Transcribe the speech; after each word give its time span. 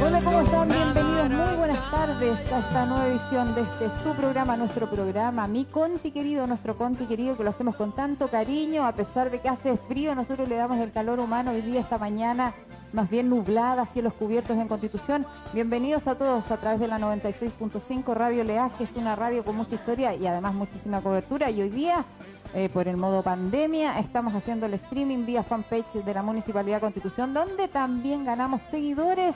Hola, 0.00 0.20
¿cómo 0.22 0.40
están? 0.42 0.68
Bienvenidos, 0.68 1.28
muy 1.28 1.56
buenas 1.56 1.90
tardes 1.90 2.52
a 2.52 2.60
esta 2.60 2.86
nueva 2.86 3.08
edición 3.08 3.52
de 3.56 3.62
este 3.62 3.90
su 4.00 4.14
programa, 4.14 4.56
nuestro 4.56 4.88
programa, 4.88 5.48
mi 5.48 5.64
Conti 5.64 6.12
querido, 6.12 6.46
nuestro 6.46 6.78
Conti 6.78 7.06
querido, 7.06 7.36
que 7.36 7.42
lo 7.42 7.50
hacemos 7.50 7.74
con 7.74 7.92
tanto 7.92 8.28
cariño, 8.28 8.86
a 8.86 8.92
pesar 8.92 9.28
de 9.28 9.40
que 9.40 9.48
hace 9.48 9.76
frío, 9.76 10.14
nosotros 10.14 10.48
le 10.48 10.54
damos 10.54 10.78
el 10.78 10.92
calor 10.92 11.18
humano 11.18 11.50
hoy 11.50 11.62
día, 11.62 11.80
esta 11.80 11.98
mañana, 11.98 12.54
más 12.92 13.10
bien 13.10 13.28
nublada, 13.28 13.86
cielos 13.86 14.12
cubiertos 14.12 14.56
en 14.56 14.68
Constitución. 14.68 15.26
Bienvenidos 15.52 16.06
a 16.06 16.14
todos 16.14 16.48
a 16.52 16.58
través 16.58 16.78
de 16.78 16.86
la 16.86 17.00
96.5 17.00 18.14
Radio 18.14 18.44
Leaje, 18.44 18.76
que 18.78 18.84
es 18.84 18.92
una 18.92 19.16
radio 19.16 19.44
con 19.44 19.56
mucha 19.56 19.74
historia 19.74 20.14
y 20.14 20.28
además 20.28 20.54
muchísima 20.54 21.00
cobertura. 21.00 21.50
Y 21.50 21.60
hoy 21.60 21.70
día 21.70 22.04
eh, 22.54 22.68
por 22.70 22.88
el 22.88 22.96
modo 22.96 23.22
pandemia. 23.22 23.98
Estamos 23.98 24.34
haciendo 24.34 24.64
el 24.66 24.74
streaming 24.74 25.26
vía 25.26 25.42
fanpage 25.42 25.92
de 25.92 26.14
la 26.14 26.22
Municipalidad 26.22 26.80
Constitución, 26.80 27.34
donde 27.34 27.68
también 27.68 28.24
ganamos 28.24 28.62
seguidores 28.70 29.34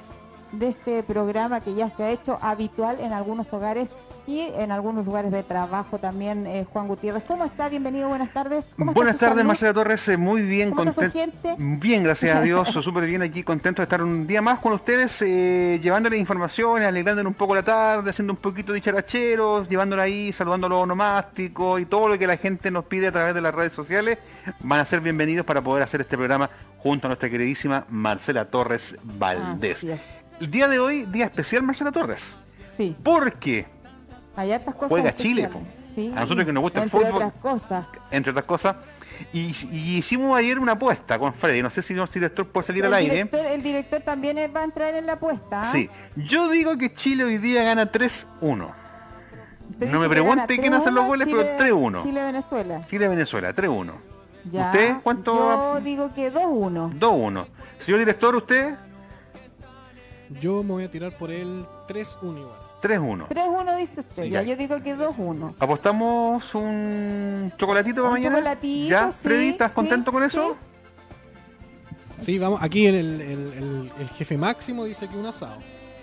de 0.53 0.69
este 0.69 1.03
programa 1.03 1.61
que 1.61 1.75
ya 1.75 1.91
se 1.97 2.05
ha 2.05 2.11
hecho 2.11 2.39
habitual 2.41 3.01
en 3.01 3.13
algunos 3.13 3.53
hogares 3.53 3.89
y 4.27 4.41
en 4.41 4.71
algunos 4.71 5.05
lugares 5.05 5.33
de 5.33 5.43
trabajo 5.43 5.99
también, 5.99 6.47
eh, 6.47 6.65
Juan 6.73 6.87
Gutiérrez. 6.87 7.25
¿Cómo 7.27 7.45
está? 7.45 7.69
Bienvenido, 7.69 8.09
buenas 8.09 8.33
tardes. 8.33 8.67
buenas 8.77 9.17
tardes, 9.17 9.45
Marcela 9.45 9.75
Torres, 9.75 10.07
eh, 10.09 10.17
muy 10.17 10.43
bien, 10.43 10.71
contento. 10.71 11.57
Bien, 11.59 12.05
gracias 12.05 12.37
a 12.37 12.41
Dios, 12.43 12.69
súper 12.69 13.07
bien 13.07 13.23
aquí, 13.23 13.43
contento 13.43 13.83
de 13.83 13.85
estar 13.85 14.03
un 14.03 14.27
día 14.27 14.41
más 14.41 14.61
con 14.61 14.73
ustedes, 14.75 15.23
eh, 15.23 15.81
llevándoles 15.83 16.21
información, 16.21 16.83
alegrándoles 16.83 17.29
un 17.29 17.35
poco 17.35 17.55
la 17.55 17.65
tarde, 17.65 18.11
haciendo 18.11 18.33
un 18.33 18.39
poquito 18.39 18.73
de 18.73 18.81
characheros, 18.81 19.69
llevándole 19.69 20.03
ahí, 20.03 20.33
saludando 20.33 20.69
a 20.69 20.71
los 20.71 20.83
onomásticos 20.83 21.81
y 21.81 21.87
todo 21.87 22.09
lo 22.09 22.19
que 22.19 22.27
la 22.27 22.37
gente 22.37 22.71
nos 22.71 22.85
pide 22.85 23.09
a 23.09 23.13
través 23.13 23.35
de 23.35 23.41
las 23.41 23.55
redes 23.55 23.73
sociales, 23.73 24.19
van 24.61 24.79
a 24.79 24.85
ser 24.85 25.01
bienvenidos 25.01 25.45
para 25.45 25.61
poder 25.63 25.83
hacer 25.83 26.01
este 26.01 26.17
programa 26.17 26.49
junto 26.79 27.07
a 27.07 27.09
nuestra 27.09 27.29
queridísima 27.29 27.87
Marcela 27.89 28.45
Torres 28.45 28.97
Valdés. 29.03 29.85
El 30.43 30.51
día 30.51 30.67
de 30.67 30.81
hoy, 30.81 31.05
día 31.05 31.27
especial 31.27 31.63
Marcela 31.63 31.93
Torres. 31.93 32.37
Sí. 32.77 32.97
Porque 33.01 33.65
hay 34.35 34.51
cosas 34.59 34.89
juega 34.89 35.15
Chile. 35.15 35.49
A 36.17 36.21
nosotros 36.23 36.45
que 36.45 36.53
nos 36.53 36.63
gusta 36.63 36.83
el 36.83 36.91
fútbol. 36.91 37.05
Entre 37.05 37.17
otras 37.17 37.33
cosas. 37.41 37.87
Entre 38.11 38.31
otras 38.33 38.45
cosas. 38.47 38.77
Y, 39.33 39.53
hicimos 39.99 40.37
ayer 40.37 40.59
una 40.59 40.73
apuesta 40.73 41.17
con 41.17 41.33
Freddy. 41.33 41.63
No 41.63 41.71
sé 41.71 41.81
si 41.81 41.95
el 41.95 42.05
director 42.07 42.49
puede 42.49 42.67
salir 42.67 42.85
al 42.85 42.95
aire. 42.95 43.31
el 43.31 43.63
director 43.63 44.03
también 44.03 44.37
va 44.53 44.63
a 44.63 44.65
entrar 44.65 44.97
en 44.97 45.07
la 45.07 45.13
apuesta. 45.13 45.61
¿ah? 45.61 45.65
Sí. 45.65 45.89
Yo 46.17 46.51
digo 46.51 46.77
que 46.77 46.93
Chile 46.93 47.23
hoy 47.23 47.39
día 47.39 47.63
gana 47.63 47.93
3-1. 47.93 48.75
No 49.79 50.01
me 50.01 50.09
pregunte 50.09 50.59
quién 50.59 50.75
hace 50.75 50.91
los 50.91 51.07
goles, 51.07 51.29
pero 51.31 51.57
3-1. 51.57 52.03
Chile-Venezuela. 52.03 52.85
Chile-Venezuela, 52.89 53.55
3-1. 53.55 53.93
¿Usted 54.45 54.97
cuánto? 55.05 55.77
Yo 55.77 55.81
digo 55.85 56.13
que 56.13 56.33
2-1. 56.33 56.99
2-1. 56.99 57.47
Señor 57.79 58.01
director, 58.01 58.35
¿usted? 58.35 58.77
Yo 60.41 60.63
me 60.63 60.73
voy 60.73 60.85
a 60.85 60.91
tirar 60.91 61.17
por 61.17 61.31
el 61.31 61.65
3-1 61.89 62.39
igual. 62.41 62.59
3-1. 62.83 63.29
3-1 63.29 63.77
dice 63.77 64.01
usted, 64.01 64.25
ya. 64.25 64.43
yo 64.43 64.57
digo 64.57 64.83
que 64.83 64.97
2-1. 64.97 65.55
¿Apostamos 65.59 66.55
un 66.55 67.53
chocolatito 67.57 68.03
para 68.03 68.13
mañana? 68.13 68.37
chocolatito, 68.37 68.91
¿Ya? 68.91 69.13
Freddy, 69.13 69.51
¿estás 69.51 69.71
contento 69.71 70.13
con 70.13 70.23
eso? 70.25 70.57
Sí. 72.19 72.39
vamos. 72.39 72.61
Aquí 72.63 72.87
el, 72.87 73.21
el, 73.21 73.93
el, 73.99 74.09
jefe 74.11 74.37
máximo 74.37 74.85
dice 74.85 75.09
que 75.09 75.17
un 75.17 75.27
asado. 75.27 75.59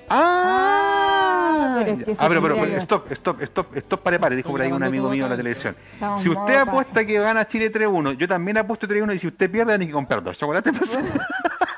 ¡Ah! 0.09 1.79
ah 1.79 1.83
pero, 1.83 2.15
ah, 2.17 2.27
pero, 2.29 2.41
pero, 2.41 2.77
stop, 2.77 3.11
stop, 3.11 3.41
stop, 3.43 3.77
stop, 3.77 4.01
pare, 4.01 4.17
pare, 4.17 4.35
dijo 4.35 4.49
por 4.49 4.61
ahí 4.61 4.71
un 4.71 4.81
amigo 4.81 5.09
mío 5.09 5.25
en 5.25 5.31
la 5.31 5.37
televisión. 5.37 5.75
si 6.17 6.29
usted 6.29 6.55
apuesta 6.55 7.05
que 7.05 7.19
gana 7.19 7.45
Chile 7.45 7.71
3-1, 7.71 8.17
yo 8.17 8.27
también 8.27 8.57
apuesto 8.57 8.87
3-1 8.87 9.15
y 9.15 9.19
si 9.19 9.27
usted 9.27 9.51
pierde, 9.51 9.73
tiene 9.73 9.87
que 9.87 9.93
comprar 9.93 10.23
dos 10.23 10.37
chocolates. 10.37 10.97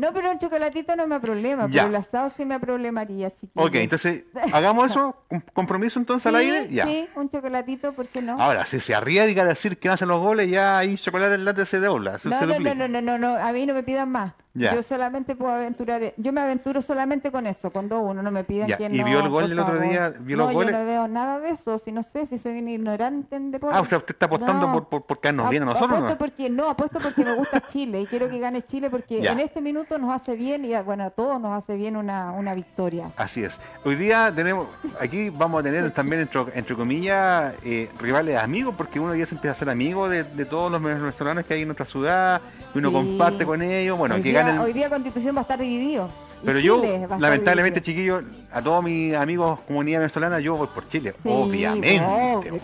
No, 0.00 0.14
pero 0.14 0.30
un 0.30 0.38
chocolatito 0.38 0.96
no 0.96 1.06
me 1.06 1.20
problema, 1.20 1.68
pero 1.68 1.86
el 1.86 1.94
asado 1.94 2.30
sí 2.30 2.46
me 2.46 2.58
problemaría, 2.58 3.30
chiquito. 3.30 3.62
Ok, 3.62 3.74
entonces, 3.74 4.24
hagamos 4.50 4.90
eso, 4.90 5.14
compromiso 5.52 5.98
entonces 5.98 6.26
al 6.26 6.36
aire, 6.36 6.68
ya. 6.70 6.86
Sí, 6.86 7.06
un 7.14 7.28
chocolatito, 7.28 7.92
¿por 7.92 8.08
qué 8.08 8.22
no? 8.22 8.40
Ahora, 8.40 8.64
si 8.64 8.80
se 8.80 8.94
arriesga 8.94 9.42
a 9.42 9.46
decir 9.46 9.78
que 9.78 9.88
no 9.88 9.94
hacen 9.94 10.08
los 10.08 10.20
goles, 10.20 10.48
ya 10.48 10.78
ahí 10.78 10.96
chocolate 10.96 11.34
el 11.34 11.44
late 11.44 11.66
se 11.66 11.80
dobla. 11.80 12.16
No, 12.24 12.46
no, 12.46 12.58
no, 12.58 12.74
no, 12.74 12.88
no, 12.88 13.00
no, 13.02 13.18
no, 13.18 13.36
a 13.36 13.52
mí 13.52 13.66
no 13.66 13.74
me 13.74 13.82
pidan 13.82 14.10
más. 14.10 14.32
Yo 14.54 14.82
solamente 14.82 15.36
puedo 15.36 15.52
aventurar, 15.52 16.12
yo 16.16 16.32
me 16.32 16.40
aventuro 16.40 16.82
solamente 16.82 17.30
con 17.30 17.46
eso, 17.46 17.70
con 17.70 17.88
2-1, 17.88 18.20
no 18.20 18.30
me 18.32 18.42
piden 18.42 18.66
ya. 18.66 18.76
¿Y 18.80 19.04
vio 19.04 19.20
el 19.20 19.28
gol 19.28 19.44
el 19.44 19.58
otro 19.58 19.78
día? 19.80 20.12
¿Vio 20.20 20.36
no, 20.36 20.44
los 20.44 20.52
goles? 20.54 20.72
yo 20.72 20.78
no 20.78 20.86
veo 20.86 21.08
nada 21.08 21.38
de 21.38 21.50
eso, 21.50 21.78
si 21.78 21.92
no 21.92 22.02
sé, 22.02 22.26
si 22.26 22.36
soy 22.36 22.58
un 22.58 22.68
ignorante 22.68 23.36
en 23.36 23.52
deporte. 23.52 23.76
Ah, 23.76 23.80
usted, 23.80 23.98
usted 23.98 24.14
está 24.14 24.26
apostando 24.26 24.72
por, 24.72 24.88
por, 24.88 25.02
por 25.02 25.20
quedarnos 25.20 25.50
bien 25.50 25.62
a 25.62 25.66
nosotros, 25.66 25.98
apuesto 25.98 26.18
Porque, 26.18 26.50
no, 26.50 26.68
apuesto 26.68 26.98
porque 26.98 27.24
me 27.24 27.34
gusta 27.34 27.60
Chile 27.60 28.00
y 28.00 28.06
quiero 28.06 28.28
que 28.28 28.40
gane 28.40 28.62
Chile 28.62 28.90
porque 28.90 29.24
en 29.24 29.38
este 29.38 29.60
minuto 29.60 29.98
nos 29.98 30.12
hace 30.12 30.34
bien 30.34 30.64
y 30.64 30.74
bueno, 30.82 31.04
a 31.04 31.10
todos 31.10 31.40
nos 31.40 31.56
hace 31.56 31.76
bien 31.76 31.96
una, 31.96 32.32
una 32.32 32.52
victoria. 32.54 33.12
Así 33.16 33.44
es. 33.44 33.60
Hoy 33.84 33.94
día 33.94 34.32
tenemos, 34.34 34.66
aquí 34.98 35.30
vamos 35.30 35.60
a 35.60 35.62
tener 35.62 35.88
también, 35.92 36.22
entre, 36.22 36.40
entre 36.54 36.74
comillas, 36.74 37.54
eh, 37.64 37.88
rivales 38.00 38.36
amigos, 38.36 38.74
porque 38.76 38.98
uno 38.98 39.14
ya 39.14 39.26
se 39.26 39.36
empieza 39.36 39.52
a 39.52 39.54
ser 39.54 39.70
amigo 39.70 40.08
de, 40.08 40.24
de 40.24 40.44
todos 40.44 40.72
los 40.72 40.82
venezolanos 40.82 41.44
que 41.44 41.54
hay 41.54 41.62
en 41.62 41.68
nuestra 41.68 41.86
ciudad, 41.86 42.40
y 42.74 42.78
uno 42.78 42.92
comparte 42.92 43.46
con 43.46 43.62
ellos, 43.62 43.96
bueno, 43.96 44.16
hoy 44.16 44.22
que 44.22 44.39
Hoy 44.60 44.72
día 44.72 44.88
Constitución 44.88 45.34
va 45.36 45.40
a 45.40 45.42
estar 45.42 45.58
dividido. 45.58 46.10
Pero 46.44 46.58
yo, 46.58 46.82
lamentablemente, 47.18 47.82
chiquillos, 47.82 48.24
a 48.50 48.62
todos 48.62 48.82
mis 48.82 49.14
amigos 49.14 49.60
comunidad 49.66 50.00
venezolana, 50.00 50.40
yo 50.40 50.56
voy 50.56 50.68
por 50.68 50.86
Chile. 50.88 51.14
obviamente. 51.24 52.00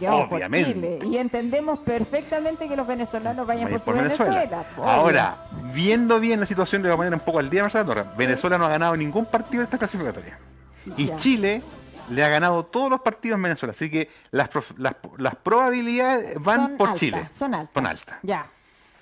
obviamente. 0.09 0.99
Y 1.07 1.19
entendemos 1.19 1.79
perfectamente 1.81 2.69
que 2.69 2.77
los 2.77 2.87
venezolanos 2.87 3.47
vayan 3.47 3.69
por, 3.81 3.95
Venezuela. 3.95 4.65
Ahora, 4.79 5.47
viendo 5.75 6.19
bien 6.21 6.41
la 6.41 6.47
situación, 6.47 6.83
le 6.83 6.89
voy 6.89 6.95
a 6.95 6.97
poner 6.97 7.15
un 7.15 7.21
poco 7.21 7.39
al 7.39 7.51
día, 7.51 7.63
Marcelo 7.63 7.95
Venezuela 8.17 8.59
no 8.59 8.67
ha 8.67 8.71
ganado 8.71 8.97
ningún 8.97 9.27
partido 9.27 9.63
en 9.63 9.65
esta 9.65 9.79
clasificatoria. 9.79 10.39
Y 10.97 11.11
Chile 11.17 11.63
le 12.11 12.25
ha 12.25 12.29
ganado 12.29 12.65
todos 12.65 12.89
los 12.89 13.01
partidos 13.01 13.37
en 13.37 13.43
Venezuela. 13.43 13.73
Así 13.73 13.91
que 13.91 14.09
las, 14.31 14.49
las, 14.79 15.35
probabilidades 15.37 16.41
van 16.43 16.77
por 16.77 16.95
Chile. 16.95 17.29
Son 17.31 17.55
altas. 17.55 17.75
Son 17.75 17.87
altas. 17.87 18.19
Ya. 18.23 18.47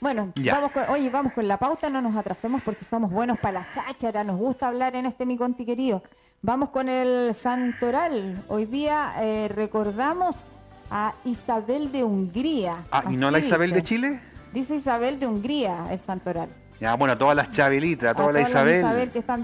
Bueno, 0.05 0.35
vamos 0.37 0.71
con, 0.73 0.83
oye, 0.91 1.09
vamos 1.09 1.33
con 1.33 1.49
la 1.49 1.57
pauta, 1.57 1.89
no 1.89 2.03
nos 2.03 2.15
atrasemos 2.15 2.61
porque 2.63 2.85
somos 2.85 3.11
buenos 3.11 3.39
para 3.39 3.61
las 3.61 3.71
chácharas, 3.71 4.27
nos 4.27 4.37
gusta 4.37 4.67
hablar 4.67 4.95
en 4.97 5.07
este 5.07 5.25
mi 5.25 5.39
conti 5.39 5.65
querido. 5.65 6.03
Vamos 6.43 6.69
con 6.69 6.91
el 6.91 7.35
santoral. 7.35 8.45
Hoy 8.49 8.67
día 8.67 9.15
eh, 9.21 9.49
recordamos 9.49 10.51
a 10.91 11.15
Isabel 11.25 11.91
de 11.91 12.05
Hungría. 12.05 12.85
Ah, 12.91 13.05
¿y 13.11 13.17
no 13.17 13.31
la 13.31 13.39
Isabel 13.39 13.73
de 13.73 13.83
Chile? 13.83 14.21
Dice 14.53 14.77
Isabel 14.77 15.19
de 15.19 15.27
Hungría, 15.27 15.87
el 15.91 15.99
santoral. 15.99 16.51
Ya, 16.81 16.95
bueno, 16.97 17.15
a 17.15 17.19
todas 17.19 17.37
las 17.37 17.51
Chabelitas, 17.51 18.11
a 18.11 18.15
todas 18.15 18.33
las 18.35 18.49
Isabel. 18.49 18.85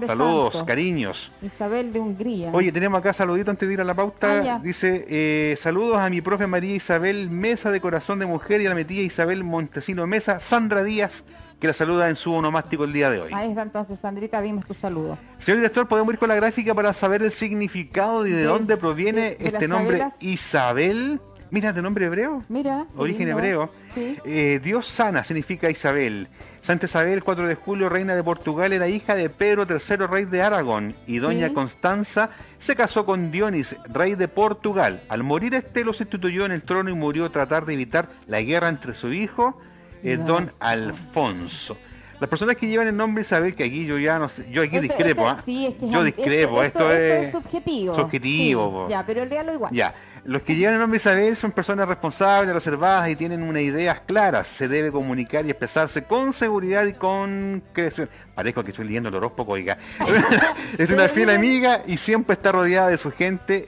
saludos, 0.05 0.63
cariños. 0.63 1.31
Isabel 1.41 1.93
de 1.93 1.99
Hungría. 1.99 2.51
Oye, 2.53 2.71
tenemos 2.71 2.99
acá 2.99 3.13
saludito 3.13 3.49
antes 3.49 3.67
de 3.67 3.73
ir 3.73 3.81
a 3.81 3.83
la 3.83 3.93
pauta. 3.93 4.55
Ah, 4.55 4.59
Dice, 4.61 5.05
eh, 5.07 5.55
saludos 5.57 5.97
a 5.97 6.09
mi 6.09 6.21
profe 6.21 6.45
María 6.45 6.75
Isabel 6.75 7.29
Mesa 7.29 7.71
de 7.71 7.79
Corazón 7.79 8.19
de 8.19 8.25
Mujer 8.25 8.61
y 8.61 8.65
a 8.65 8.69
la 8.69 8.75
metía 8.75 9.01
Isabel 9.01 9.43
Montesino 9.43 10.05
Mesa, 10.07 10.39
Sandra 10.39 10.83
Díaz, 10.83 11.23
que 11.59 11.67
la 11.67 11.73
saluda 11.73 12.09
en 12.09 12.15
su 12.15 12.33
onomástico 12.33 12.83
el 12.83 12.91
día 12.91 13.09
de 13.09 13.21
hoy. 13.21 13.31
Ahí 13.33 13.49
está 13.49 13.61
entonces, 13.61 13.99
Sandrita, 13.99 14.41
dime 14.41 14.61
tu 14.67 14.73
saludo. 14.73 15.17
Señor 15.37 15.59
director, 15.59 15.87
podemos 15.87 16.13
ir 16.13 16.19
con 16.19 16.27
la 16.27 16.35
gráfica 16.35 16.75
para 16.75 16.93
saber 16.93 17.23
el 17.23 17.31
significado 17.31 18.27
y 18.27 18.31
de, 18.31 18.43
dónde 18.43 18.77
proviene 18.77 19.37
este 19.39 19.67
nombre 19.67 20.03
Isabel. 20.19 21.21
Mira, 21.51 21.73
de 21.73 21.81
nombre 21.81 22.05
hebreo. 22.05 22.45
Mira. 22.47 22.85
Origen 22.95 23.27
hebreo. 23.27 23.69
Eh, 23.95 24.61
Dios 24.63 24.87
sana 24.87 25.25
significa 25.25 25.69
Isabel. 25.69 26.29
Santa 26.61 26.85
Isabel, 26.85 27.23
4 27.23 27.45
de 27.45 27.55
julio, 27.55 27.89
reina 27.89 28.15
de 28.15 28.23
Portugal, 28.23 28.71
era 28.71 28.87
hija 28.87 29.15
de 29.15 29.29
Pedro 29.29 29.67
III, 29.69 30.07
rey 30.07 30.25
de 30.25 30.41
Aragón, 30.41 30.95
y 31.07 31.17
doña 31.17 31.53
Constanza 31.53 32.29
se 32.57 32.75
casó 32.75 33.05
con 33.05 33.31
Dionis, 33.31 33.75
rey 33.89 34.15
de 34.15 34.29
Portugal. 34.29 35.03
Al 35.09 35.23
morir 35.23 35.53
este 35.53 35.83
lo 35.83 35.91
sustituyó 35.91 36.45
en 36.45 36.53
el 36.53 36.63
trono 36.63 36.89
y 36.89 36.93
murió 36.93 37.25
a 37.25 37.31
tratar 37.31 37.65
de 37.65 37.73
evitar 37.73 38.07
la 38.27 38.41
guerra 38.41 38.69
entre 38.69 38.93
su 38.93 39.11
hijo, 39.11 39.59
eh, 40.03 40.17
don 40.17 40.53
Alfonso. 40.59 41.77
Las 42.21 42.29
personas 42.29 42.55
que 42.55 42.67
llevan 42.67 42.87
el 42.87 42.95
nombre 42.95 43.21
Isabel, 43.21 43.55
que 43.55 43.63
aquí 43.63 43.83
yo 43.83 43.97
ya 43.97 44.19
no 44.19 44.29
sé, 44.29 44.47
yo 44.51 44.61
aquí 44.61 44.77
discrepo, 44.79 45.27
¿ah? 45.27 45.43
yo 45.81 46.03
discrepo, 46.03 46.61
esto, 46.61 46.93
es, 46.93 47.31
subjetivo. 47.31 47.95
Subjetivo. 47.95 48.87
ya, 48.87 49.03
pero 49.03 49.25
léalo 49.25 49.55
igual. 49.55 49.73
Ya, 49.73 49.95
los 50.23 50.43
que 50.43 50.55
llevan 50.55 50.75
el 50.75 50.81
nombre 50.81 50.97
Isabel 50.97 51.35
son 51.35 51.51
personas 51.51 51.87
responsables, 51.87 52.53
reservadas 52.53 53.09
y 53.09 53.15
tienen 53.15 53.41
unas 53.41 53.63
ideas 53.63 54.01
claras. 54.01 54.47
Se 54.47 54.67
debe 54.67 54.91
comunicar 54.91 55.47
y 55.47 55.49
expresarse 55.49 56.03
con 56.03 56.31
seguridad 56.31 56.85
y 56.85 56.93
con 56.93 57.63
creación. 57.73 58.07
Parezco 58.35 58.63
que 58.63 58.69
estoy 58.69 58.85
leyendo 58.85 59.09
el 59.09 59.15
horóscopo, 59.15 59.53
oiga. 59.53 59.79
es 60.77 60.91
una 60.91 61.07
fiel 61.07 61.31
amiga 61.31 61.81
y 61.87 61.97
siempre 61.97 62.33
está 62.33 62.51
rodeada 62.51 62.89
de 62.89 62.97
su 62.97 63.11
gente 63.11 63.67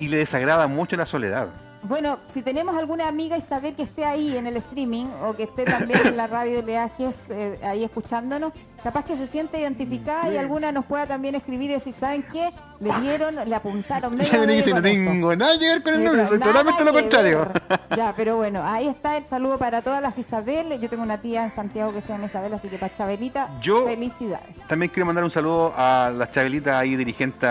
y 0.00 0.08
le 0.08 0.16
desagrada 0.16 0.66
mucho 0.66 0.96
la 0.96 1.06
soledad. 1.06 1.50
Bueno, 1.88 2.18
si 2.26 2.42
tenemos 2.42 2.74
alguna 2.74 3.06
amiga 3.06 3.38
Isabel 3.38 3.76
que 3.76 3.84
esté 3.84 4.04
ahí 4.04 4.36
en 4.36 4.48
el 4.48 4.56
streaming 4.56 5.06
o 5.24 5.36
que 5.36 5.44
esté 5.44 5.62
también 5.62 6.00
en 6.04 6.16
la 6.16 6.26
radio 6.26 6.56
de 6.56 6.62
Leajes 6.64 7.30
eh, 7.30 7.60
ahí 7.62 7.84
escuchándonos, 7.84 8.52
capaz 8.82 9.04
que 9.04 9.16
se 9.16 9.26
siente 9.26 9.60
identificada 9.60 10.32
y 10.32 10.36
alguna 10.36 10.72
nos 10.72 10.84
pueda 10.84 11.06
también 11.06 11.34
escribir 11.34 11.70
y 11.70 11.74
decir, 11.74 11.94
¿saben 11.98 12.24
qué? 12.32 12.50
Le 12.78 12.92
dieron, 13.00 13.36
le 13.48 13.54
apuntaron 13.54 14.14
medio 14.16 14.40
me 14.40 14.52
dice, 14.52 14.72
no 14.72 14.82
tengo 14.82 15.34
nada 15.34 15.58
que 15.58 15.66
ver 15.66 15.82
con 15.82 15.94
el 15.94 16.04
nombre, 16.04 16.26
soy 16.26 16.38
totalmente 16.38 16.84
lo 16.84 16.92
contrario. 16.92 17.48
ya, 17.96 18.12
pero 18.16 18.36
bueno, 18.36 18.62
ahí 18.62 18.86
está 18.86 19.16
el 19.16 19.26
saludo 19.26 19.58
para 19.58 19.82
todas 19.82 20.02
las 20.02 20.16
Isabel. 20.18 20.78
Yo 20.80 20.88
tengo 20.88 21.02
una 21.02 21.20
tía 21.20 21.44
en 21.44 21.54
Santiago 21.54 21.92
que 21.92 22.02
se 22.02 22.08
llama 22.08 22.26
Isabel, 22.26 22.52
así 22.54 22.68
que 22.68 22.78
para 22.78 22.94
Chabelita, 22.94 23.48
felicidades. 23.62 24.56
También 24.68 24.90
quiero 24.92 25.06
mandar 25.06 25.24
un 25.24 25.30
saludo 25.30 25.72
a 25.76 26.12
la 26.14 26.30
Chabelita 26.30 26.78
ahí, 26.78 26.96
dirigente 26.96 27.46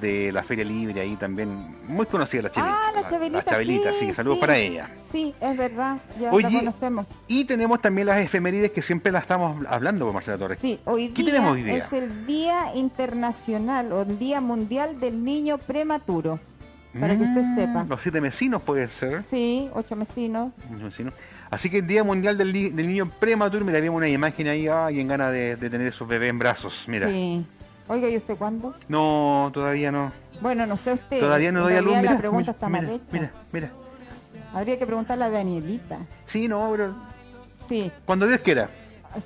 de 0.00 0.30
la 0.32 0.42
Feria 0.42 0.64
Libre, 0.64 1.00
ahí 1.00 1.16
también, 1.16 1.76
muy 1.86 2.06
conocida 2.06 2.42
la 2.42 2.50
Chabelita. 2.50 2.80
Ah, 2.88 2.92
la 2.94 3.08
Chabelita. 3.08 3.38
La, 3.38 3.44
Chabelita, 3.44 3.92
sí, 3.92 4.14
saludos 4.14 4.38
para 4.38 4.56
ella. 4.56 4.90
Sí, 5.10 5.34
es 5.40 5.56
verdad, 5.56 5.98
ya 6.20 6.32
la 6.32 6.48
conocemos. 6.48 7.08
Y 7.26 7.44
tenemos 7.44 7.80
también 7.80 8.06
las 8.06 8.18
efemérides 8.18 8.70
que 8.70 8.80
siempre 8.80 9.10
las 9.10 9.22
estamos 9.22 9.66
hablando 9.68 10.04
con 10.04 10.14
Marcela 10.14 10.38
Torres. 10.38 10.58
Sí, 10.60 10.79
hoy 10.84 11.08
día, 11.08 11.14
¿Qué 11.14 11.24
tenemos 11.24 11.52
hoy 11.52 11.62
día? 11.62 11.76
es 11.76 11.92
el 11.92 12.26
Día 12.26 12.74
Internacional 12.74 13.92
o 13.92 14.02
el 14.02 14.18
Día 14.18 14.40
Mundial 14.40 15.00
del 15.00 15.24
Niño 15.24 15.58
Prematuro. 15.58 16.40
Para 16.98 17.16
que 17.16 17.22
usted 17.22 17.42
mm, 17.42 17.54
sepa. 17.54 17.84
Los 17.88 18.02
siete 18.02 18.20
mesinos 18.20 18.62
puede 18.62 18.88
ser. 18.88 19.22
Sí, 19.22 19.70
ocho 19.74 19.94
mesinos. 19.94 20.52
Así 21.48 21.70
que 21.70 21.78
el 21.78 21.86
Día 21.86 22.02
Mundial 22.02 22.36
del, 22.36 22.52
Niño 22.52 23.10
Prematuro, 23.20 23.64
mira, 23.64 23.80
vimos 23.80 23.98
una 23.98 24.08
imagen 24.08 24.48
ahí, 24.48 24.66
alguien 24.66 25.06
gana 25.06 25.30
de, 25.30 25.56
de, 25.56 25.70
tener 25.70 25.86
esos 25.86 26.08
bebés 26.08 26.30
en 26.30 26.38
brazos, 26.38 26.84
mira. 26.88 27.08
Sí. 27.08 27.44
Oiga, 27.86 28.08
¿y 28.08 28.16
usted 28.16 28.36
cuándo? 28.36 28.74
No, 28.88 29.50
todavía 29.52 29.90
no. 29.90 30.12
Bueno, 30.40 30.66
no 30.66 30.76
sé 30.76 30.92
usted. 30.92 31.20
Todavía 31.20 31.52
no 31.52 31.62
doy 31.62 31.74
a 31.74 31.80
luz, 31.80 31.96
mira, 31.96 32.12
la 32.12 32.18
pregunta 32.18 32.52
está 32.52 32.68
mira, 32.68 32.98
mira, 33.10 33.32
mira. 33.52 33.70
Habría 34.52 34.78
que 34.78 34.86
preguntarle 34.86 35.24
a 35.24 35.30
Danielita. 35.30 35.98
Sí, 36.24 36.48
no, 36.48 36.68
pero... 36.70 36.94
Sí. 37.68 37.90
Cuando 38.04 38.26
Dios 38.26 38.40
quiera. 38.40 38.68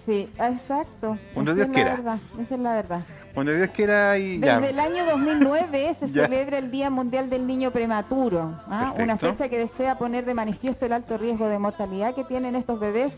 Sí, 0.06 0.30
exacto. 0.38 1.18
Cuando 1.34 1.54
Dios 1.54 1.68
quiera. 1.72 2.18
esa 2.38 2.54
es 2.54 2.60
la 2.60 2.74
verdad. 2.74 3.00
Cuando 3.34 3.52
Dios 3.52 3.68
quiera 3.70 4.16
y 4.16 4.38
Desde 4.38 4.70
el 4.70 4.78
año 4.78 5.04
2009 5.04 5.96
se 6.00 6.08
celebra 6.08 6.58
el 6.58 6.70
Día 6.70 6.88
Mundial 6.88 7.28
del 7.28 7.46
Niño 7.46 7.70
Prematuro, 7.70 8.60
¿ah? 8.68 8.94
una 8.98 9.18
fecha 9.18 9.48
que 9.48 9.58
desea 9.58 9.98
poner 9.98 10.24
de 10.24 10.34
manifiesto 10.34 10.86
el 10.86 10.92
alto 10.92 11.18
riesgo 11.18 11.48
de 11.48 11.58
mortalidad 11.58 12.14
que 12.14 12.24
tienen 12.24 12.54
estos 12.54 12.78
bebés 12.78 13.12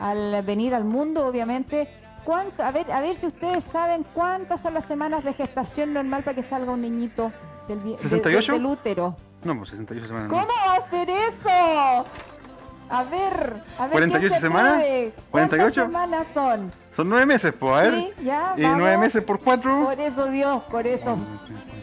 al 0.00 0.42
venir 0.42 0.74
al 0.74 0.84
mundo, 0.84 1.26
obviamente. 1.26 1.88
¿Cuánto? 2.24 2.62
A 2.62 2.72
ver, 2.72 2.90
a 2.92 3.00
ver 3.00 3.16
si 3.16 3.26
ustedes 3.26 3.64
saben 3.64 4.04
cuántas 4.14 4.60
son 4.60 4.74
las 4.74 4.84
semanas 4.86 5.24
de 5.24 5.32
gestación 5.34 5.94
normal 5.94 6.24
para 6.24 6.34
que 6.34 6.42
salga 6.42 6.72
un 6.72 6.82
niñito 6.82 7.32
del, 7.68 7.80
¿68? 7.96 8.66
útero. 8.66 9.16
No, 9.44 9.56
pues 9.56 9.70
68 9.70 10.06
semanas. 10.08 10.28
¿Cómo 10.28 10.46
va 10.46 10.74
a 10.74 10.76
hacer 10.78 11.08
eso? 11.08 12.04
A 12.90 13.02
ver, 13.04 13.62
a 13.78 13.86
ver. 13.86 14.10
¿48 14.10 14.40
semanas? 14.40 14.82
¿48 15.32 15.74
semanas 15.74 16.26
son? 16.32 16.72
Son 16.96 17.08
nueve 17.08 17.26
meses, 17.26 17.52
pues, 17.58 17.72
a 17.74 17.82
ver. 17.82 17.94
Sí, 17.94 18.12
ya. 18.24 18.54
¿Y 18.56 18.62
nueve 18.62 18.98
meses 18.98 19.22
por 19.22 19.40
cuatro? 19.40 19.84
Por 19.84 20.00
eso, 20.00 20.26
Dios, 20.26 20.62
por 20.70 20.86
eso. 20.86 21.16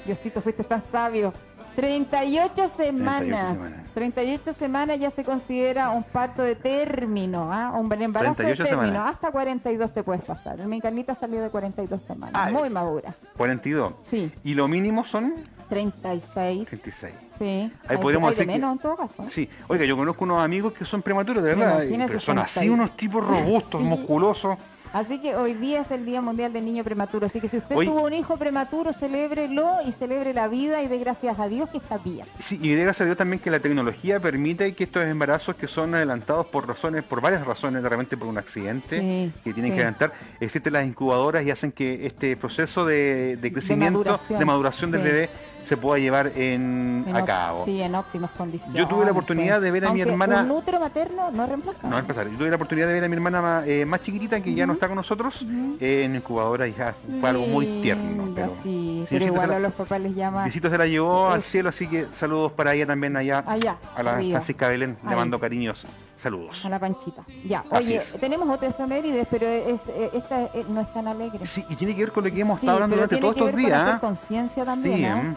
Diosito, 0.05 0.41
fuiste 0.41 0.63
tan 0.63 0.83
sabio. 0.91 1.33
38 1.75 2.71
semanas. 2.77 3.57
38 3.93 4.53
semanas. 4.53 4.99
ya 4.99 5.11
se 5.11 5.23
considera 5.23 5.89
un 5.89 6.03
parto 6.03 6.41
de 6.41 6.55
término, 6.55 7.51
¿ah? 7.51 7.71
un 7.77 7.91
embarazo 8.01 8.43
de 8.43 8.55
término. 8.55 9.05
Hasta 9.05 9.31
42 9.31 9.93
te 9.93 10.03
puedes 10.03 10.23
pasar. 10.23 10.57
Mi 10.65 10.81
Carlita 10.81 11.15
salió 11.15 11.41
de 11.41 11.49
42 11.49 12.01
semanas, 12.01 12.33
ah, 12.35 12.49
muy 12.51 12.69
madura. 12.69 13.15
42. 13.37 13.93
Sí. 14.03 14.31
¿Y 14.43 14.53
lo 14.53 14.67
mínimo 14.67 15.03
son? 15.03 15.35
36. 15.69 16.67
36. 16.67 17.13
Sí. 17.37 17.71
Ahí 17.87 17.97
podríamos 17.97 18.31
decir. 18.31 18.47
menos 18.47 18.73
en 18.73 18.79
todo 18.79 18.95
caso. 18.95 19.25
Sí. 19.27 19.49
Oiga, 19.67 19.85
yo 19.85 19.97
conozco 19.97 20.23
unos 20.23 20.43
amigos 20.43 20.73
que 20.73 20.85
son 20.85 21.01
prematuros, 21.01 21.43
de 21.43 21.55
verdad. 21.55 21.83
Pero 22.07 22.19
son 22.19 22.39
así 22.39 22.69
unos 22.69 22.95
tipos 22.95 23.25
robustos, 23.25 23.81
musculosos. 23.81 24.57
Así 24.95 25.19
que 25.19 25.35
hoy 25.35 25.55
día 25.55 25.81
es 25.81 25.91
el 25.91 26.05
Día 26.05 26.21
Mundial 26.21 26.53
del 26.53 26.63
Niño 26.63 26.81
Prematuro. 26.81 27.25
Así 27.25 27.41
que 27.41 27.49
si 27.49 27.57
usted 27.57 27.75
tuvo 27.75 28.05
un 28.05 28.13
hijo 28.13 28.37
prematuro, 28.37 28.93
celébrelo 28.93 29.79
y 29.85 29.91
celebre 29.91 30.33
la 30.33 30.47
vida 30.47 30.81
y 30.81 30.87
dé 30.87 30.97
gracias 30.99 31.37
a 31.37 31.49
Dios 31.49 31.67
que 31.69 31.79
está 31.79 31.97
bien. 31.97 32.25
Sí, 32.39 32.57
y 32.61 32.69
dé 32.69 32.83
gracias 32.83 33.01
a 33.01 33.05
Dios 33.07 33.17
también 33.17 33.41
que 33.41 33.51
la 33.51 33.59
tecnología 33.59 34.21
permite 34.21 34.73
que 34.73 34.85
estos 34.85 35.03
embarazos 35.03 35.55
que 35.55 35.67
son 35.67 35.95
adelantados 35.95 36.45
por 36.45 36.65
razones, 36.65 37.03
por 37.03 37.19
varias 37.19 37.45
razones, 37.45 37.83
de 37.83 37.89
repente 37.89 38.15
por 38.15 38.29
un 38.29 38.37
accidente 38.37 39.33
que 39.43 39.51
tienen 39.51 39.73
que 39.73 39.79
adelantar, 39.79 40.13
existen 40.39 40.71
las 40.71 40.85
incubadoras 40.85 41.45
y 41.45 41.51
hacen 41.51 41.73
que 41.73 42.05
este 42.05 42.37
proceso 42.37 42.85
de, 42.85 43.37
crecimiento, 43.51 44.17
de 44.29 44.45
maduración, 44.45 44.91
del 44.91 45.01
bebé 45.01 45.29
se 45.65 45.77
pueda 45.77 45.99
llevar 45.99 46.31
en, 46.35 47.05
a 47.13 47.25
cabo. 47.25 47.65
Sí, 47.65 47.81
en 47.81 47.95
óptimas 47.95 48.31
condiciones. 48.31 48.75
Yo 48.75 48.87
tuve 48.87 49.05
la 49.05 49.11
oportunidad 49.11 49.61
de 49.61 49.71
ver 49.71 49.85
a 49.85 49.93
mi 49.93 50.01
hermana. 50.01 50.41
Un 50.41 50.51
útero 50.51 50.79
materno 50.79 51.31
no 51.31 51.45
reemplaza. 51.45 51.87
No 51.87 51.95
reemplazar. 51.95 52.29
Yo 52.29 52.37
tuve 52.37 52.49
la 52.49 52.55
oportunidad 52.55 52.87
de 52.87 52.93
ver 52.93 53.03
a 53.03 53.07
mi 53.07 53.15
hermana 53.15 53.63
eh, 53.65 53.85
más 53.85 54.01
chiquitita, 54.01 54.41
que 54.41 54.53
ya 54.53 54.65
no 54.65 54.73
está 54.73 54.87
con 54.87 54.95
nosotros, 54.95 55.45
en 55.79 56.15
incubadora 56.15 56.67
y 56.67 56.73
ya 56.73 56.95
fue 57.19 57.29
algo 57.29 57.47
muy 57.47 57.81
tierno. 57.81 58.31
Pero, 58.35 58.53
sí, 58.63 59.03
pero 59.09 59.25
igual 59.25 59.53
a 59.53 59.59
los 59.59 59.73
papás 59.73 60.01
les 60.01 60.15
llama. 60.15 60.45
Visito 60.45 60.69
se 60.69 60.77
la 60.77 60.87
llevó 60.87 61.29
al 61.29 61.43
cielo, 61.43 61.69
así 61.69 61.87
que 61.87 62.07
saludos 62.11 62.51
para 62.51 62.73
ella 62.73 62.85
también 62.85 63.15
allá. 63.15 63.43
Allá. 63.45 63.77
A 63.95 64.03
la 64.03 64.13
Francisca 64.13 64.69
Belén, 64.69 64.97
le 65.07 65.15
mando 65.15 65.39
cariños. 65.39 65.85
Saludos. 66.17 66.65
A 66.65 66.69
la 66.69 66.79
panchita. 66.79 67.23
Ya, 67.45 67.63
oye, 67.69 68.01
tenemos 68.19 68.49
otra 68.49 68.69
efemérides, 68.69 69.27
pero 69.29 69.45
es, 69.47 69.81
eh, 69.89 70.09
esta 70.13 70.43
eh, 70.43 70.65
no 70.69 70.81
es 70.81 70.93
tan 70.93 71.07
alegre. 71.07 71.45
Sí, 71.45 71.63
y 71.69 71.75
tiene 71.75 71.93
que 71.93 72.01
ver 72.01 72.11
con 72.11 72.23
lo 72.23 72.31
que 72.31 72.39
hemos 72.39 72.59
estado 72.59 72.77
hablando 72.77 72.95
durante 72.95 73.17
todos 73.17 73.35
estos 73.35 73.55
días. 73.55 73.99
conciencia 73.99 74.65
también. 74.65 74.97
Sí, 74.97 75.03
¿eh? 75.05 75.35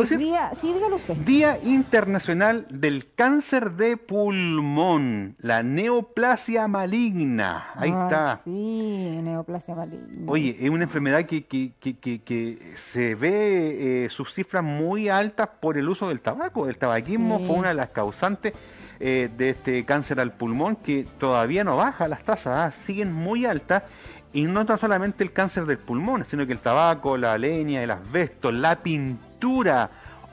Día, 0.00 0.50
Día 1.24 1.58
Internacional 1.62 2.66
del 2.70 3.12
Cáncer 3.14 3.72
de 3.72 3.96
Pulmón, 3.96 5.36
la 5.38 5.62
neoplasia 5.62 6.66
maligna. 6.68 7.68
Ahí 7.74 7.90
está. 7.90 8.40
Sí, 8.44 9.18
neoplasia 9.22 9.74
maligna. 9.74 10.30
Oye, 10.30 10.56
es 10.60 10.70
una 10.70 10.84
enfermedad 10.84 11.24
que, 11.24 11.44
que, 11.44 11.72
que, 11.78 12.22
que 12.22 12.72
se 12.76 13.14
ve 13.14 14.04
eh, 14.04 14.10
sus 14.10 14.32
cifras 14.32 14.64
muy 14.64 15.08
altas 15.08 15.48
por 15.60 15.76
el 15.76 15.88
uso 15.88 16.08
del 16.08 16.20
tabaco. 16.20 16.68
El 16.68 16.78
tabaquismo 16.78 17.38
fue 17.46 17.56
una 17.56 17.68
de 17.68 17.74
las 17.74 17.90
causantes 17.90 18.54
eh, 19.00 19.28
de 19.36 19.50
este 19.50 19.84
cáncer 19.84 20.20
al 20.20 20.32
pulmón 20.32 20.76
que 20.76 21.06
todavía 21.18 21.64
no 21.64 21.76
baja 21.76 22.08
las 22.08 22.22
tasas, 22.22 22.56
¿ah? 22.56 22.72
siguen 22.72 23.12
muy 23.12 23.46
altas. 23.46 23.82
Y 24.34 24.44
no 24.44 24.64
tan 24.64 24.78
solamente 24.78 25.22
el 25.22 25.32
cáncer 25.32 25.66
del 25.66 25.76
pulmón, 25.76 26.24
sino 26.24 26.46
que 26.46 26.54
el 26.54 26.58
tabaco, 26.58 27.18
la 27.18 27.36
leña, 27.36 27.82
el 27.82 27.90
asbesto, 27.90 28.50
la 28.50 28.82
pintura 28.82 29.31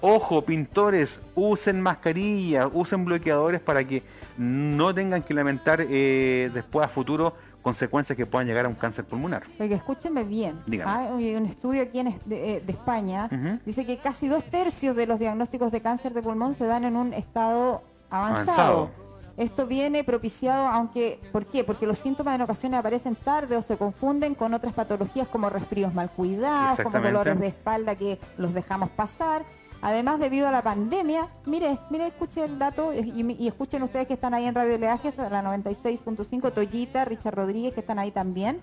Ojo, 0.02 0.44
pintores, 0.44 1.20
usen 1.36 1.82
mascarillas, 1.82 2.70
usen 2.74 3.04
bloqueadores 3.04 3.60
para 3.60 3.84
que 3.84 4.02
no 4.38 4.94
tengan 4.96 5.22
que 5.22 5.34
lamentar 5.34 5.86
eh, 5.90 6.50
después 6.54 6.86
a 6.86 6.90
futuro 6.90 7.34
consecuencias 7.62 8.16
que 8.16 8.26
puedan 8.26 8.48
llegar 8.48 8.66
a 8.66 8.70
un 8.70 8.76
cáncer 8.76 9.04
pulmonar. 9.04 9.44
Oiga, 9.60 9.76
escúchenme 9.76 10.24
bien. 10.24 10.62
Hay 10.86 11.36
un 11.36 11.46
estudio 11.46 11.82
aquí 11.82 12.00
en, 12.00 12.18
de, 12.26 12.58
eh, 12.58 12.64
España 12.66 13.30
dice 13.66 13.86
que 13.86 13.98
casi 13.98 14.30
dos 14.30 14.44
tercios 14.46 14.96
de 14.96 15.06
los 15.06 15.20
diagnósticos 15.20 15.72
de 15.72 15.82
cáncer 15.82 16.14
de 16.14 16.22
pulmón 16.22 16.54
se 16.54 16.66
dan 16.66 16.86
en 16.86 16.96
un 16.96 17.14
estado 17.14 17.82
avanzado. 18.10 18.92
Esto 19.40 19.66
viene 19.66 20.04
propiciado, 20.04 20.68
aunque, 20.68 21.18
¿por 21.32 21.46
qué? 21.46 21.64
Porque 21.64 21.88
los 21.88 21.98
síntomas 21.98 22.36
en 22.36 22.42
ocasiones 22.42 22.78
aparecen 22.78 23.16
tarde 23.16 23.56
o 23.56 23.62
se 23.62 23.78
confunden 23.78 24.36
con 24.36 24.54
otras 24.54 24.74
patologías 24.74 25.30
como 25.30 25.50
resfríos 25.50 25.94
mal 25.94 26.12
cuidados, 26.12 26.78
como 26.82 27.00
dolores 27.00 27.40
de 27.40 27.48
espalda 27.48 27.96
que 27.96 28.20
los 28.38 28.54
dejamos 28.54 28.90
pasar. 28.90 29.46
Además, 29.82 30.20
debido 30.20 30.50
a 30.50 30.52
la 30.52 30.62
pandemia, 30.62 31.30
mire, 31.46 31.80
mire, 31.90 32.08
escuche 32.08 32.44
el 32.44 32.60
dato 32.60 32.94
y, 32.94 33.48
escuchen 33.48 33.82
ustedes 33.82 34.08
que 34.08 34.16
están 34.16 34.34
ahí 34.34 34.46
en 34.46 34.54
Radio 34.54 34.78
Leajes, 34.78 35.16
la 35.16 35.42
96.5, 35.42 36.52
Toyita, 36.52 37.06
Richard 37.06 37.36
Rodríguez, 37.36 37.74
que 37.74 37.80
están 37.80 37.98
ahí 37.98 38.12
también. 38.12 38.60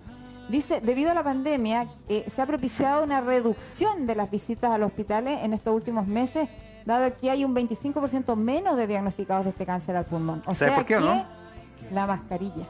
Dice, 0.50 0.82
debido 0.82 1.10
a 1.10 1.14
la 1.14 1.24
pandemia, 1.24 1.88
eh, 2.10 2.26
se 2.30 2.42
ha 2.42 2.46
propiciado 2.46 3.02
una 3.02 3.22
reducción 3.22 4.06
de 4.06 4.14
las 4.14 4.30
visitas 4.30 4.70
a 4.70 4.76
los 4.76 4.88
hospitales 4.88 5.42
en 5.42 5.54
estos 5.54 5.74
últimos 5.74 6.06
meses 6.06 6.50
dado 6.86 7.14
que 7.16 7.30
hay 7.30 7.44
un 7.44 7.54
25% 7.54 8.36
menos 8.36 8.76
de 8.76 8.86
diagnosticados 8.86 9.44
de 9.44 9.50
este 9.50 9.66
cáncer 9.66 9.96
al 9.96 10.06
pulmón. 10.06 10.42
O 10.46 10.54
sea 10.54 10.74
por 10.74 10.84
qué, 10.86 10.94
que 10.94 11.00
no? 11.00 11.26
la 11.90 12.06
mascarilla. 12.06 12.66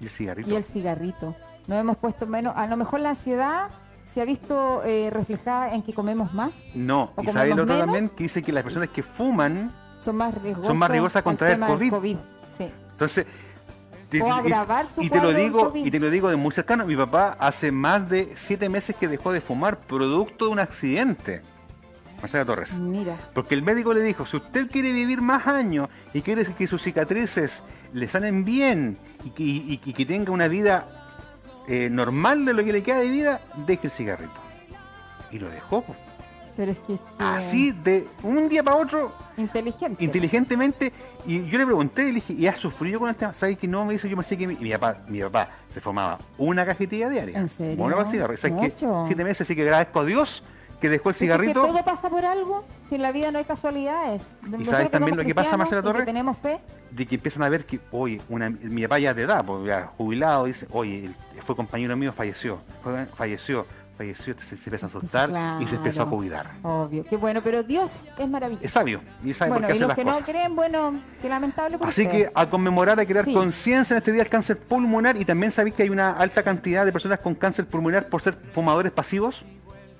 Y 0.00 0.04
el 0.04 0.10
cigarrito. 0.10 0.50
Y 0.50 0.54
el 0.54 0.64
cigarrito. 0.64 1.34
Nos 1.66 1.78
hemos 1.78 1.96
puesto 1.96 2.26
menos. 2.26 2.54
A 2.56 2.66
lo 2.66 2.76
mejor 2.76 3.00
la 3.00 3.10
ansiedad 3.10 3.70
se 4.12 4.22
ha 4.22 4.24
visto 4.24 4.82
eh, 4.84 5.10
reflejada 5.10 5.74
en 5.74 5.82
que 5.82 5.92
comemos 5.92 6.32
más. 6.32 6.54
No, 6.74 7.12
y 7.20 7.26
sabe 7.26 7.52
el 7.52 7.60
otro 7.60 7.76
también 7.76 8.08
que 8.08 8.24
dice 8.24 8.42
que 8.42 8.52
las 8.52 8.62
personas 8.62 8.88
que 8.90 9.02
fuman 9.02 9.74
son 10.00 10.16
más 10.16 10.34
riesgosas, 10.34 10.68
son 10.68 10.78
más 10.78 10.90
riesgosas 10.90 11.22
contra 11.22 11.52
el 11.52 11.60
COVID. 11.60 11.90
COVID. 11.90 12.16
Sí. 12.56 12.70
Entonces, 12.92 13.26
o 14.22 14.32
agravar 14.32 14.86
su 14.88 15.02
y 15.02 15.10
te 15.10 15.20
lo 15.20 15.32
digo 15.32 15.72
y 15.74 15.90
te 15.90 16.00
lo 16.00 16.08
digo 16.08 16.30
de 16.30 16.36
muy 16.36 16.50
cercano 16.52 16.86
mi 16.86 16.96
papá 16.96 17.36
hace 17.38 17.70
más 17.70 18.08
de 18.08 18.32
siete 18.36 18.68
meses 18.70 18.96
que 18.96 19.06
dejó 19.06 19.32
de 19.32 19.42
fumar 19.42 19.80
producto 19.80 20.46
de 20.46 20.52
un 20.52 20.58
accidente 20.58 21.42
Marcela 22.20 22.44
Torres. 22.44 22.72
Mira. 22.74 23.16
Porque 23.32 23.54
el 23.54 23.62
médico 23.62 23.94
le 23.94 24.02
dijo, 24.02 24.26
si 24.26 24.36
usted 24.36 24.70
quiere 24.70 24.92
vivir 24.92 25.20
más 25.20 25.46
años 25.46 25.88
y 26.12 26.22
quiere 26.22 26.44
que 26.44 26.66
sus 26.66 26.82
cicatrices 26.82 27.62
le 27.92 28.08
salen 28.08 28.44
bien 28.44 28.98
y 29.24 29.78
que, 29.78 30.04
tenga 30.04 30.32
una 30.32 30.48
vida 30.48 30.88
eh, 31.68 31.88
normal 31.90 32.44
de 32.44 32.54
lo 32.54 32.64
que 32.64 32.72
le 32.72 32.82
queda 32.82 32.98
de 32.98 33.10
vida, 33.10 33.40
deje 33.66 33.86
el 33.86 33.90
cigarrito. 33.92 34.32
Y 35.30 35.38
lo 35.38 35.48
dejó. 35.48 35.84
Pero 36.56 36.72
es 36.72 36.78
que, 36.78 36.98
Así, 37.18 37.70
de 37.70 38.08
un 38.24 38.48
día 38.48 38.64
para 38.64 38.78
otro. 38.78 39.12
Inteligente. 39.36 40.04
Inteligentemente. 40.04 40.92
Y 41.24 41.46
yo 41.48 41.58
le 41.58 41.64
pregunté, 41.64 42.06
le 42.06 42.14
dije, 42.14 42.32
¿y 42.32 42.48
has 42.48 42.58
sufrido 42.58 42.98
con 42.98 43.08
el 43.08 43.14
tema? 43.14 43.32
¿Sabes 43.32 43.58
que 43.58 43.68
no? 43.68 43.84
Me 43.84 43.92
dice, 43.92 44.08
yo 44.08 44.16
me 44.16 44.24
sé 44.24 44.36
que 44.36 44.48
mi, 44.48 44.56
mi, 44.56 44.72
papá, 44.72 45.02
mi 45.06 45.20
papá 45.20 45.50
se 45.72 45.80
formaba 45.80 46.18
una 46.36 46.66
cajetilla 46.66 47.08
diaria. 47.08 47.38
¿En 47.38 47.48
serio? 47.48 47.76
Bueno, 47.76 47.96
¿Sabes 48.04 48.40
que 48.40 48.72
Siete 49.06 49.24
meses, 49.24 49.42
así 49.42 49.54
que 49.54 49.62
agradezco 49.62 50.00
a 50.00 50.04
Dios 50.04 50.42
que 50.80 50.88
dejó 50.88 51.08
el 51.08 51.14
cigarrito. 51.14 51.62
que 51.62 51.68
todo 51.68 51.84
pasa 51.84 52.08
por 52.08 52.24
algo, 52.24 52.64
si 52.88 52.96
en 52.96 53.02
la 53.02 53.12
vida 53.12 53.30
no 53.30 53.38
hay 53.38 53.44
casualidades. 53.44 54.22
¿Y 54.58 54.64
sabes 54.64 54.90
también 54.90 55.16
lo 55.16 55.24
que 55.24 55.34
pasa, 55.34 55.56
Marcela 55.56 55.82
Torres? 55.82 56.04
tenemos 56.04 56.36
fe. 56.38 56.60
De 56.90 57.06
que 57.06 57.16
empiezan 57.16 57.42
a 57.42 57.48
ver 57.48 57.66
que, 57.66 57.80
oye, 57.90 58.20
una, 58.28 58.50
mi 58.50 58.82
papá 58.82 58.98
ya 58.98 59.14
de 59.14 59.22
edad, 59.22 59.44
pues, 59.44 59.66
ya 59.66 59.92
jubilado, 59.96 60.46
dice, 60.46 60.66
oye, 60.70 61.10
fue 61.44 61.56
compañero 61.56 61.96
mío, 61.96 62.12
falleció, 62.12 62.60
falleció, 63.16 63.66
falleció, 63.96 64.34
se, 64.38 64.56
se 64.56 64.64
empieza 64.64 64.86
a 64.86 64.88
asustar 64.88 65.60
y 65.60 65.66
se 65.66 65.76
empezó 65.76 66.02
a 66.02 66.08
cuidar. 66.08 66.52
Obvio, 66.62 67.04
qué 67.04 67.16
bueno, 67.16 67.40
pero 67.42 67.62
Dios 67.62 68.06
es 68.16 68.28
maravilloso. 68.28 68.64
Es 68.64 68.70
sabio, 68.70 69.00
y 69.24 69.34
sabe 69.34 69.52
por 69.52 69.66
qué 69.66 69.76
y 69.76 69.78
los 69.80 69.94
que 69.94 70.04
no 70.04 70.18
creen, 70.20 70.54
bueno, 70.56 71.02
qué 71.20 71.28
lamentable 71.28 71.78
Así 71.82 72.06
que 72.06 72.30
a 72.34 72.48
conmemorar, 72.48 72.98
a 73.00 73.04
crear 73.04 73.24
conciencia 73.30 73.94
en 73.94 73.98
este 73.98 74.12
día 74.12 74.22
del 74.22 74.30
cáncer 74.30 74.58
pulmonar 74.58 75.16
y 75.16 75.24
también 75.24 75.50
sabéis 75.52 75.74
que 75.74 75.82
hay 75.82 75.90
una 75.90 76.12
alta 76.12 76.42
cantidad 76.42 76.84
de 76.84 76.92
personas 76.92 77.18
con 77.18 77.34
cáncer 77.34 77.66
pulmonar 77.66 78.08
por 78.08 78.22
ser 78.22 78.38
fumadores 78.52 78.92
pasivos. 78.92 79.44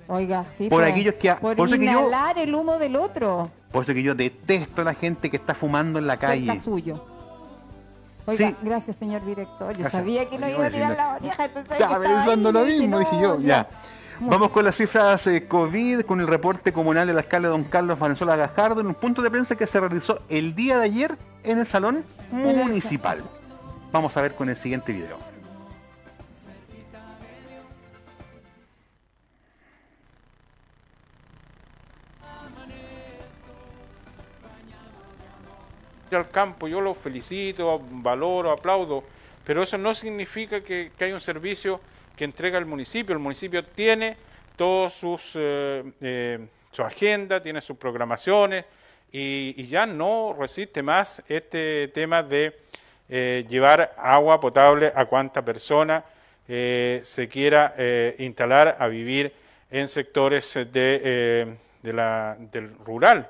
Oiga, 0.09 0.47
sí. 0.57 0.69
Por 0.69 0.81
pues, 0.81 0.93
aquellos 0.93 1.15
que. 1.15 1.33
Por, 1.35 1.57
por 1.57 1.69
inhalar 1.69 2.39
el 2.39 2.55
humo 2.55 2.79
del 2.79 2.97
otro. 2.97 3.51
Por 3.71 3.85
eso 3.85 3.93
que 3.93 4.03
yo 4.03 4.15
detesto 4.15 4.81
a 4.81 4.85
la 4.85 4.95
gente 4.95 5.31
que 5.31 5.37
está 5.37 5.55
fumando 5.55 5.99
en 5.99 6.07
la 6.07 6.17
calle. 6.17 6.59
suyo. 6.59 7.05
Oiga, 8.27 8.55
gracias, 8.63 8.97
señor 8.97 9.25
director. 9.25 9.77
Yo 9.77 9.89
sabía 9.89 10.27
que 10.27 10.39
no 10.39 10.49
iba 10.49 10.67
a 10.67 10.71
tirar 10.71 10.97
la 10.97 11.15
oreja. 11.15 11.45
Estaba 11.45 12.01
pensando 12.01 12.53
lo 12.53 12.65
mismo, 12.65 12.99
dije 12.99 13.21
yo. 13.21 13.39
Ya. 13.41 13.69
Vamos 14.21 14.51
con 14.51 14.65
las 14.65 14.77
cifras 14.77 15.27
eh, 15.29 15.47
COVID, 15.47 16.01
con 16.01 16.21
el 16.21 16.27
reporte 16.27 16.73
comunal 16.73 17.07
del 17.07 17.19
alcalde 17.19 17.49
don 17.49 17.65
Carlos 17.65 17.99
Valenzuela 17.99 18.35
Gajardo, 18.35 18.81
en 18.81 18.89
un 18.89 18.95
punto 18.95 19.23
de 19.23 19.31
prensa 19.31 19.55
que 19.55 19.67
se 19.67 19.79
realizó 19.79 20.21
el 20.29 20.57
día 20.57 20.79
de 20.79 20.87
ayer 20.87 21.17
en 21.45 21.59
el 21.59 21.67
Salón 21.67 22.05
Municipal. 22.33 23.23
Vamos 23.93 24.17
a 24.17 24.23
ver 24.23 24.35
con 24.35 24.49
el 24.49 24.57
siguiente 24.57 24.93
video. 24.93 25.38
Al 36.17 36.31
campo, 36.31 36.69
yo 36.69 36.81
lo 36.81 36.95
felicito, 36.95 37.81
valoro, 37.91 38.51
aplaudo, 38.51 39.05
pero 39.45 39.63
eso 39.63 39.79
no 39.79 39.95
significa 39.95 40.61
que, 40.61 40.93
que 40.97 41.05
hay 41.05 41.13
un 41.13 41.21
servicio 41.21 41.81
que 42.17 42.25
entrega 42.25 42.59
el 42.59 42.67
municipio. 42.67 43.15
El 43.15 43.21
municipio 43.21 43.65
tiene 43.65 44.17
todos 44.59 44.93
sus 44.93 45.33
eh, 45.37 45.85
eh, 46.01 46.39
su 46.73 46.83
agenda, 46.83 47.41
tiene 47.41 47.61
sus 47.61 47.79
programaciones 47.79 48.65
y, 49.11 49.63
ya 49.65 49.87
no 49.87 50.37
resiste 50.39 50.83
más 50.83 51.23
este 51.29 51.89
tema 51.89 52.23
de 52.23 52.59
eh, 53.09 53.47
llevar 53.49 53.95
agua 53.97 54.39
potable 54.39 54.93
a 54.95 55.07
cuanta 55.07 55.43
persona 55.43 56.05
se 56.47 57.29
quiera 57.31 57.75
instalar 58.19 58.79
a 58.81 58.87
vivir 58.89 59.31
en 59.71 59.87
sectores 59.87 60.55
de, 60.55 61.57
del 61.83 62.75
rural. 62.87 63.29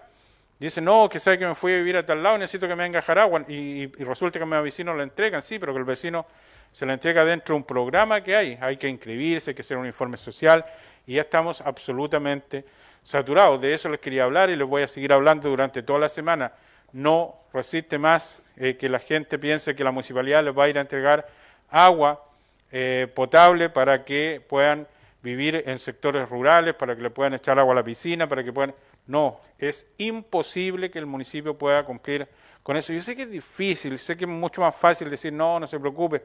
Dice, 0.59 0.81
no, 0.81 1.09
que 1.09 1.21
sabe 1.21 1.39
que 1.39 1.47
me 1.47 1.55
fui 1.55 1.73
a 1.73 1.77
vivir 1.77 1.97
a 1.97 2.05
tal 2.05 2.21
lado, 2.21 2.37
necesito 2.37 2.67
que 2.67 2.75
me 2.75 2.83
venga 2.83 3.03
a 3.07 3.13
agua. 3.23 3.45
Y, 3.49 3.87
resulta 4.03 4.39
que 4.39 4.43
a 4.43 4.47
mi 4.47 4.61
vecino 4.61 4.93
lo 4.93 5.03
entregan, 5.03 5.41
sí, 5.41 5.59
pero 5.59 5.73
que 5.73 5.79
el 5.79 5.85
vecino 5.85 6.27
se 6.73 6.85
le 6.85 6.95
entrega 6.95 7.25
dentro 7.25 7.55
de 7.55 7.59
un 7.59 7.65
programa 7.65 8.21
que 8.23 8.35
hay. 8.35 8.59
Hay 8.61 8.77
que 8.77 8.89
inscribirse, 8.89 9.53
hay 9.53 9.55
que 9.55 9.63
hacer 9.63 9.77
un 9.77 9.87
informe 9.87 10.17
social 10.17 10.65
y 11.07 11.15
ya 11.15 11.23
estamos 11.23 11.61
absolutamente 11.61 12.65
saturados. 13.05 13.61
De 13.61 13.73
eso 13.73 13.89
les 13.89 14.01
quería 14.01 14.25
hablar 14.25 14.51
y 14.51 14.57
les 14.57 14.67
voy 14.67 14.83
a 14.83 14.89
seguir 14.89 15.13
hablando 15.13 15.49
durante 15.49 15.83
toda 15.83 16.01
la 16.01 16.09
semana. 16.09 16.53
No 16.93 17.37
resiste 17.53 17.97
más 17.97 18.41
eh, 18.57 18.77
que 18.77 18.89
la 18.89 18.99
gente 18.99 19.39
piense 19.39 19.77
que 19.77 19.85
la 19.85 19.93
municipalidad 19.93 20.45
les 20.45 20.57
va 20.57 20.65
a 20.65 20.69
ir 20.69 20.79
a 20.79 20.81
entregar 20.81 21.27
agua 21.71 22.25
eh, 22.73 23.07
potable 23.15 23.71
para 23.71 24.05
que 24.05 24.43
puedan 24.49 24.89
vivir 25.23 25.63
en 25.67 25.79
sectores 25.79 26.29
rurales, 26.29 26.75
para 26.75 26.97
que 26.97 27.03
le 27.03 27.11
puedan 27.11 27.35
echar 27.35 27.59
agua 27.59 27.73
a 27.73 27.77
la 27.77 27.85
piscina, 27.85 28.29
para 28.29 28.43
que 28.43 28.53
puedan... 28.53 28.75
No, 29.09 29.41
es 29.57 29.91
imposible 29.97 30.91
que 30.91 30.99
el 30.99 31.07
municipio 31.07 31.57
pueda 31.57 31.83
cumplir 31.83 32.29
con 32.63 32.77
eso. 32.77 32.93
Yo 32.93 33.01
sé 33.01 33.17
que 33.17 33.23
es 33.23 33.31
difícil, 33.31 33.99
sé 33.99 34.19
que 34.19 34.27
es 34.27 34.31
mucho 34.31 34.61
más 34.61 34.77
fácil 34.77 35.09
decir 35.09 35.33
no, 35.33 35.59
no 35.59 35.67
se 35.67 35.81
preocupe, 35.81 36.23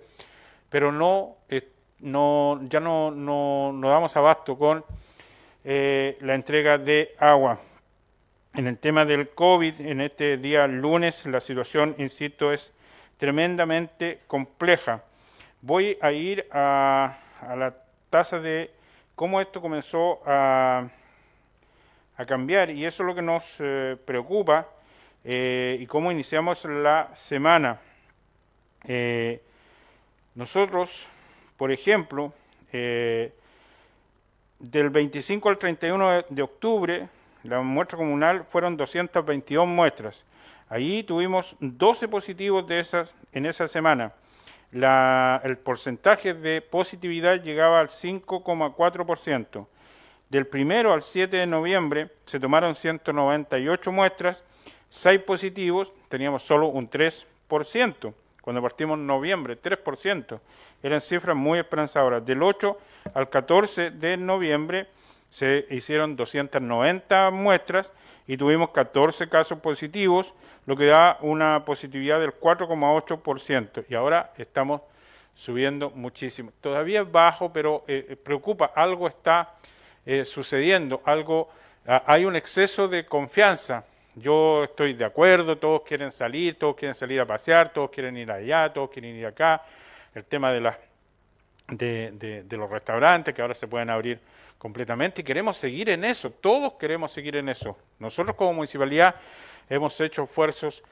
pero 0.70 0.92
no, 0.92 1.38
eh, 1.48 1.66
no 2.00 2.60
ya 2.68 2.82
no, 2.82 3.10
no, 3.10 3.72
no, 3.72 3.90
damos 3.90 4.16
abasto 4.18 4.58
con 4.58 4.84
eh, 5.64 6.18
la 6.20 6.36
entrega 6.36 6.78
de 6.78 7.16
agua. 7.20 7.58
En 8.54 8.68
el 8.68 8.78
tema 8.78 9.06
del 9.06 9.30
COVID, 9.30 9.80
en 9.80 10.02
este 10.02 10.36
día 10.36 10.68
lunes, 10.68 11.26
la 11.26 11.40
situación, 11.40 11.96
insisto, 11.98 12.52
es 12.52 12.74
tremendamente 13.18 14.20
compleja. 14.28 15.06
Voy 15.62 15.98
a 16.02 16.12
ir 16.12 16.48
a, 16.52 17.18
a 17.40 17.56
la 17.56 17.78
tasa 18.10 18.42
de 18.42 18.72
cómo 19.16 19.40
esto 19.40 19.62
comenzó 19.62 20.22
a 20.26 20.90
a 22.18 22.26
cambiar 22.26 22.70
y 22.70 22.86
eso 22.86 23.04
es 23.04 23.08
lo 23.08 23.16
que 23.16 23.22
nos 23.22 23.56
eh, 23.60 23.98
preocupa 24.06 24.70
eh, 25.24 25.78
y 25.80 25.86
cómo 25.88 26.12
iniciamos 26.12 26.66
la 26.66 27.10
semana. 27.16 27.80
Eh, 28.86 29.42
nosotros, 30.36 31.08
por 31.58 31.72
ejemplo, 31.72 32.34
del 32.72 33.32
25 34.90 35.50
al 35.50 35.58
31 35.60 36.26
de 36.28 36.42
octubre, 36.42 37.08
la 37.44 37.62
muestra 37.62 37.98
comunal 37.98 38.46
fueron 38.46 38.76
222 38.76 39.68
muestras. 39.68 40.26
Allí 40.70 41.04
tuvimos 41.04 41.56
12 41.60 42.08
positivos 42.08 42.68
de 42.68 42.80
esas 42.80 43.16
en 43.32 43.46
esa 43.46 43.68
semana. 43.68 44.14
el 44.72 45.58
porcentaje 45.60 46.34
de 46.34 46.62
positividad 46.62 47.44
llegaba 47.44 47.80
al 47.80 47.90
5,4%. 47.90 49.68
Del 50.34 50.48
primero 50.48 50.94
al 50.94 51.04
7 51.04 51.38
de 51.38 51.46
noviembre 51.46 52.10
se 52.26 52.40
tomaron 52.40 52.74
198 52.74 53.92
muestras, 53.92 54.44
6 54.90 55.22
positivos, 55.22 55.94
teníamos 56.10 56.42
solo 56.42 56.70
un 56.70 56.90
3%. 56.90 58.14
Cuando 58.42 58.60
partimos 58.60 58.98
en 58.98 59.06
noviembre, 59.06 59.62
3%. 59.62 60.40
Eran 60.82 61.02
cifras 61.02 61.38
muy 61.38 61.60
esperanzadoras. 61.60 62.26
Del 62.26 62.42
8 62.42 62.76
al 63.14 63.30
14 63.30 63.92
de 63.92 64.18
noviembre 64.18 64.88
se 65.30 65.68
hicieron 65.70 66.16
290 66.16 67.30
muestras 67.30 67.94
y 68.26 68.36
tuvimos 68.36 68.72
14 68.72 69.30
casos 69.30 69.60
positivos, 69.60 70.34
lo 70.66 70.76
que 70.76 70.88
da 70.88 71.20
una 71.22 71.64
positividad 71.64 72.20
del 72.20 72.34
4,8%. 72.40 73.86
Y 73.88 73.94
ahora 73.94 74.34
estamos 74.38 74.82
subiendo 75.36 75.92
muchísimo. 75.92 76.52
Todavía 76.60 77.02
es 77.02 77.12
bajo, 77.12 77.54
pero 77.54 77.84
eh, 77.88 78.18
preocupa, 78.24 78.72
algo 78.74 79.08
está 79.08 79.54
eh, 80.06 80.26
sucediendo, 80.26 81.02
algo, 81.06 81.50
ah, 81.88 82.04
hay 82.06 82.26
un 82.26 82.36
exceso 82.36 82.88
de 82.88 83.06
confianza. 83.06 83.86
Yo 84.16 84.66
estoy 84.66 84.94
de 84.94 85.06
acuerdo, 85.06 85.58
todos 85.58 85.82
quieren 85.82 86.12
salir, 86.12 86.60
todos 86.60 86.76
quieren 86.76 86.94
salir 86.94 87.20
a 87.20 87.26
pasear, 87.26 87.74
todos 87.74 87.90
quieren 87.90 88.16
ir 88.18 88.32
allá, 88.32 88.72
todos 88.72 88.90
quieren 88.90 89.16
ir 89.16 89.26
acá. 89.26 89.64
El 90.14 90.26
tema 90.26 90.52
de, 90.52 90.62
la, 90.62 90.78
de, 91.68 92.44
de, 92.44 92.58
los 92.58 92.70
restaurantes 92.70 93.34
que 93.34 93.42
ahora 93.42 93.56
se 93.56 93.68
pueden 93.68 93.90
abrir 93.90 94.20
completamente 94.60 95.22
y 95.22 95.24
queremos 95.24 95.58
seguir 95.58 95.90
en 95.90 96.06
eso, 96.06 96.30
todos 96.30 96.74
queremos 96.74 97.12
seguir 97.12 97.36
en 97.36 97.50
eso. 97.50 97.78
Nosotros 98.00 98.38
como 98.38 98.54
municipalidad 98.54 99.16
hemos 99.70 100.00
hecho 100.00 100.24
esfuerzos 100.24 100.84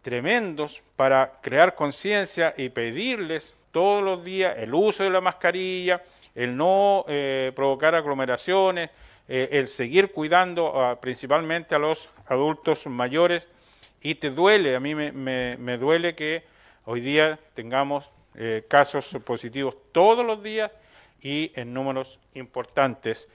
tremendos 0.00 0.82
para 0.96 1.38
crear 1.40 1.74
conciencia 1.74 2.54
y 2.56 2.68
pedirles 2.70 3.56
todos 3.70 4.02
los 4.02 4.24
días 4.24 4.54
el 4.58 4.74
uso 4.74 5.04
de 5.04 5.10
la 5.10 5.20
mascarilla, 5.20 6.02
el 6.34 6.56
no 6.56 7.04
eh, 7.08 7.52
provocar 7.54 7.94
aglomeraciones, 7.94 8.90
eh, 9.28 9.48
el 9.52 9.68
seguir 9.68 10.12
cuidando 10.12 10.98
principalmente 11.00 11.74
a 11.74 11.78
los 11.78 12.08
adultos 12.26 12.86
mayores. 12.86 13.48
Y 14.02 14.16
te 14.16 14.30
duele, 14.30 14.74
a 14.74 14.80
mí 14.80 14.94
me, 14.94 15.78
duele 15.78 16.14
que 16.16 16.42
hoy 16.84 17.00
día 17.00 17.38
tengamos 17.54 18.10
eh, 18.34 18.64
casos 18.68 19.16
positivos 19.24 19.76
todos 19.92 20.26
los 20.26 20.42
días 20.42 20.72
y 21.20 21.52
en 21.54 21.72
números 21.72 22.18
importantes. 22.34 23.30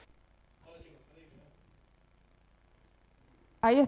Ahí, 3.62 3.88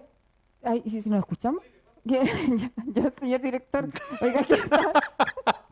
ahí 0.64 0.82
si, 0.90 1.10
nos 1.10 1.20
escuchamos. 1.20 1.64
señor 3.20 3.42
director. 3.42 3.90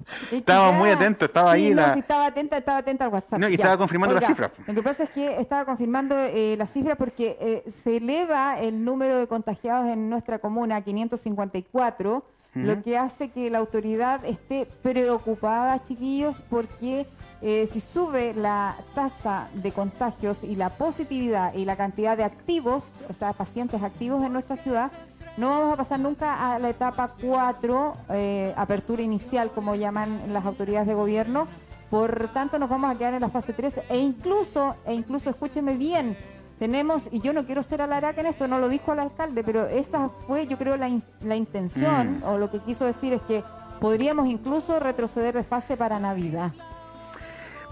estaba 0.31 0.71
muy 0.71 0.89
atento, 0.89 1.25
estaba 1.25 1.51
ahí. 1.51 1.73
la... 1.73 1.93
estaba 1.93 2.27
atenta, 2.27 2.57
estaba 2.57 2.77
atenta 2.79 3.05
al 3.05 3.13
WhatsApp. 3.13 3.39
No, 3.39 3.49
y 3.49 3.55
estaba 3.55 3.77
confirmando 3.77 4.15
las 4.15 4.25
cifras. 4.25 4.51
Lo 4.65 4.73
que 4.73 4.83
pasa 4.83 5.03
es 5.03 5.09
que 5.09 5.39
estaba 5.39 5.65
confirmando 5.65 6.15
eh, 6.17 6.55
las 6.57 6.71
cifras 6.71 6.97
porque 6.97 7.37
eh, 7.39 7.71
se 7.83 7.97
eleva 7.97 8.59
el 8.59 8.83
número 8.83 9.17
de 9.17 9.27
contagiados 9.27 9.87
en 9.87 10.09
nuestra 10.09 10.39
comuna 10.39 10.77
a 10.77 10.81
554, 10.81 12.23
lo 12.53 12.81
que 12.81 12.97
hace 12.97 13.29
que 13.29 13.51
la 13.51 13.59
autoridad 13.59 14.25
esté 14.25 14.67
preocupada, 14.81 15.83
chiquillos, 15.83 16.41
porque 16.49 17.05
eh, 17.43 17.69
si 17.71 17.79
sube 17.79 18.33
la 18.33 18.77
tasa 18.95 19.47
de 19.53 19.71
contagios 19.71 20.43
y 20.43 20.55
la 20.55 20.69
positividad 20.69 21.53
y 21.53 21.65
la 21.65 21.75
cantidad 21.75 22.17
de 22.17 22.23
activos, 22.23 22.97
o 23.09 23.13
sea, 23.13 23.33
pacientes 23.33 23.83
activos 23.83 24.25
en 24.25 24.33
nuestra 24.33 24.55
ciudad, 24.55 24.91
no 25.37 25.49
vamos 25.49 25.73
a 25.73 25.77
pasar 25.77 25.99
nunca 25.99 26.53
a 26.53 26.59
la 26.59 26.69
etapa 26.69 27.11
4, 27.21 27.97
eh, 28.09 28.53
apertura 28.57 29.03
inicial, 29.03 29.51
como 29.51 29.75
llaman 29.75 30.33
las 30.33 30.45
autoridades 30.45 30.87
de 30.87 30.95
gobierno. 30.95 31.47
Por 31.89 32.29
tanto, 32.33 32.59
nos 32.59 32.69
vamos 32.69 32.93
a 32.93 32.97
quedar 32.97 33.13
en 33.13 33.21
la 33.21 33.29
fase 33.29 33.53
3 33.53 33.81
e 33.89 33.97
incluso, 33.99 34.75
e 34.85 34.93
incluso, 34.93 35.29
escúcheme 35.29 35.77
bien, 35.77 36.17
tenemos, 36.59 37.07
y 37.11 37.21
yo 37.21 37.33
no 37.33 37.45
quiero 37.45 37.61
ser 37.61 37.81
alaraca 37.81 38.19
en 38.19 38.27
esto, 38.27 38.47
no 38.47 38.57
lo 38.57 38.67
dijo 38.67 38.93
el 38.93 38.99
alcalde, 38.99 39.43
pero 39.43 39.67
esa 39.67 40.09
fue, 40.25 40.47
yo 40.47 40.57
creo, 40.57 40.75
la, 40.75 40.89
la 41.21 41.35
intención, 41.35 42.19
mm. 42.19 42.23
o 42.23 42.37
lo 42.37 42.49
que 42.49 42.59
quiso 42.59 42.85
decir 42.85 43.13
es 43.13 43.21
que 43.21 43.43
podríamos 43.79 44.27
incluso 44.27 44.79
retroceder 44.79 45.35
de 45.35 45.43
fase 45.43 45.77
para 45.77 45.99
Navidad. 45.99 46.51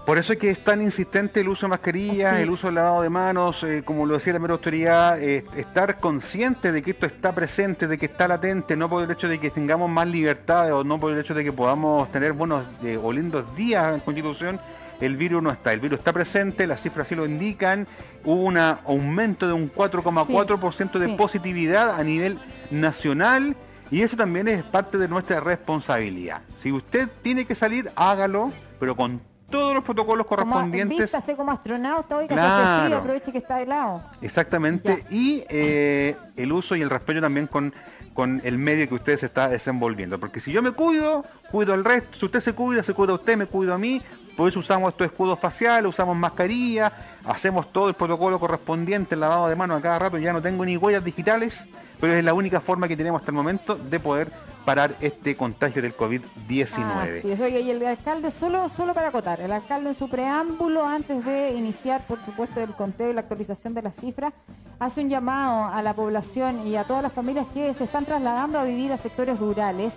Por 0.06 0.18
eso 0.18 0.34
es 0.34 0.38
que 0.38 0.50
es 0.50 0.62
tan 0.62 0.80
insistente 0.82 1.40
el 1.40 1.48
uso 1.48 1.66
de 1.66 1.70
mascarillas, 1.70 2.34
el 2.34 2.48
uso 2.48 2.68
del 2.68 2.76
lavado 2.76 3.02
de 3.02 3.10
manos, 3.10 3.64
eh, 3.64 3.82
como 3.84 4.06
lo 4.06 4.14
decía 4.14 4.34
la 4.34 4.38
mera 4.38 4.52
autoridad, 4.52 5.20
eh, 5.20 5.44
estar 5.56 5.98
consciente 5.98 6.70
de 6.70 6.80
que 6.80 6.92
esto 6.92 7.06
está 7.06 7.34
presente, 7.34 7.88
de 7.88 7.98
que 7.98 8.06
está 8.06 8.28
latente, 8.28 8.76
no 8.76 8.88
por 8.88 9.02
el 9.02 9.10
hecho 9.10 9.26
de 9.26 9.40
que 9.40 9.50
tengamos 9.50 9.90
más 9.90 10.06
libertad 10.06 10.72
o 10.72 10.84
no 10.84 11.00
por 11.00 11.12
el 11.12 11.18
hecho 11.18 11.34
de 11.34 11.42
que 11.42 11.52
podamos 11.52 12.08
tener 12.12 12.34
buenos 12.34 12.64
eh, 12.84 12.96
o 13.02 13.12
lindos 13.12 13.56
días 13.56 13.94
en 13.94 13.98
Constitución, 13.98 14.60
el 15.00 15.16
virus 15.16 15.42
no 15.42 15.50
está. 15.50 15.72
El 15.72 15.80
virus 15.80 15.98
está 15.98 16.12
presente, 16.12 16.68
las 16.68 16.82
cifras 16.82 17.08
sí 17.08 17.16
lo 17.16 17.26
indican. 17.26 17.88
Hubo 18.24 18.44
un 18.44 18.58
aumento 18.58 19.48
de 19.48 19.54
un 19.54 19.72
4,4% 19.72 21.00
de 21.00 21.16
positividad 21.16 21.98
a 21.98 22.04
nivel 22.04 22.38
nacional 22.70 23.56
y 23.90 24.02
eso 24.02 24.16
también 24.16 24.46
es 24.46 24.62
parte 24.62 24.98
de 24.98 25.08
nuestra 25.08 25.40
responsabilidad. 25.40 26.42
Si 26.60 26.70
usted 26.70 27.08
tiene 27.22 27.44
que 27.44 27.56
salir, 27.56 27.90
hágalo, 27.96 28.52
pero 28.78 28.94
con 28.94 29.20
todos 29.50 29.74
los 29.74 29.84
protocolos 29.84 30.26
correspondientes. 30.26 31.10
Como, 31.10 31.36
como 31.36 31.50
astronauta, 31.52 32.16
hoy 32.16 32.26
claro. 32.26 32.84
frío, 32.84 32.98
aproveche 32.98 33.32
que 33.32 33.38
está 33.38 33.60
helado. 33.60 34.02
Exactamente, 34.20 35.04
y 35.10 35.44
eh, 35.48 36.16
el 36.36 36.52
uso 36.52 36.76
y 36.76 36.82
el 36.82 36.90
respeto 36.90 37.20
también 37.20 37.46
con, 37.46 37.72
con 38.14 38.40
el 38.44 38.58
medio 38.58 38.88
que 38.88 38.94
usted 38.94 39.18
se 39.18 39.26
está 39.26 39.48
desenvolviendo. 39.48 40.18
Porque 40.18 40.40
si 40.40 40.52
yo 40.52 40.62
me 40.62 40.72
cuido, 40.72 41.24
cuido 41.50 41.74
al 41.74 41.84
resto. 41.84 42.18
Si 42.18 42.24
usted 42.24 42.40
se 42.40 42.52
cuida, 42.54 42.82
se 42.82 42.94
cuida 42.94 43.12
a 43.12 43.16
usted, 43.16 43.36
me 43.36 43.46
cuido 43.46 43.74
a 43.74 43.78
mí. 43.78 44.02
Por 44.36 44.48
eso 44.48 44.58
usamos 44.58 44.90
estos 44.90 45.06
escudos 45.06 45.38
faciales, 45.38 45.88
usamos 45.88 46.14
mascarilla, 46.14 46.92
hacemos 47.24 47.72
todo 47.72 47.88
el 47.88 47.94
protocolo 47.94 48.38
correspondiente, 48.38 49.14
el 49.14 49.20
lavado 49.20 49.48
de 49.48 49.56
manos 49.56 49.78
a 49.78 49.82
cada 49.82 49.98
rato. 49.98 50.18
Ya 50.18 50.32
no 50.32 50.42
tengo 50.42 50.64
ni 50.64 50.76
huellas 50.76 51.02
digitales, 51.02 51.66
pero 52.00 52.12
es 52.12 52.22
la 52.22 52.34
única 52.34 52.60
forma 52.60 52.86
que 52.86 52.96
tenemos 52.96 53.20
hasta 53.20 53.30
el 53.30 53.36
momento 53.36 53.76
de 53.76 53.98
poder 53.98 54.30
parar 54.66 54.96
este 55.00 55.36
contagio 55.36 55.80
del 55.80 55.96
COVID-19. 55.96 56.78
Ah, 56.78 57.06
sí, 57.22 57.30
eso, 57.30 57.46
y 57.46 57.70
el 57.70 57.86
alcalde, 57.86 58.32
solo, 58.32 58.68
solo 58.68 58.94
para 58.94 59.08
acotar, 59.08 59.40
el 59.40 59.52
alcalde 59.52 59.90
en 59.90 59.94
su 59.94 60.08
preámbulo, 60.08 60.84
antes 60.84 61.24
de 61.24 61.52
iniciar, 61.52 62.04
por 62.06 62.22
supuesto, 62.24 62.60
el 62.60 62.74
conteo 62.74 63.10
y 63.10 63.14
la 63.14 63.20
actualización 63.20 63.74
de 63.74 63.82
las 63.82 63.94
cifras, 63.94 64.34
hace 64.80 65.02
un 65.02 65.08
llamado 65.08 65.72
a 65.72 65.80
la 65.82 65.94
población 65.94 66.66
y 66.66 66.74
a 66.74 66.82
todas 66.82 67.04
las 67.04 67.12
familias 67.12 67.46
que 67.54 67.72
se 67.74 67.84
están 67.84 68.04
trasladando 68.04 68.58
a 68.58 68.64
vivir 68.64 68.92
a 68.92 68.98
sectores 68.98 69.38
rurales 69.38 69.94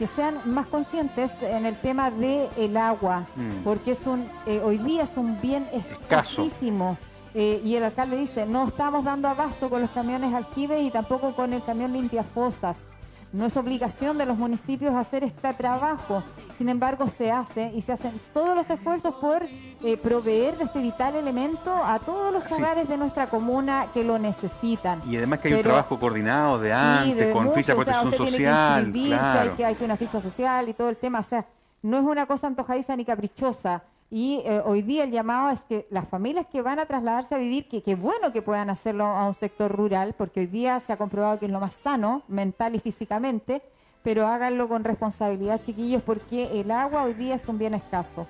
que 0.00 0.08
sean 0.08 0.38
más 0.44 0.66
conscientes 0.66 1.32
en 1.40 1.64
el 1.64 1.76
tema 1.80 2.10
del 2.10 2.48
el 2.56 2.76
agua, 2.76 3.24
mm. 3.36 3.62
porque 3.64 3.92
es 3.92 4.04
un 4.06 4.28
eh, 4.46 4.60
hoy 4.64 4.78
día 4.78 5.04
es 5.04 5.16
un 5.16 5.40
bien 5.40 5.68
escasísimo. 5.72 6.98
Eh, 7.34 7.60
y 7.62 7.76
el 7.76 7.84
alcalde 7.84 8.16
dice, 8.16 8.46
no 8.46 8.66
estamos 8.66 9.04
dando 9.04 9.28
abasto 9.28 9.70
con 9.70 9.82
los 9.82 9.90
camiones 9.90 10.34
aljibes 10.34 10.82
y 10.82 10.90
tampoco 10.90 11.34
con 11.34 11.52
el 11.52 11.62
camión 11.62 11.92
limpiafosas. 11.92 12.86
No 13.30 13.44
es 13.44 13.56
obligación 13.58 14.16
de 14.16 14.24
los 14.24 14.38
municipios 14.38 14.94
hacer 14.94 15.22
este 15.22 15.52
trabajo, 15.52 16.22
sin 16.56 16.70
embargo 16.70 17.08
se 17.10 17.30
hace 17.30 17.70
y 17.74 17.82
se 17.82 17.92
hacen 17.92 18.18
todos 18.32 18.56
los 18.56 18.70
esfuerzos 18.70 19.14
por 19.16 19.42
eh, 19.44 19.96
proveer 19.98 20.56
de 20.56 20.64
este 20.64 20.80
vital 20.80 21.14
elemento 21.14 21.70
a 21.72 21.98
todos 21.98 22.32
los 22.32 22.50
hogares 22.50 22.88
de 22.88 22.96
nuestra 22.96 23.28
comuna 23.28 23.88
que 23.92 24.02
lo 24.02 24.18
necesitan. 24.18 25.02
Y 25.06 25.18
además 25.18 25.40
que 25.40 25.48
hay 25.48 25.54
un 25.54 25.62
trabajo 25.62 26.00
coordinado 26.00 26.58
de 26.58 26.72
antes, 26.72 27.34
con 27.34 27.52
ficha 27.52 27.74
de 27.74 27.84
protección 27.84 28.14
social. 28.16 28.92
hay, 28.94 29.50
que, 29.56 29.64
hay 29.64 29.74
que 29.74 29.84
una 29.84 29.96
ficha 29.96 30.20
social 30.22 30.68
y 30.70 30.72
todo 30.72 30.88
el 30.88 30.96
tema, 30.96 31.18
o 31.18 31.24
sea, 31.24 31.44
no 31.82 31.98
es 31.98 32.04
una 32.04 32.24
cosa 32.24 32.46
antojadiza 32.46 32.96
ni 32.96 33.04
caprichosa. 33.04 33.82
Y 34.10 34.42
eh, 34.46 34.62
hoy 34.64 34.82
día 34.82 35.04
el 35.04 35.10
llamado 35.10 35.50
es 35.50 35.60
que 35.62 35.86
las 35.90 36.08
familias 36.08 36.46
que 36.46 36.62
van 36.62 36.78
a 36.78 36.86
trasladarse 36.86 37.34
a 37.34 37.38
vivir, 37.38 37.68
que 37.68 37.82
qué 37.82 37.94
bueno 37.94 38.32
que 38.32 38.40
puedan 38.40 38.70
hacerlo 38.70 39.04
a 39.04 39.26
un 39.26 39.34
sector 39.34 39.70
rural, 39.70 40.14
porque 40.16 40.40
hoy 40.40 40.46
día 40.46 40.80
se 40.80 40.92
ha 40.92 40.96
comprobado 40.96 41.38
que 41.38 41.46
es 41.46 41.52
lo 41.52 41.60
más 41.60 41.74
sano, 41.74 42.22
mental 42.26 42.74
y 42.74 42.80
físicamente, 42.80 43.60
pero 44.02 44.26
háganlo 44.26 44.68
con 44.68 44.84
responsabilidad, 44.84 45.60
chiquillos, 45.66 46.02
porque 46.02 46.58
el 46.58 46.70
agua 46.70 47.02
hoy 47.02 47.12
día 47.12 47.34
es 47.34 47.46
un 47.46 47.58
bien 47.58 47.74
escaso. 47.74 48.26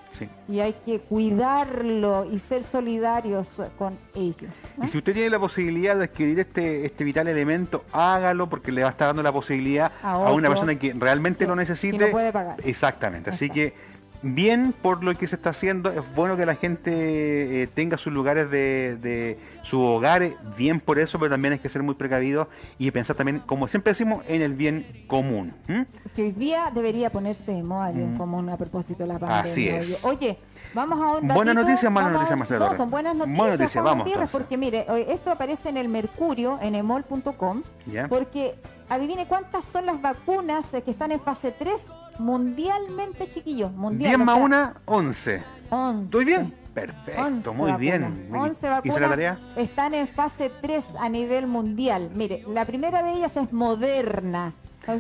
Y 0.49 0.59
hay 0.59 0.73
que 0.73 0.99
cuidarlo 0.99 2.25
y 2.29 2.41
ser 2.41 2.65
solidarios 2.65 3.61
con 3.77 3.97
ello. 4.17 4.49
Y 4.83 4.89
si 4.89 4.99
usted 4.99 5.13
tiene 5.13 5.31
la 5.31 5.39
posibilidad 5.39 5.95
de 5.97 6.05
adquirir 6.05 6.41
este, 6.41 6.87
este 6.87 7.05
vital 7.05 7.29
elemento, 7.29 7.85
hágalo 7.93 8.49
porque 8.49 8.73
le 8.73 8.83
va 8.83 8.89
a 8.89 8.91
estar 8.91 9.09
dando 9.09 9.23
la 9.23 9.31
posibilidad 9.31 9.93
a, 10.03 10.33
una 10.33 10.49
persona 10.49 10.77
que 10.77 10.93
realmente 10.95 11.47
lo 11.47 11.55
necesite. 11.55 12.09
Y 12.09 12.11
puede 12.11 12.33
pagar. 12.33 12.57
Exactamente. 12.65 13.31
Así 13.31 13.49
que 13.49 13.75
bien 14.23 14.75
por 14.83 15.05
lo 15.05 15.15
que 15.17 15.27
se 15.27 15.37
está 15.37 15.51
haciendo, 15.51 15.91
es 15.91 16.03
bueno 16.15 16.37
que 16.37 16.47
la 16.47 16.55
gente 16.55 17.63
eh, 17.63 17.67
tenga 17.69 17.97
sus 17.97 18.13
lugares 18.13 18.51
de, 18.51 18.97
de 19.01 19.39
su 19.63 19.81
hogar, 19.81 20.37
bien 20.57 20.81
por 20.81 20.99
eso, 20.99 21.19
pero 21.19 21.31
también 21.31 21.55
hay 21.55 21.59
que 21.59 21.69
ser 21.69 21.83
muy 21.83 21.95
precavidos 21.95 22.49
y 22.79 22.91
pensar 22.91 23.17
también, 23.17 23.41
como 23.41 23.69
siempre 23.69 23.93
decimos, 23.93 24.25
en 24.27 24.43
el 24.43 24.55
bien 24.55 25.05
común. 25.07 25.55
Que 26.17 26.23
hoy 26.23 26.33
día 26.33 26.71
debería 26.75 27.11
ponerse 27.11 27.53
de 27.53 27.63
moda 27.63 27.91
el 27.91 27.97
bien 27.97 28.15
mm. 28.15 28.19
común 28.19 28.49
a 28.49 28.57
propósito 28.57 29.05
de 29.05 29.09
la 29.09 29.19
pandemia. 29.19 29.53
Así 29.53 29.69
es. 29.69 30.05
Oye, 30.05 30.39
vamos 30.75 31.01
a 31.01 31.19
un 31.19 31.29
Buenas 31.29 31.55
noticias, 31.55 31.91
malas 31.93 32.13
noticias, 32.13 32.39
Marcelo. 32.39 32.71
No, 32.71 32.77
son 32.77 32.91
buenas 32.91 33.15
noticias, 33.15 33.39
buenas 33.39 33.59
noticias 33.59 33.85
vamos, 33.85 34.09
porque 34.33 34.57
mire, 34.57 34.87
esto 35.09 35.31
aparece 35.31 35.69
en 35.69 35.77
el 35.77 35.89
Mercurio, 35.89 36.59
en 36.61 36.75
emol.com, 36.75 37.63
porque 38.09 38.55
adivine 38.89 39.27
cuántas 39.27 39.65
son 39.65 39.87
las 39.87 40.01
vacunas 40.01 40.67
que 40.85 40.91
están 40.91 41.13
en 41.13 41.21
fase 41.21 41.53
3 41.57 41.75
mundialmente, 42.19 43.29
chiquillos. 43.29 43.73
Mundial, 43.73 44.17
10 44.17 44.27
más 44.27 44.39
1, 44.41 44.73
11. 44.85 45.45
11. 45.71 46.05
¿Estoy 46.05 46.25
bien? 46.25 46.55
Perfecto, 46.75 47.53
muy 47.55 47.73
bien. 47.73 48.29
11 48.33 48.69
vacunas 48.69 49.01
la 49.01 49.09
tarea? 49.09 49.39
están 49.57 49.95
en 49.95 50.07
fase 50.09 50.51
3 50.63 50.85
a 50.99 51.09
nivel 51.09 51.47
mundial. 51.47 52.11
Mire, 52.15 52.45
la 52.47 52.65
primera 52.65 53.03
de 53.03 53.15
ellas 53.15 53.37
es 53.37 53.53
Moderna. 53.53 54.55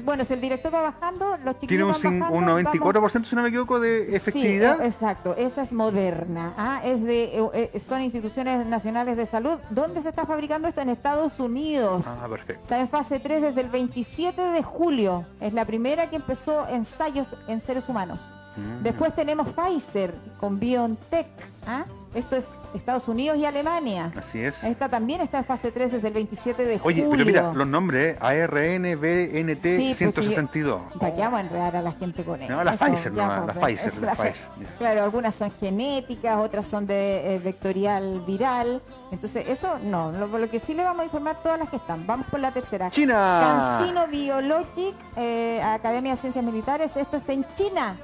Bueno, 0.04 0.24
si 0.24 0.34
el 0.34 0.40
director 0.40 0.74
va 0.74 0.82
bajando, 0.82 1.36
los 1.44 1.58
chiquillos 1.58 2.00
Tiene 2.00 2.24
un, 2.30 2.44
un 2.44 2.44
94%, 2.46 3.24
si 3.24 3.36
no 3.36 3.42
me 3.42 3.48
equivoco, 3.48 3.80
de 3.80 4.14
efectividad. 4.14 4.78
Sí, 4.78 4.84
exacto. 4.84 5.34
Esa 5.36 5.62
es 5.62 5.72
moderna. 5.72 6.54
¿ah? 6.56 6.80
Es 6.84 7.02
de, 7.02 7.38
eh, 7.38 7.70
eh, 7.72 7.80
son 7.80 8.02
instituciones 8.02 8.66
nacionales 8.66 9.16
de 9.16 9.26
salud. 9.26 9.58
¿Dónde 9.70 10.02
se 10.02 10.10
está 10.10 10.26
fabricando 10.26 10.68
esto? 10.68 10.80
En 10.80 10.90
Estados 10.90 11.40
Unidos. 11.40 12.04
Ah, 12.06 12.28
perfecto. 12.28 12.62
Está 12.62 12.80
en 12.80 12.88
fase 12.88 13.18
3 13.18 13.42
desde 13.42 13.60
el 13.62 13.70
27 13.70 14.40
de 14.40 14.62
julio. 14.62 15.24
Es 15.40 15.52
la 15.52 15.64
primera 15.64 16.10
que 16.10 16.16
empezó 16.16 16.68
ensayos 16.68 17.34
en 17.46 17.60
seres 17.60 17.88
humanos. 17.88 18.20
Mm. 18.56 18.82
Después 18.82 19.14
tenemos 19.14 19.48
Pfizer 19.48 20.14
con 20.38 20.58
BioNTech. 20.58 21.26
¿ah? 21.66 21.84
Esto 22.14 22.36
es 22.36 22.46
Estados 22.74 23.06
Unidos 23.06 23.36
y 23.38 23.44
Alemania. 23.44 24.10
Así 24.16 24.40
es. 24.40 24.62
Esta 24.64 24.88
también 24.88 25.20
está 25.20 25.38
en 25.38 25.44
fase 25.44 25.70
3 25.70 25.92
desde 25.92 26.08
el 26.08 26.14
27 26.14 26.64
de 26.64 26.78
julio. 26.78 27.04
Oye, 27.04 27.16
pero 27.16 27.26
mira, 27.26 27.52
los 27.52 27.66
nombres. 27.66 28.16
ARN, 28.20 28.98
BNT, 28.98 29.94
162. 29.94 30.82
¿Para 30.98 31.14
qué 31.14 31.20
vamos 31.20 31.38
a 31.38 31.42
enredar 31.42 31.76
a 31.76 31.82
la 31.82 31.92
gente 31.92 32.24
con 32.24 32.40
eso? 32.40 32.52
No, 32.52 32.64
la 32.64 32.72
Pfizer, 32.72 33.12
no, 33.12 33.46
la 33.46 33.54
Pfizer, 33.54 33.96
la, 33.98 34.14
Pfizer. 34.14 34.48
Claro, 34.78 35.04
algunas 35.04 35.34
son 35.34 35.50
genéticas, 35.50 36.38
otras 36.38 36.66
son 36.66 36.86
de 36.86 37.34
eh, 37.34 37.38
vectorial 37.38 38.22
viral. 38.26 38.80
Entonces, 39.10 39.46
eso 39.48 39.78
no. 39.82 40.10
Lo, 40.12 40.26
lo, 40.26 40.50
que 40.50 40.60
sí 40.60 40.74
le 40.74 40.84
vamos 40.84 41.02
a 41.02 41.04
informar 41.04 41.42
todas 41.42 41.58
las 41.58 41.68
que 41.68 41.76
están. 41.76 42.06
Vamos 42.06 42.26
por 42.28 42.40
la 42.40 42.52
tercera. 42.52 42.90
China. 42.90 43.78
Cancino 43.78 44.06
Biologic, 44.06 44.94
eh, 45.16 45.60
Academia 45.62 46.14
de 46.14 46.20
Ciencias 46.20 46.44
Militares. 46.44 46.90
Esto 46.96 47.18
es 47.18 47.28
en 47.28 47.44
China. 47.54 47.96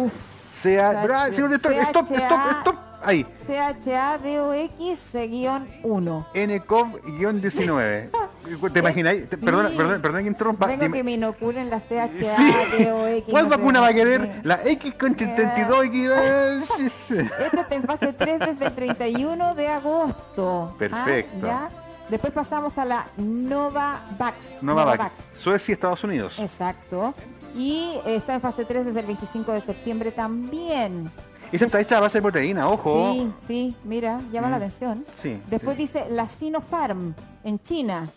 sea. 0.64 1.32
señor 1.32 1.50
director, 1.50 1.72
stop, 1.72 2.10
stop, 2.10 2.40
stop. 2.60 2.76
Ahí. 3.04 3.24
CHADOX-1. 3.46 6.24
NCOV-19. 6.34 8.10
¿Te 8.72 8.78
imaginas? 8.78 9.14
Perdona, 9.14 9.68
perdona, 9.70 10.00
perdona 10.00 10.22
que 10.22 10.28
interrumpa. 10.28 10.66
Vengo 10.66 10.90
que 10.90 11.04
me 11.04 11.12
inoculen 11.12 11.70
la 11.70 11.80
CHADOX. 11.80 13.24
¿Cuál 13.30 13.46
vacuna 13.46 13.80
va 13.80 13.88
a 13.88 13.94
querer? 13.94 14.40
La 14.42 14.60
X 14.64 14.94
con 14.98 15.18
72 15.18 15.84
Esta 16.80 17.60
está 17.60 17.74
en 17.74 17.82
fase 17.84 18.14
3 18.14 18.40
desde 18.40 18.66
el 18.66 18.74
31 18.74 19.54
de 19.54 19.68
agosto. 19.68 20.70
¿ah? 20.72 20.76
Perfecto. 20.78 21.46
¿Ya? 21.46 21.68
Después 22.08 22.32
pasamos 22.34 22.76
a 22.76 22.84
la 22.84 23.06
Novavax. 23.16 24.36
Novavax. 24.60 24.62
Novavax. 24.62 25.14
Suecia 25.38 25.72
y 25.72 25.74
Estados 25.74 26.04
Unidos. 26.04 26.38
Exacto. 26.38 27.14
Y 27.54 28.00
está 28.04 28.34
en 28.34 28.40
fase 28.40 28.64
3 28.64 28.86
desde 28.86 29.00
el 29.00 29.06
25 29.06 29.52
de 29.52 29.60
septiembre 29.60 30.12
también. 30.12 31.10
Esa 31.52 31.66
está 31.66 31.80
hecha 31.80 31.98
a 31.98 32.00
base 32.00 32.18
de 32.18 32.22
proteína, 32.22 32.68
ojo. 32.68 33.12
Sí, 33.12 33.32
sí, 33.46 33.76
mira, 33.84 34.20
llama 34.32 34.50
la 34.50 34.56
mm. 34.56 34.62
atención. 34.62 35.06
Sí. 35.14 35.40
Después 35.48 35.76
dice 35.76 36.06
la 36.10 36.28
Sinopharm 36.28 37.14
en 37.44 37.62
China. 37.62 38.10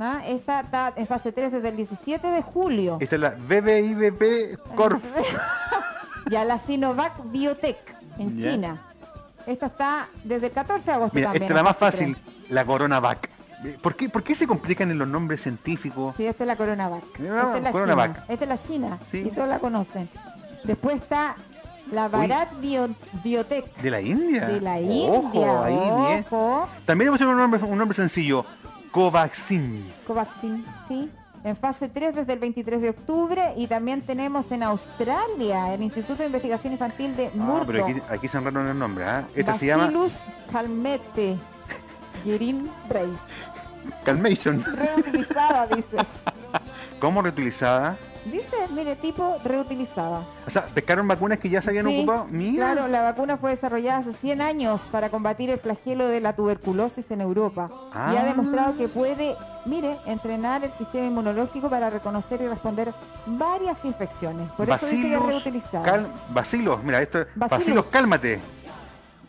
¿Ah? 0.00 0.22
Esa 0.26 0.60
está 0.60 0.92
en 0.96 1.06
fase 1.06 1.30
3 1.30 1.52
desde 1.52 1.68
el 1.68 1.76
17 1.76 2.26
de 2.26 2.42
julio. 2.42 2.96
Esta 3.00 3.16
es 3.16 3.20
la 3.20 3.30
BBIBP 3.30 4.58
Corf. 4.74 5.04
ya 6.30 6.44
la 6.44 6.58
Sinovac 6.58 7.22
Biotech 7.30 7.78
en 8.18 8.40
China. 8.40 8.80
Esta 9.46 9.66
está 9.66 10.08
desde 10.24 10.46
el 10.46 10.52
14 10.52 10.84
de 10.84 10.92
agosto 10.92 11.20
también. 11.20 11.42
Esta 11.42 11.54
es 11.54 11.56
la 11.56 11.62
más 11.62 11.76
fácil, 11.76 12.16
la 12.48 12.64
CoronaVac. 12.64 13.28
¿Por 13.82 13.94
qué, 13.94 14.08
¿Por 14.08 14.22
qué 14.22 14.34
se 14.34 14.46
complican 14.46 14.90
en 14.90 14.98
los 14.98 15.08
nombres 15.08 15.42
científicos? 15.42 16.16
Sí, 16.16 16.26
esta 16.26 16.44
es 16.44 16.48
la 16.48 16.56
CoronaVac. 16.56 17.04
esta 17.18 17.56
es 17.56 17.62
la 17.62 17.72
China. 17.72 18.24
Esta 18.28 18.44
es 18.44 18.48
la 18.48 18.58
China. 18.58 18.98
Y 19.12 19.30
todos 19.30 19.48
la 19.48 19.58
conocen. 19.58 20.08
Después 20.64 20.96
está 20.96 21.36
la 21.90 22.08
Bharat 22.08 22.52
Biotech. 23.22 23.76
¿De 23.76 23.90
la 23.90 24.00
India? 24.00 24.46
De 24.46 24.60
la 24.60 24.80
India. 24.80 25.64
ahí 25.64 26.24
ojo. 26.30 26.68
También 26.86 27.08
hemos 27.08 27.20
un 27.20 27.36
nombre, 27.36 27.62
un 27.62 27.78
nombre 27.78 27.94
sencillo. 27.94 28.44
Covaxin. 28.90 29.92
Covaxin, 30.06 30.64
sí. 30.88 31.10
En 31.42 31.56
fase 31.56 31.88
3 31.88 32.14
desde 32.14 32.34
el 32.34 32.38
23 32.38 32.82
de 32.82 32.90
octubre 32.90 33.54
y 33.56 33.66
también 33.66 34.02
tenemos 34.02 34.52
en 34.52 34.62
Australia 34.62 35.72
el 35.72 35.82
Instituto 35.82 36.16
de 36.16 36.26
Investigación 36.26 36.74
Infantil 36.74 37.16
de 37.16 37.30
Murdoch. 37.30 37.62
Ah, 37.62 37.66
pero 37.66 37.84
aquí, 37.86 38.02
aquí 38.10 38.28
se 38.28 38.36
enredaron 38.36 38.68
el 38.68 38.78
nombre. 38.78 39.04
¿eh? 39.06 39.24
Esta 39.36 39.54
se 39.54 39.66
llama... 39.66 39.90
Calmete. 40.52 41.38
Gerin 42.24 42.70
Brace. 42.88 43.08
Calmation. 44.04 44.64
Reutilizada, 44.64 45.66
dice. 45.66 45.96
¿Cómo 46.98 47.22
reutilizada? 47.22 47.98
Dice, 48.26 48.68
mire, 48.74 48.96
tipo 48.96 49.38
reutilizada. 49.42 50.26
O 50.46 50.50
sea, 50.50 50.66
pescaron 50.66 51.08
vacunas 51.08 51.38
que 51.38 51.48
ya 51.48 51.62
se 51.62 51.70
habían 51.70 51.86
ocupado. 51.86 52.26
Mira. 52.26 52.72
Claro, 52.72 52.88
la 52.88 53.02
vacuna 53.02 53.38
fue 53.38 53.50
desarrollada 53.50 54.00
hace 54.00 54.12
100 54.12 54.42
años 54.42 54.82
para 54.92 55.08
combatir 55.08 55.48
el 55.48 55.58
flagelo 55.58 56.06
de 56.06 56.20
la 56.20 56.34
tuberculosis 56.34 57.10
en 57.10 57.22
Europa. 57.22 57.70
Y 57.92 57.96
ha 57.96 58.20
ah. 58.20 58.24
demostrado 58.24 58.76
que 58.76 58.88
puede, 58.88 59.36
mire, 59.64 59.96
entrenar 60.04 60.62
el 60.64 60.72
sistema 60.72 61.06
inmunológico 61.06 61.70
para 61.70 61.88
reconocer 61.88 62.42
y 62.42 62.48
responder 62.48 62.92
varias 63.24 63.78
infecciones. 63.84 64.50
Por 64.52 64.68
eso 64.68 64.86
dice 64.86 65.08
que 65.08 65.14
es 65.14 65.22
reutilizada. 65.22 66.06
vacilos, 66.28 66.84
mira, 66.84 67.00
esto 67.00 67.24
vacilos, 67.34 67.86
cálmate. 67.86 68.40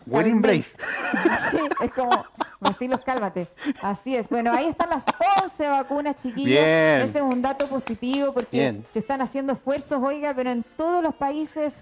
Wedding 0.06 0.42
Brace. 0.42 0.76
Sí, 1.52 1.58
es 1.82 1.94
como, 1.94 2.26
vacilos, 2.62 3.02
cálmate. 3.02 3.48
Así 3.82 4.16
es. 4.16 4.30
Bueno, 4.30 4.54
ahí 4.54 4.68
están 4.68 4.90
las 4.90 5.04
11 5.44 5.68
vacunas, 5.68 6.16
chiquillos. 6.22 6.64
Ese 6.64 7.18
es 7.18 7.24
un 7.24 7.42
dato 7.42 7.68
positivo 7.68 8.34
porque 8.34 8.82
se 8.94 9.00
están 9.00 9.22
haciendo 9.22 9.54
esfuerzos, 9.54 10.02
oiga, 10.02 10.34
pero 10.34 10.52
en 10.52 10.64
todos 10.78 11.04
los 11.04 11.14
países 11.16 11.74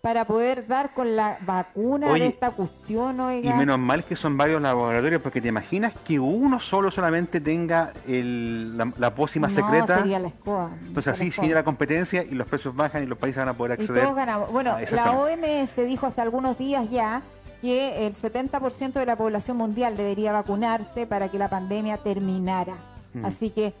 para 0.00 0.24
poder 0.26 0.66
dar 0.68 0.94
con 0.94 1.16
la 1.16 1.38
vacuna 1.40 2.12
de 2.12 2.26
esta 2.26 2.52
cuestión, 2.52 3.18
oiga. 3.18 3.50
Y 3.50 3.54
menos 3.54 3.78
mal 3.78 4.04
que 4.04 4.14
son 4.14 4.36
varios 4.36 4.62
laboratorios, 4.62 5.20
porque 5.20 5.40
te 5.40 5.48
imaginas 5.48 5.92
que 6.06 6.20
uno 6.20 6.60
solo 6.60 6.90
solamente 6.90 7.40
tenga 7.40 7.92
la, 8.06 9.14
pócima 9.14 9.48
secreta. 9.48 9.98
Sería 9.98 10.20
la 10.20 10.28
escoba. 10.28 10.70
Entonces 10.86 11.12
así 11.12 11.32
sigue 11.32 11.52
la 11.52 11.64
competencia 11.64 12.22
y 12.22 12.30
los 12.30 12.46
precios 12.46 12.76
bajan 12.76 13.02
y 13.02 13.06
los 13.06 13.18
países 13.18 13.38
van 13.38 13.48
a 13.48 13.54
poder 13.54 13.72
acceder. 13.72 14.02
Y 14.02 14.04
todos 14.04 14.16
ganamos. 14.16 14.52
Bueno, 14.52 14.76
la 14.92 15.12
OMS 15.12 15.76
dijo 15.76 16.06
hace 16.06 16.20
algunos 16.20 16.56
días 16.58 16.88
ya 16.90 17.22
que 17.60 18.06
el 18.06 18.14
70% 18.14 18.92
de 18.92 19.06
la 19.06 19.16
población 19.16 19.56
mundial 19.56 19.96
debería 19.96 20.32
vacunarse 20.32 21.06
para 21.06 21.30
que 21.30 21.38
la 21.38 21.48
pandemia 21.48 21.98
terminara. 21.98 22.74
Mm. 23.14 23.24
Así 23.24 23.50
que 23.50 23.74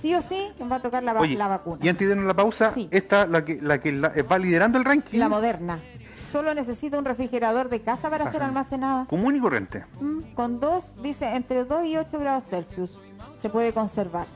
sí 0.00 0.14
o 0.14 0.22
sí 0.22 0.52
va 0.70 0.76
a 0.76 0.80
tocar 0.80 1.02
la, 1.02 1.14
la 1.14 1.48
vacuna. 1.48 1.78
Y 1.82 1.88
antes 1.88 2.06
de 2.06 2.12
irnos 2.12 2.26
la 2.26 2.34
pausa, 2.34 2.72
esta 2.90 3.26
la 3.26 3.44
que, 3.44 3.60
la 3.60 3.80
que 3.80 3.90
eh, 3.90 4.22
va 4.22 4.38
liderando 4.38 4.78
el 4.78 4.84
ranking. 4.84 5.18
La 5.18 5.28
moderna. 5.28 5.80
Solo 6.14 6.54
necesita 6.54 6.98
un 6.98 7.04
refrigerador 7.04 7.68
de 7.68 7.80
casa 7.82 8.08
para 8.08 8.30
ser 8.30 8.42
almacenada. 8.42 9.06
Común 9.06 9.36
y 9.36 9.40
corriente. 9.40 9.84
Mm, 10.00 10.34
con 10.34 10.60
dos, 10.60 10.94
dice, 11.02 11.34
entre 11.34 11.64
2 11.64 11.86
y 11.86 11.96
8 11.96 12.18
grados 12.18 12.44
Celsius 12.48 13.00
se 13.38 13.50
puede 13.50 13.72
conservar. 13.72 14.26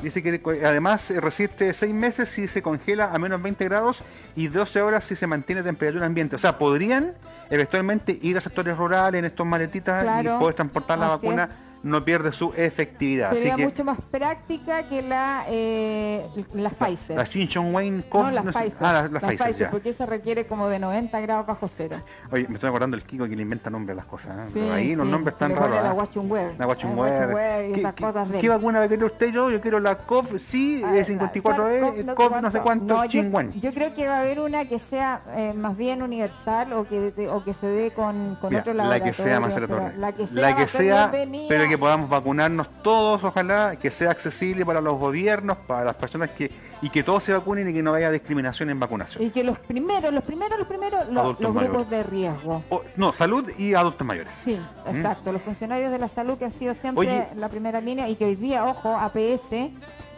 Dice 0.00 0.22
que 0.22 0.40
además 0.64 1.10
eh, 1.10 1.20
resiste 1.20 1.72
6 1.72 1.94
meses 1.94 2.28
si 2.28 2.46
se 2.48 2.62
congela 2.62 3.10
a 3.12 3.18
menos 3.18 3.42
20 3.42 3.64
grados 3.64 4.04
y 4.36 4.48
12 4.48 4.82
horas 4.82 5.04
si 5.04 5.16
se 5.16 5.26
mantiene 5.26 5.62
temperatura 5.62 6.06
ambiente. 6.06 6.36
O 6.36 6.38
sea, 6.38 6.58
podrían 6.58 7.12
eventualmente 7.50 8.18
ir 8.22 8.36
a 8.36 8.40
sectores 8.40 8.76
rurales 8.76 9.18
en 9.18 9.24
estos 9.24 9.46
maletitas 9.46 10.24
y 10.24 10.28
poder 10.28 10.54
transportar 10.54 10.98
la 10.98 11.08
vacuna 11.08 11.50
no 11.82 12.04
pierde 12.04 12.32
su 12.32 12.52
efectividad. 12.56 13.32
Sería 13.32 13.56
mucho 13.56 13.84
más 13.84 13.98
práctica 14.10 14.88
que 14.88 15.02
la, 15.02 15.44
eh, 15.48 16.26
la 16.54 16.70
Pfizer. 16.70 17.16
La 17.16 17.24
Shinchon 17.24 17.74
Wayne 17.74 18.04
No, 18.12 18.30
la 18.30 18.42
Pfizer. 18.42 18.72
Ah, 18.80 19.08
la, 19.10 19.20
Pfizer, 19.20 19.70
porque 19.70 19.90
esa 19.90 20.06
requiere 20.06 20.46
como 20.46 20.68
de 20.68 20.78
90 20.78 21.20
grados 21.20 21.46
bajo 21.46 21.68
cero. 21.68 21.96
Oye, 22.30 22.46
me 22.48 22.54
estoy 22.54 22.68
acordando 22.68 22.96
del 22.96 23.04
Kiko 23.04 23.28
que 23.28 23.36
le 23.36 23.42
inventa 23.42 23.70
nombres 23.70 23.94
a 23.94 23.96
las 23.96 24.06
cosas. 24.06 24.48
¿eh? 24.48 24.50
Pero 24.54 24.72
ahí 24.72 24.94
los 24.94 25.06
nombres 25.06 25.34
están 25.34 25.54
raros. 25.56 25.82
La 25.82 25.90
¿eh? 25.90 25.92
Watchungware. 25.92 26.54
La 26.58 26.66
Watchungware. 26.66 27.70
y 27.70 27.80
esas 27.80 27.94
cosas 27.94 28.28
de 28.28 28.38
¿Qué 28.38 28.48
vacuna 28.48 28.78
va 28.78 28.84
a 28.84 28.88
querer 28.88 29.04
usted? 29.04 29.32
Yo, 29.32 29.50
yo 29.50 29.60
quiero 29.60 29.80
la 29.80 29.96
COV, 29.98 30.38
sí, 30.38 30.82
54E, 30.82 32.14
COV 32.14 32.42
no 32.42 32.50
sé 32.50 32.60
cuánto, 32.60 32.84
no, 32.84 33.04
yo, 33.04 33.22
yo, 33.56 33.74
creo 33.74 33.94
que 33.94 34.06
va 34.06 34.16
a 34.16 34.20
haber 34.20 34.40
una 34.40 34.68
que 34.68 34.78
sea 34.78 35.20
eh, 35.34 35.52
más 35.54 35.76
bien 35.76 36.02
universal 36.02 36.72
o 36.72 36.86
que, 36.86 37.12
o 37.28 37.44
que 37.44 37.52
se 37.54 37.66
dé 37.66 37.90
con, 37.90 38.36
con 38.40 38.54
otro 38.54 38.74
laboratorio. 38.74 38.88
La 38.88 39.00
que 39.00 39.14
sea 39.14 39.40
más 39.40 39.56
La 39.98 40.12
que 40.12 40.26
sea, 40.26 40.40
la 40.40 40.56
que 40.56 40.66
sea 40.66 41.12
pero 41.48 41.68
que 41.68 41.71
podamos 41.78 42.08
vacunar 42.08 42.50
todos, 42.82 43.22
ojalá, 43.24 43.76
que 43.76 43.90
sea 43.90 44.10
accesible 44.10 44.64
para 44.64 44.80
los 44.80 44.98
gobiernos, 44.98 45.56
para 45.58 45.84
las 45.84 45.96
personas 45.96 46.30
que 46.30 46.50
y 46.82 46.90
que 46.90 47.04
todos 47.04 47.22
se 47.22 47.32
vacunen 47.32 47.68
y 47.68 47.72
que 47.72 47.82
no 47.82 47.94
haya 47.94 48.10
discriminación 48.10 48.68
en 48.68 48.80
vacunación. 48.80 49.22
Y 49.22 49.30
que 49.30 49.44
los 49.44 49.58
primeros, 49.60 50.12
los 50.12 50.24
primeros, 50.24 50.58
los 50.58 50.66
primeros, 50.66 51.08
los, 51.08 51.38
grupos 51.38 51.88
de 51.88 52.02
riesgo. 52.02 52.64
no, 52.96 53.12
salud 53.12 53.48
y 53.56 53.74
adultos 53.74 54.04
mayores. 54.04 54.34
Sí, 54.34 54.56
¿Mm? 54.56 54.96
exacto. 54.96 55.32
Los 55.32 55.42
funcionarios 55.42 55.92
de 55.92 55.98
la 56.00 56.08
salud 56.08 56.36
que 56.36 56.46
han 56.46 56.52
sido 56.52 56.74
siempre 56.74 57.28
la 57.36 57.48
primera 57.48 57.80
línea 57.80 58.08
y 58.08 58.16
que 58.16 58.24
hoy 58.24 58.34
día, 58.34 58.64
ojo, 58.64 58.96
APS 58.96 59.70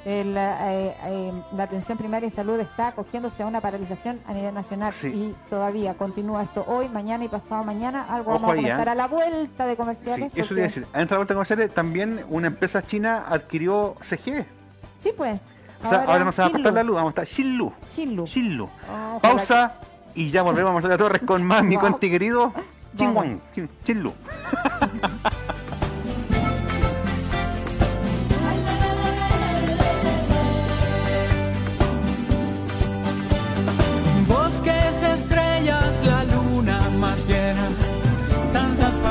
el, 0.04 0.36
eh, 0.36 0.94
eh, 1.04 1.32
la 1.56 1.64
atención 1.64 1.96
primaria 1.96 2.26
y 2.26 2.30
salud 2.30 2.58
está 2.60 2.88
acogiéndose 2.88 3.42
a 3.42 3.46
una 3.46 3.60
paralización 3.60 4.20
a 4.26 4.32
nivel 4.32 4.54
nacional 4.54 4.92
y 5.02 5.34
todavía 5.48 5.94
continúa 5.94 6.42
esto 6.42 6.64
hoy, 6.66 6.88
mañana 6.88 7.24
y 7.24 7.28
pasado 7.28 7.64
mañana. 7.64 8.04
Algo 8.08 8.32
vamos 8.32 8.52
a 8.52 8.54
comentar 8.54 8.88
¿eh? 8.88 8.90
a 8.90 8.94
la 8.94 9.06
vuelta 9.06 9.66
de 9.66 9.76
comerciales. 9.76 10.32
Sí, 10.34 10.40
eso 10.40 10.54
debe 10.54 10.66
decir. 10.66 10.86
De 10.86 10.98
la 10.98 11.16
vuelta 11.16 11.16
de 11.16 11.34
comerciales, 11.34 11.70
también 11.72 12.24
una 12.28 12.48
empresa 12.48 12.82
china 12.82 13.24
adquirió 13.28 13.96
CG. 14.02 14.44
Sí, 15.00 15.12
pues. 15.16 15.40
O 15.84 15.88
sea, 15.88 16.04
ahora, 16.04 16.24
nos 16.24 16.38
va 16.38 16.46
a 16.46 16.50
cortar 16.50 16.72
la 16.72 16.82
luz, 16.82 16.94
vamos 16.96 17.10
a 17.10 17.22
estar 17.22 17.26
Xinlu. 17.26 17.72
Xinlu. 17.86 18.26
Xinlu. 18.26 18.68
Oh, 18.90 19.18
Pausa 19.20 19.74
y 20.14 20.30
ya 20.30 20.42
volvemos 20.42 20.70
a 20.70 20.74
Marcela 20.74 20.96
Torres 20.96 21.22
con 21.26 21.42
más 21.42 21.64
mi 21.64 21.76
conti 21.76 22.10
querido 22.10 22.52
Chinguan. 22.96 23.40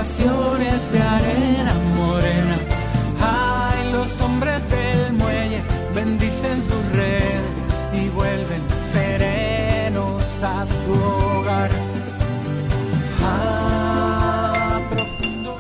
De 0.04 1.00
arena 1.00 1.74
morena. 1.96 2.58
Ay, 3.22 3.92
los 3.94 4.20
hombres 4.20 4.62
del 4.70 5.14
muelle 5.14 5.64
bendicen 5.96 6.62
su 6.62 6.76
red 6.96 7.42
y 7.94 8.10
vuelven 8.10 8.62
serenos 8.92 10.24
a 10.44 10.68
su 10.68 10.92
hogar. 10.92 11.72
Ah, 13.22 14.82
profundo. 14.92 15.56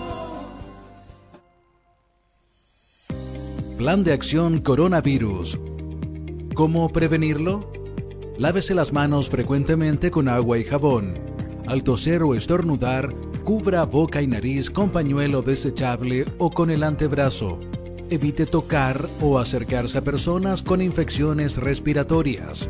Plan 3.77 4.03
de 4.03 4.11
acción 4.11 4.59
coronavirus. 4.59 5.57
¿Cómo 6.53 6.89
prevenirlo? 6.89 7.71
Lávese 8.37 8.75
las 8.75 8.91
manos 8.91 9.29
frecuentemente 9.29 10.11
con 10.11 10.27
agua 10.27 10.59
y 10.59 10.65
jabón. 10.65 11.17
Al 11.65 11.83
toser 11.83 12.23
o 12.23 12.35
estornudar, 12.35 13.15
Cubra 13.43 13.83
boca 13.83 14.21
y 14.21 14.27
nariz 14.27 14.69
con 14.69 14.89
pañuelo 14.89 15.41
desechable 15.41 16.25
o 16.37 16.49
con 16.49 16.69
el 16.69 16.81
antebrazo. 16.81 17.59
Evite 18.09 18.45
tocar 18.45 19.09
o 19.19 19.37
acercarse 19.37 19.97
a 19.97 20.01
personas 20.01 20.63
con 20.63 20.81
infecciones 20.81 21.57
respiratorias. 21.57 22.69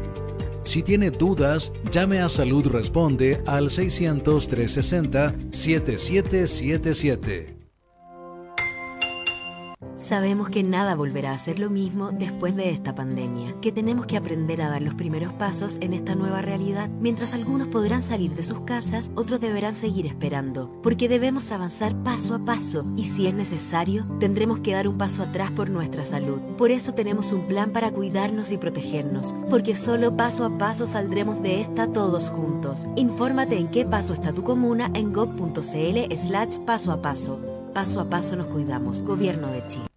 Si 0.64 0.82
tiene 0.82 1.12
dudas, 1.12 1.72
llame 1.92 2.22
a 2.22 2.30
Salud 2.30 2.66
Responde 2.66 3.44
al 3.46 3.70
600 3.70 4.48
360 4.48 5.36
7777. 5.52 7.53
Sabemos 9.96 10.50
que 10.50 10.64
nada 10.64 10.96
volverá 10.96 11.34
a 11.34 11.38
ser 11.38 11.60
lo 11.60 11.70
mismo 11.70 12.12
después 12.12 12.56
de 12.56 12.72
esta 12.72 12.96
pandemia, 12.96 13.56
que 13.62 13.72
tenemos 13.72 14.08
que 14.08 14.18
aprender 14.18 14.60
a 14.64 14.70
dar 14.70 14.82
los 14.82 14.96
primeros 14.96 15.32
pasos 15.34 15.78
en 15.82 15.94
esta 15.94 16.16
nueva 16.16 16.42
realidad. 16.42 16.90
Mientras 17.00 17.36
algunos 17.36 17.68
podrán 17.68 18.02
salir 18.02 18.34
de 18.34 18.44
sus 18.44 18.62
casas, 18.62 19.12
otros 19.14 19.40
deberán 19.40 19.76
seguir 19.76 20.08
esperando, 20.08 20.72
porque 20.82 21.08
debemos 21.08 21.52
avanzar 21.52 21.96
paso 22.04 22.34
a 22.34 22.40
paso 22.40 22.86
y 22.96 23.04
si 23.04 23.28
es 23.28 23.36
necesario, 23.36 24.08
tendremos 24.20 24.62
que 24.62 24.74
dar 24.74 24.88
un 24.88 24.98
paso 24.98 25.22
atrás 25.22 25.52
por 25.52 25.70
nuestra 25.70 26.04
salud. 26.04 26.40
Por 26.58 26.72
eso 26.72 26.94
tenemos 26.94 27.32
un 27.32 27.48
plan 27.48 27.72
para 27.72 27.92
cuidarnos 27.92 28.52
y 28.52 28.58
protegernos, 28.58 29.36
porque 29.52 29.76
solo 29.76 30.18
paso 30.18 30.44
a 30.44 30.58
paso 30.58 30.88
saldremos 30.88 31.44
de 31.44 31.62
esta 31.62 31.94
todos 31.94 32.32
juntos. 32.32 32.88
Infórmate 32.96 33.60
en 33.60 33.70
qué 33.70 33.86
paso 33.86 34.14
está 34.14 34.34
tu 34.34 34.44
comuna 34.44 34.90
en 34.96 35.14
gov.cl 35.14 36.16
slash 36.16 36.58
paso 36.66 36.92
a 36.92 37.00
paso. 37.00 37.53
Paso 37.74 38.00
a 38.00 38.06
paso 38.06 38.36
nos 38.36 38.48
cuidamos. 38.48 39.00
Gobierno 39.02 39.48
de 39.52 39.68
Chile. 39.68 39.88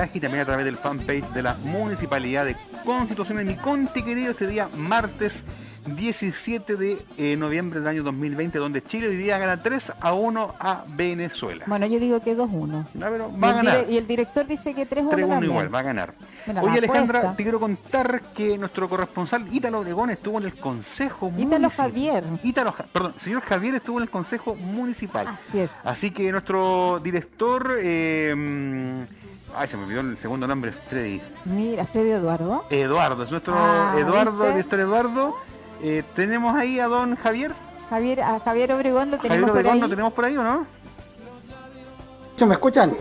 Oleaje 0.00 0.18
y 0.18 0.20
también 0.20 0.42
a 0.42 0.46
través 0.46 0.64
del 0.64 0.76
fanpage 0.76 1.28
de 1.34 1.42
la 1.42 1.54
Municipalidad 1.62 2.46
de 2.46 2.56
Constitución 2.86 3.38
en 3.40 3.48
mi 3.48 3.56
Conti 3.56 4.02
querido 4.02 4.30
este 4.30 4.46
día 4.46 4.68
martes 4.74 5.44
17 5.84 6.76
de 6.76 7.04
eh, 7.18 7.36
noviembre 7.36 7.80
del 7.80 7.88
año 7.88 8.02
2020, 8.02 8.58
donde 8.58 8.82
Chile 8.82 9.08
hoy 9.08 9.16
día 9.16 9.36
gana 9.36 9.62
3 9.62 9.92
a 10.00 10.14
1 10.14 10.54
a 10.58 10.84
Venezuela. 10.88 11.64
Bueno, 11.66 11.86
yo 11.86 11.98
digo 11.98 12.20
que 12.20 12.36
2-1. 12.36 12.86
va 13.42 13.48
a 13.50 13.52
ganar. 13.52 13.86
Y 13.90 13.98
el 13.98 14.06
director 14.06 14.46
dice 14.46 14.74
que 14.74 14.88
3-1 14.88 15.10
3-1 15.10 15.44
igual, 15.44 15.74
va 15.74 15.78
a 15.80 15.82
ganar. 15.82 16.14
Oye, 16.62 16.78
Alejandra, 16.78 17.36
te 17.36 17.42
quiero 17.42 17.60
contar 17.60 18.22
que 18.34 18.56
nuestro 18.56 18.88
corresponsal 18.88 19.46
Ítalo 19.52 19.80
Obregón 19.80 20.10
estuvo 20.10 20.38
en 20.38 20.44
el 20.44 20.54
Consejo 20.54 21.30
Municipal. 21.30 21.60
Ítalo 21.60 21.70
Javier. 21.70 22.24
Ítalo, 22.42 22.74
perdón, 22.92 23.14
señor 23.18 23.42
Javier 23.42 23.74
estuvo 23.74 23.98
en 23.98 24.04
el 24.04 24.10
Consejo 24.10 24.54
Municipal. 24.54 25.28
Así 25.28 25.60
es. 25.60 25.70
Así 25.84 26.10
que 26.10 26.32
nuestro 26.32 27.00
director... 27.02 27.78
Eh, 27.80 29.06
Ay, 29.54 29.68
se 29.68 29.76
me 29.76 29.84
olvidó 29.84 30.00
el 30.00 30.16
segundo 30.16 30.46
nombre, 30.46 30.72
Freddy. 30.72 31.20
Mira, 31.44 31.84
Freddy 31.86 32.10
Eduardo. 32.10 32.64
Eduardo, 32.70 33.24
es 33.24 33.30
nuestro 33.30 33.54
ah, 33.56 33.94
Eduardo, 33.98 34.48
director 34.48 34.80
Eduardo. 34.80 35.36
Eh, 35.82 36.04
tenemos 36.14 36.54
ahí 36.54 36.78
a 36.78 36.86
don 36.86 37.16
Javier. 37.16 37.52
Javier, 37.88 38.20
a 38.20 38.38
Javier 38.40 38.72
Obregón 38.72 39.10
lo 39.10 39.18
tenemos 39.18 39.50
Javier 39.50 39.50
Obregón 39.50 39.62
por 39.62 39.74
ahí. 39.74 39.80
lo 39.80 39.88
tenemos 39.88 40.12
por 40.12 40.24
ahí 40.24 40.36
o 40.36 40.44
no? 40.44 40.80
¿Me 42.46 42.54
escuchan? 42.54 42.96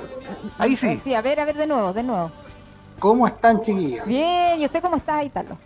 Ahí 0.57 0.75
sí. 0.75 0.99
Sí, 1.03 1.13
a 1.13 1.21
ver, 1.21 1.39
a 1.39 1.45
ver 1.45 1.55
de 1.55 1.67
nuevo, 1.67 1.93
de 1.93 2.03
nuevo. 2.03 2.31
¿Cómo 2.99 3.25
están, 3.25 3.62
chiquillos? 3.62 4.05
Bien, 4.05 4.59
¿y 4.59 4.65
usted 4.65 4.81
cómo 4.81 4.97
está, 4.97 5.23
Ítalo? 5.23 5.57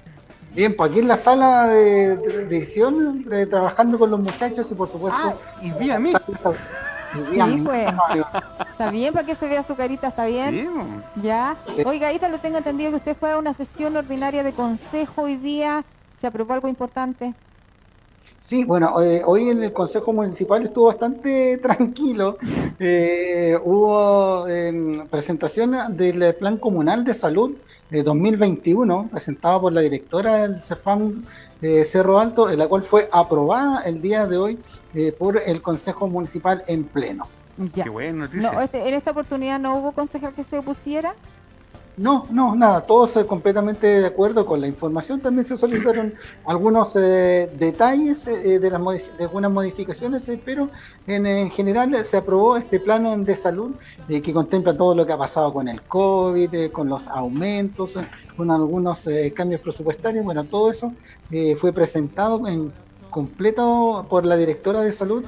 Bien, 0.53 0.75
pues 0.75 0.91
aquí 0.91 0.99
en 0.99 1.07
la 1.07 1.15
sala 1.15 1.67
de, 1.67 2.13
edición, 2.13 3.25
trabajando 3.49 3.97
con 3.97 4.11
los 4.11 4.19
muchachos 4.19 4.71
y 4.71 4.75
por 4.75 4.87
supuesto... 4.87 5.19
Ah, 5.19 5.33
y 5.61 5.71
vía 5.71 5.97
mí. 5.97 6.13
Sí, 7.13 7.61
pues. 7.63 7.91
Está 8.71 8.89
bien 8.89 9.13
para 9.13 9.25
que 9.25 9.35
se 9.35 9.47
vea 9.47 9.63
su 9.63 9.75
carita, 9.75 10.07
¿está 10.07 10.25
bien? 10.25 10.51
Sí. 10.51 11.21
Ya. 11.21 11.55
Oiga, 11.85 12.11
Ítalo, 12.11 12.39
tengo 12.39 12.57
entendido 12.57 12.89
que 12.89 12.97
usted 12.97 13.17
fue 13.17 13.31
a 13.31 13.37
una 13.37 13.53
sesión 13.53 13.95
ordinaria 13.95 14.43
de 14.43 14.51
consejo 14.51 15.23
hoy 15.23 15.35
día. 15.35 15.83
¿Se 16.19 16.27
aprobó 16.27 16.53
algo 16.53 16.67
importante? 16.67 17.33
Sí, 18.45 18.65
bueno, 18.65 19.01
eh, 19.01 19.21
hoy 19.25 19.47
en 19.47 19.63
el 19.63 19.71
Consejo 19.71 20.11
Municipal 20.11 20.63
estuvo 20.63 20.87
bastante 20.87 21.57
tranquilo. 21.63 22.37
Eh, 22.77 23.57
hubo 23.63 24.45
em, 24.49 25.07
presentación 25.07 25.95
del 25.95 26.35
Plan 26.35 26.57
Comunal 26.57 27.05
de 27.05 27.13
Salud 27.13 27.55
de 27.89 28.03
2021, 28.03 29.07
presentado 29.09 29.61
por 29.61 29.71
la 29.71 29.79
directora 29.79 30.39
del 30.39 30.59
CEFAM 30.59 31.23
eh, 31.61 31.85
Cerro 31.85 32.19
Alto, 32.19 32.49
en 32.49 32.59
la 32.59 32.67
cual 32.67 32.83
fue 32.83 33.07
aprobada 33.13 33.81
el 33.83 34.01
día 34.01 34.27
de 34.27 34.37
hoy 34.37 34.59
por 35.17 35.37
el 35.37 35.61
Consejo 35.61 36.09
Municipal 36.09 36.65
en 36.67 36.83
pleno. 36.83 37.29
Ya. 37.73 37.85
Qué 37.85 37.89
bueno, 37.89 38.27
no, 38.33 38.61
este, 38.61 38.89
en 38.89 38.93
esta 38.93 39.11
oportunidad 39.11 39.57
no 39.57 39.77
hubo 39.77 39.93
concejal 39.93 40.33
que 40.33 40.43
se 40.43 40.57
opusiera. 40.57 41.15
No, 41.95 42.25
no, 42.31 42.55
nada, 42.55 42.81
todos 42.87 43.15
eh, 43.17 43.25
completamente 43.27 43.85
de 43.85 44.05
acuerdo 44.07 44.47
con 44.47 44.59
la 44.59 44.67
información. 44.67 45.19
También 45.19 45.45
se 45.45 45.57
solicitaron 45.57 46.13
algunos 46.45 46.95
eh, 46.95 47.47
detalles 47.55 48.25
eh, 48.25 48.59
de, 48.59 48.71
las 48.71 48.81
de 48.81 49.23
algunas 49.23 49.51
modificaciones, 49.51 50.31
pero 50.43 50.69
en, 51.05 51.51
general 51.51 51.95
se 52.03 52.17
aprobó 52.17 52.57
este 52.57 52.79
plan 52.79 53.23
de 53.23 53.35
salud 53.35 53.75
que 54.07 54.33
contempla 54.33 54.75
todo 54.75 54.95
lo 54.95 55.05
que 55.05 55.13
ha 55.13 55.17
pasado 55.17 55.53
con 55.53 55.67
el 55.67 55.81
COVID, 55.83 56.71
con 56.71 56.89
los 56.89 57.07
aumentos, 57.07 57.93
con 58.35 58.49
algunos 58.49 59.07
cambios 59.35 59.61
presupuestarios. 59.61 60.23
Bueno, 60.23 60.45
todo 60.45 60.71
eso 60.71 60.93
fue 61.59 61.71
presentado 61.71 62.47
en 62.47 62.71
completo 63.09 64.07
por 64.09 64.25
la 64.25 64.35
directora 64.35 64.81
de 64.81 64.91
salud 64.91 65.23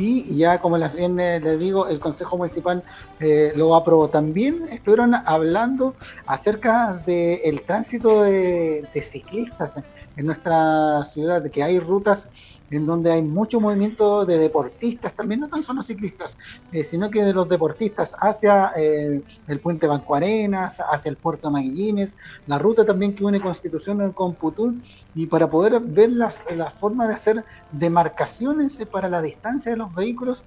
y 0.00 0.36
ya 0.36 0.58
como 0.60 0.78
les 0.78 0.94
bien 0.94 1.16
les 1.16 1.58
digo, 1.58 1.86
el 1.86 2.00
Consejo 2.00 2.36
Municipal 2.38 2.82
eh, 3.20 3.52
lo 3.54 3.74
aprobó. 3.76 4.08
También 4.08 4.66
estuvieron 4.70 5.14
hablando 5.14 5.94
acerca 6.26 7.02
del 7.06 7.62
tránsito 7.62 8.22
de, 8.22 8.86
de, 8.94 9.02
ciclistas 9.02 9.82
en 10.16 10.26
nuestra 10.26 11.02
ciudad, 11.04 11.42
de 11.42 11.50
que 11.50 11.62
hay 11.62 11.78
rutas 11.78 12.28
en 12.70 12.86
donde 12.86 13.10
hay 13.10 13.22
mucho 13.22 13.60
movimiento 13.60 14.24
de 14.24 14.38
deportistas, 14.38 15.14
también 15.14 15.40
no 15.40 15.48
tan 15.48 15.62
solo 15.62 15.82
ciclistas, 15.82 16.38
eh, 16.72 16.84
sino 16.84 17.10
que 17.10 17.24
de 17.24 17.34
los 17.34 17.48
deportistas 17.48 18.14
hacia 18.20 18.72
eh, 18.76 19.22
el 19.48 19.60
puente 19.60 19.86
Banco 19.86 20.14
Arenas, 20.14 20.82
hacia 20.90 21.10
el 21.10 21.16
puerto 21.16 21.50
Maguillines, 21.50 22.16
la 22.46 22.58
ruta 22.58 22.84
también 22.84 23.14
que 23.14 23.24
une 23.24 23.40
Constitución 23.40 24.12
con 24.12 24.34
Putul, 24.34 24.82
y 25.14 25.26
para 25.26 25.50
poder 25.50 25.80
ver 25.80 26.10
las, 26.10 26.42
la 26.54 26.70
forma 26.70 27.06
de 27.06 27.14
hacer 27.14 27.44
demarcaciones 27.72 28.80
para 28.90 29.08
la 29.08 29.20
distancia 29.20 29.72
de 29.72 29.78
los 29.78 29.94
vehículos 29.94 30.44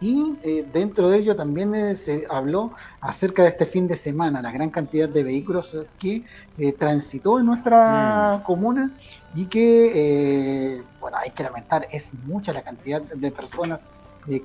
y 0.00 0.36
eh, 0.42 0.66
dentro 0.72 1.08
de 1.08 1.18
ello 1.18 1.36
también 1.36 1.74
eh, 1.74 1.94
se 1.94 2.26
habló 2.28 2.72
acerca 3.00 3.42
de 3.42 3.48
este 3.50 3.66
fin 3.66 3.86
de 3.86 3.96
semana, 3.96 4.42
la 4.42 4.50
gran 4.50 4.70
cantidad 4.70 5.08
de 5.08 5.22
vehículos 5.22 5.76
que 5.98 6.24
eh, 6.58 6.72
transitó 6.72 7.38
en 7.38 7.46
nuestra 7.46 8.38
mm. 8.38 8.42
comuna 8.44 8.90
y 9.34 9.46
que, 9.46 10.82
bueno, 11.00 11.16
hay 11.16 11.30
que 11.30 11.42
lamentar, 11.42 11.86
es 11.90 12.12
mucha 12.26 12.52
la 12.52 12.62
cantidad 12.62 13.02
de 13.02 13.30
personas 13.30 13.86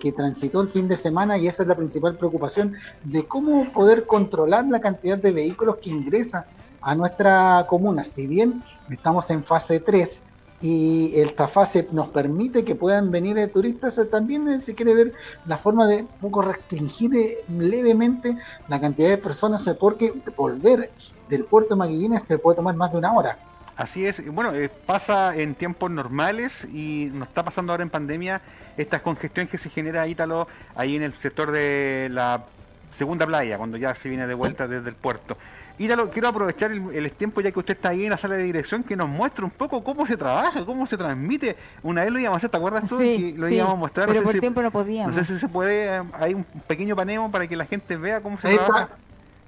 que 0.01 0.11
transitó 0.11 0.59
el 0.61 0.67
fin 0.67 0.89
de 0.89 0.97
semana 0.97 1.37
y 1.37 1.47
esa 1.47 1.63
es 1.63 1.69
la 1.69 1.75
principal 1.75 2.15
preocupación 2.17 2.73
de 3.03 3.23
cómo 3.23 3.71
poder 3.71 4.05
controlar 4.05 4.65
la 4.65 4.81
cantidad 4.81 5.17
de 5.17 5.31
vehículos 5.31 5.77
que 5.77 5.89
ingresan 5.89 6.43
a 6.81 6.95
nuestra 6.95 7.65
comuna. 7.67 8.03
Si 8.03 8.27
bien 8.27 8.61
estamos 8.89 9.29
en 9.29 9.43
fase 9.43 9.79
3, 9.79 10.23
y 10.61 11.13
esta 11.15 11.47
fase 11.47 11.87
nos 11.91 12.09
permite 12.09 12.65
que 12.65 12.75
puedan 12.75 13.11
venir 13.11 13.37
eh, 13.37 13.47
turistas, 13.47 13.97
eh, 13.97 14.05
también 14.05 14.47
eh, 14.49 14.59
se 14.59 14.75
quiere 14.75 14.93
ver 14.93 15.13
la 15.45 15.57
forma 15.57 15.87
de 15.87 16.01
un 16.01 16.07
poco 16.19 16.41
restringir 16.41 17.11
levemente 17.47 18.37
la 18.67 18.81
cantidad 18.81 19.09
de 19.09 19.17
personas, 19.17 19.69
porque 19.79 20.13
volver 20.35 20.91
del 21.29 21.45
puerto 21.45 21.75
de 21.75 21.77
Maguillines 21.77 22.25
te 22.25 22.37
puede 22.37 22.57
tomar 22.57 22.75
más 22.75 22.91
de 22.91 22.97
una 22.97 23.13
hora. 23.13 23.37
Así 23.77 24.05
es, 24.05 24.25
bueno, 24.33 24.51
pasa 24.85 25.33
en 25.33 25.55
tiempos 25.55 25.89
normales 25.89 26.65
y 26.65 27.09
nos 27.13 27.29
está 27.29 27.43
pasando 27.43 27.71
ahora 27.71 27.83
en 27.83 27.89
pandemia 27.89 28.41
esta 28.75 29.01
congestión 29.01 29.47
que 29.47 29.57
se 29.57 29.69
genera 29.69 30.05
Ítalo 30.05 30.49
ahí 30.75 30.97
en 30.97 31.03
el 31.03 31.13
sector 31.13 31.51
de 31.51 32.09
la 32.11 32.43
segunda 32.91 33.25
playa, 33.25 33.57
cuando 33.57 33.77
ya 33.77 33.95
se 33.95 34.09
viene 34.09 34.27
de 34.27 34.33
vuelta 34.33 34.67
desde 34.67 34.89
el 34.89 34.95
puerto. 34.95 35.37
Ítalo, 35.79 36.09
quiero 36.11 36.27
aprovechar 36.27 36.71
el, 36.71 37.11
tiempo 37.13 37.39
ya 37.39 37.51
que 37.51 37.59
usted 37.59 37.73
está 37.73 37.89
ahí 37.89 38.03
en 38.03 38.09
la 38.09 38.17
sala 38.17 38.35
de 38.35 38.43
dirección 38.43 38.83
que 38.83 38.97
nos 38.97 39.07
muestre 39.07 39.45
un 39.45 39.51
poco 39.51 39.81
cómo 39.81 40.05
se 40.05 40.17
trabaja, 40.17 40.65
cómo 40.65 40.85
se 40.85 40.97
transmite. 40.97 41.55
Una 41.81 42.03
vez 42.03 42.11
lo 42.11 42.19
íbamos 42.19 42.35
a 42.35 42.37
hacer, 42.37 42.49
¿te 42.49 42.57
acuerdas 42.57 42.83
tú? 42.85 42.99
Sí, 42.99 43.33
lo 43.37 43.47
íbamos 43.47 43.75
a 43.75 43.77
mostrar. 43.77 44.09
Pero 44.09 44.23
por 44.23 44.37
tiempo 44.37 44.61
no 44.61 44.71
podíamos. 44.71 45.15
No 45.15 45.23
sé 45.23 45.33
si 45.33 45.39
se 45.39 45.47
puede, 45.47 46.03
hay 46.19 46.33
un 46.33 46.43
pequeño 46.67 46.97
paneo 46.97 47.31
para 47.31 47.47
que 47.47 47.55
la 47.55 47.65
gente 47.65 47.95
vea 47.95 48.19
cómo 48.19 48.37
se 48.37 48.55
trabaja. 48.55 48.89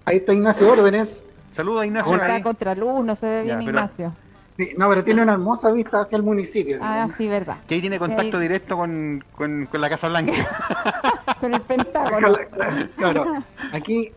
ahí 0.05 0.17
está 0.17 0.33
Ignacio 0.33 0.71
Órdenes. 0.71 1.21
Saludos 1.51 1.81
a 1.81 1.85
Ignacio. 1.85 2.15
Está 2.15 2.41
contra 2.41 2.75
luz, 2.75 3.03
no 3.03 3.13
se 3.15 3.25
ve 3.25 3.43
bien 3.43 3.61
Ignacio. 3.61 4.15
Sí, 4.57 4.73
no, 4.77 4.89
pero 4.89 5.03
tiene 5.03 5.21
una 5.21 5.33
hermosa 5.33 5.71
vista 5.71 6.01
hacia 6.01 6.17
el 6.17 6.23
municipio. 6.23 6.79
Ah, 6.81 7.07
sí, 7.17 7.27
verdad. 7.27 7.57
Que 7.67 7.75
ahí 7.75 7.81
tiene 7.81 7.97
contacto 7.97 8.37
directo 8.39 8.77
con, 8.77 9.23
con, 9.35 9.67
la 9.71 9.89
Casa 9.89 10.09
Blanca. 10.09 10.33
con 11.39 11.53
el 11.53 11.61
Pentágono. 11.61 12.33
claro, 12.97 13.43
aquí, 13.71 14.11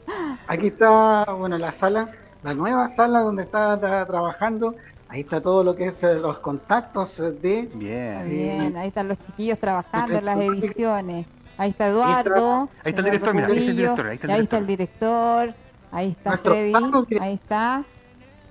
aquí 0.49 0.67
está, 0.67 1.25
bueno, 1.33 1.57
la 1.57 1.73
sala 1.73 2.11
la 2.45 2.53
nueva 2.53 2.89
sala 2.89 3.21
donde 3.21 3.43
está, 3.43 3.81
trabajando. 4.07 4.77
Ahí 5.09 5.23
está 5.23 5.41
todo 5.41 5.65
lo 5.65 5.75
que 5.75 5.87
es 5.87 6.05
eh, 6.05 6.17
los 6.17 6.39
contactos 6.39 7.17
de... 7.17 7.71
Bien. 7.75 8.29
Bien, 8.29 8.77
ahí 8.77 8.89
están 8.89 9.09
los 9.09 9.19
chiquillos 9.19 9.59
trabajando 9.59 10.19
en 10.19 10.25
las 10.27 10.39
ediciones. 10.39 11.27
Ahí 11.57 11.71
está 11.71 11.89
Eduardo. 11.89 12.69
Ahí 12.85 12.91
está, 12.91 13.01
el 13.01 13.05
director, 13.07 13.35
mira, 13.35 13.47
ahí 13.47 13.59
está 13.59 13.71
el 13.71 13.77
director. 13.77 14.07
Ahí 14.07 14.43
está 14.43 14.59
el 14.59 14.67
director. 14.67 15.55
Ahí 15.91 16.11
está, 16.11 16.37
Freddy. 16.37 17.19
Ahí 17.19 17.35
está. 17.35 17.85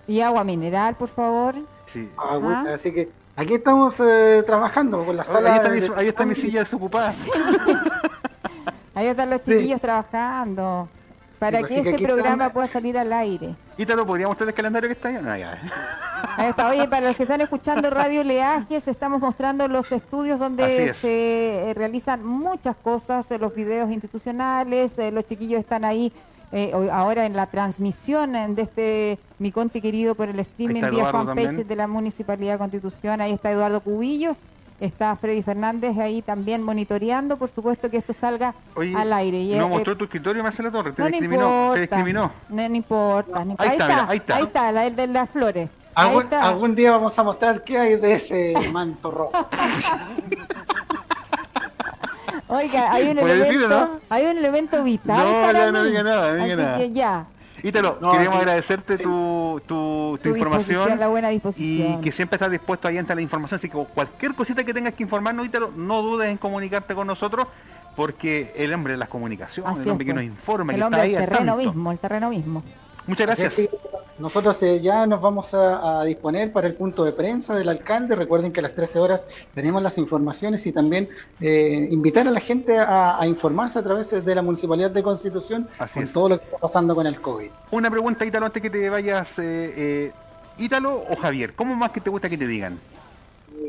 Y 0.07 0.21
agua 0.21 0.43
mineral, 0.43 0.95
por 0.95 1.09
favor. 1.09 1.55
Sí. 1.93 2.09
Ah, 2.17 2.65
así 2.73 2.91
que 2.91 3.09
aquí 3.35 3.53
estamos 3.53 3.93
eh, 3.99 4.43
trabajando 4.45 5.05
con 5.05 5.15
la 5.15 5.23
sala. 5.23 5.61
Ahí 5.95 6.07
está, 6.07 6.25
mi, 6.25 6.33
silla 6.33 6.61
desocupada. 6.61 7.13
ahí 8.95 9.07
están 9.07 9.29
los 9.29 9.43
chiquillos 9.43 9.79
trabajando. 9.79 10.89
Para 11.37 11.59
pues, 11.59 11.71
que 11.71 11.89
este 11.89 12.03
programa 12.03 12.51
pueda 12.51 12.67
salir 12.67 12.97
al 12.97 13.11
aire. 13.11 13.53
¿Y 13.77 13.85
te 13.85 13.95
lo 13.95 14.05
podríamos 14.07 14.31
mostrar 14.31 14.47
el 14.47 14.55
calendario 14.55 14.87
que 14.87 14.93
está 14.93 15.09
ahí? 15.09 15.43
ahí 16.37 16.49
está. 16.49 16.69
Oye, 16.69 16.87
para 16.87 17.07
los 17.07 17.17
que 17.17 17.23
están 17.23 17.41
escuchando 17.41 17.89
Radio 17.89 18.23
Leajes, 18.23 18.87
estamos 18.87 19.19
mostrando 19.19 19.67
los 19.67 19.91
estudios 19.91 20.39
donde 20.39 20.93
se 20.93 21.69
eh, 21.69 21.73
realizan 21.73 22.25
muchas 22.25 22.77
cosas, 22.77 23.29
eh, 23.29 23.37
los 23.37 23.53
videos 23.53 23.91
institucionales, 23.91 24.97
eh, 24.97 25.11
los 25.11 25.27
chiquillos 25.27 25.59
están 25.59 25.83
ahí 25.83 26.13
ahora 26.91 27.25
en 27.25 27.35
la 27.35 27.47
transmisión 27.47 28.33
de 28.55 28.61
este 28.61 29.19
Mi 29.39 29.51
Conti 29.51 29.81
querido 29.81 30.15
por 30.15 30.29
el 30.29 30.39
streaming 30.39 30.83
vía 30.91 31.05
fanpage 31.05 31.65
de 31.65 31.75
la 31.75 31.87
Municipalidad 31.87 32.53
de 32.53 32.57
Constitución. 32.59 33.21
Ahí 33.21 33.31
está 33.31 33.51
Eduardo 33.51 33.81
Cubillos 33.81 34.37
Está 34.83 35.15
Freddy 35.15 35.41
Fernández 35.43 35.97
ahí 35.97 36.21
también 36.21 36.61
monitoreando, 36.61 37.37
por 37.37 37.49
supuesto, 37.49 37.89
que 37.89 37.95
esto 37.95 38.11
salga 38.11 38.53
al 38.75 39.13
aire. 39.13 39.57
no 39.57 39.69
mostró 39.69 39.95
tu 39.95 40.03
escritorio, 40.03 40.43
Marcela 40.43 40.71
Torres, 40.71 40.93
te 40.93 41.01
no 41.01 41.07
discriminó. 41.07 41.71
Te 41.73 41.81
discriminó. 41.81 42.31
No, 42.49 42.69
no 42.69 42.75
importa. 42.75 43.45
ahí, 43.59 43.69
está, 43.71 44.09
ahí, 44.09 44.17
está, 44.17 44.35
ahí 44.35 44.43
está. 44.43 44.71
la 44.73 44.89
de 44.89 45.07
las 45.07 45.29
flores. 45.29 45.69
Algún, 45.95 46.75
día 46.75 46.91
vamos 46.91 47.17
a 47.17 47.23
mostrar 47.23 47.63
qué 47.63 47.77
hay 47.77 47.95
de 47.95 48.13
ese 48.13 48.53
manto 48.73 49.11
rojo. 49.11 49.31
Oiga, 52.53 52.91
hay 52.91 53.09
un 53.09 53.19
elemento, 53.19 53.67
¿no? 53.67 53.99
hay 54.09 54.25
un 54.25 54.37
elemento 54.37 54.83
vital. 54.83 55.17
No, 55.17 55.53
no, 55.53 55.71
no 55.71 55.83
diga 55.83 56.03
nada, 56.03 56.33
no 56.33 56.43
diga 56.43 56.55
nada. 56.55 56.85
ya. 56.85 57.25
Ítalo, 57.63 57.97
queríamos 58.11 58.39
agradecerte 58.39 58.97
tu, 58.97 59.61
tu, 59.65 60.19
información. 60.25 60.99
La 60.99 61.07
buena 61.07 61.29
disposición. 61.29 61.99
Y 61.99 62.01
que 62.01 62.11
siempre 62.11 62.35
estás 62.35 62.51
dispuesto 62.51 62.87
ahí 62.87 62.97
ante 62.97 63.15
la 63.15 63.21
información. 63.21 63.57
Así 63.57 63.69
que 63.69 63.77
cualquier 63.77 64.35
cosita 64.35 64.63
que 64.63 64.73
tengas 64.73 64.93
que 64.93 65.03
informarnos, 65.03 65.45
Ítalo, 65.45 65.71
no 65.75 66.01
dudes 66.01 66.29
en 66.29 66.37
comunicarte 66.37 66.93
con 66.93 67.07
nosotros 67.07 67.47
porque 67.95 68.51
el 68.55 68.73
hombre 68.73 68.93
de 68.93 68.97
las 68.97 69.07
comunicaciones, 69.07 69.79
el 69.79 69.89
hombre 69.89 70.05
que 70.05 70.13
nos 70.13 70.23
informa, 70.23 70.73
el 70.73 70.79
que 70.79 70.83
hombre 70.83 70.99
está 70.99 71.05
ahí. 71.05 71.15
El 71.15 71.29
terreno 71.29 71.55
mismo, 71.55 71.91
el 71.91 71.99
terreno 71.99 72.29
mismo. 72.29 72.63
Muchas 73.07 73.27
gracias. 73.27 73.69
Nosotros 74.23 74.63
eh, 74.63 74.79
ya 74.79 75.05
nos 75.05 75.19
vamos 75.19 75.53
a, 75.53 76.01
disponer 76.05 76.53
para 76.53 76.65
el 76.65 76.75
punto 76.75 77.03
de 77.03 77.11
prensa 77.11 77.55
del 77.55 77.67
alcalde. 77.67 78.15
Recuerden 78.15 78.53
que 78.53 78.61
a 78.61 78.63
las 78.63 78.73
13 78.73 78.99
horas 78.99 79.27
tenemos 79.53 79.83
las 79.83 79.97
informaciones 79.97 80.65
y 80.65 80.71
también 80.71 81.09
eh, 81.41 81.89
invitar 81.91 82.25
a 82.25 82.31
la 82.31 82.39
gente 82.39 82.79
a, 82.79 83.19
informarse 83.27 83.79
a 83.79 83.83
través 83.83 84.11
de 84.11 84.33
la 84.35 84.41
Municipalidad 84.41 84.91
de 84.91 85.03
Constitución 85.03 85.67
con 85.93 86.07
todo 86.07 86.29
lo 86.29 86.39
que 86.39 86.45
está 86.45 86.57
pasando 86.57 86.95
con 86.95 87.05
el 87.05 87.19
COVID. 87.19 87.51
Una 87.71 87.91
pregunta, 87.91 88.23
Ítalo, 88.23 88.45
antes 88.45 88.63
que 88.63 88.69
te 88.69 88.89
vayas. 88.89 89.37
Eh, 89.39 90.13
¿Ítalo 90.57 91.03
o 91.09 91.17
Javier? 91.17 91.53
¿Cómo 91.53 91.75
más 91.75 91.89
que 91.89 91.99
te 91.99 92.09
gusta 92.09 92.29
que 92.29 92.37
te 92.37 92.47
digan? 92.47 92.79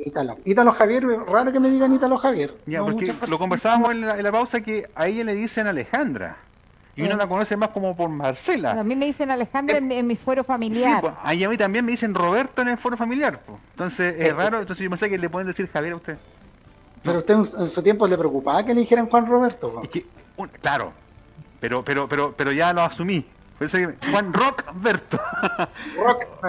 Ítalo. 0.07 0.36
Ítalo 0.44 0.72
Javier, 0.72 1.05
raro 1.26 1.50
que 1.50 1.59
me 1.59 1.68
digan 1.68 1.92
Ítalo 1.92 2.16
Javier. 2.16 2.55
Ya, 2.66 2.80
porque 2.84 3.12
lo 3.26 3.40
conversábamos 3.40 3.90
en 3.90 4.02
la, 4.02 4.16
en 4.16 4.22
la 4.22 4.30
pausa 4.30 4.61
que 4.61 4.88
a 4.94 5.09
ella 5.09 5.24
le 5.24 5.34
dicen 5.34 5.66
Alejandra. 5.66 6.36
Y 6.97 7.03
uno 7.03 7.16
la 7.16 7.26
conoce 7.26 7.57
más 7.57 7.70
como 7.70 7.97
por 7.97 8.09
Marcela. 8.09 8.72
a 8.72 8.84
mí 8.84 8.95
me 8.95 9.07
dicen 9.07 9.30
Alejandra 9.30 9.78
en, 9.78 10.07
mi 10.07 10.16
foro 10.16 10.45
familiar. 10.45 11.01
Sí, 11.01 11.01
pues, 11.01 11.45
a 11.45 11.49
mí 11.49 11.57
también 11.57 11.84
me 11.84 11.92
dicen 11.92 12.14
Roberto 12.14 12.62
en 12.62 12.68
el 12.68 12.78
foro 12.78 12.97
familiar. 12.97 13.40
Pues. 13.45 13.59
Entonces 13.72 14.14
es 14.18 14.34
raro, 14.34 14.61
entonces 14.61 14.82
yo 14.82 14.90
pensé 14.90 15.11
que 15.11 15.18
le 15.18 15.28
pueden 15.28 15.49
decir 15.49 15.68
Javier 15.70 15.95
a 15.95 15.97
usted. 15.97 16.18
Pero 17.03 17.18
usted 17.18 17.34
en 17.34 17.68
su 17.68 17.82
tiempo 17.82 18.07
le 18.07 18.16
preocupaba 18.16 18.64
que 18.64 18.74
le 18.74 18.80
dijeran 18.80 19.09
Juan 19.09 19.26
Roberto. 19.26 19.82
claro, 20.61 20.92
pero, 21.61 21.84
pero, 21.84 22.09
pero, 22.09 22.34
pero 22.36 22.53
ya 22.53 22.72
lo 22.72 22.82
asumí. 22.82 23.26
Juan 23.71 24.33
Rockberto. 24.33 25.19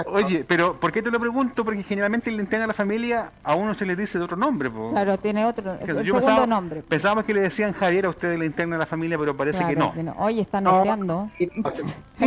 Oye, 0.08 0.46
pero 0.48 0.80
¿por 0.80 0.92
qué 0.92 1.02
te 1.02 1.12
lo 1.12 1.20
pregunto? 1.20 1.64
Porque 1.64 1.84
generalmente 1.84 2.32
le 2.32 2.40
entrega 2.40 2.66
a 2.66 2.68
la 2.68 2.74
familia 2.74 3.32
a 3.44 3.56
uno 3.56 3.74
se 3.74 3.86
le 3.86 3.96
dice 3.96 4.18
de 4.18 4.26
otro 4.26 4.38
nombre. 4.38 4.70
Claro, 4.92 5.18
tiene 5.18 5.46
otro 5.46 5.78
segundo 5.80 6.48
nombre. 6.48 6.82
Pensábamos 6.84 7.26
que 7.26 7.34
le 7.34 7.42
decían 7.42 7.74
Javier 7.74 8.06
a 8.06 8.10
ustedes 8.10 8.40
le 8.40 8.46
interna 8.46 8.76
a 8.76 8.80
la 8.80 8.86
familia, 8.86 9.18
pero 9.18 9.36
parece 9.36 9.66
que, 9.66 9.76
no. 9.76 9.94
Oye, 10.18 10.42
están 10.42 10.66
norteando. 10.66 11.30
Sí, 11.38 11.50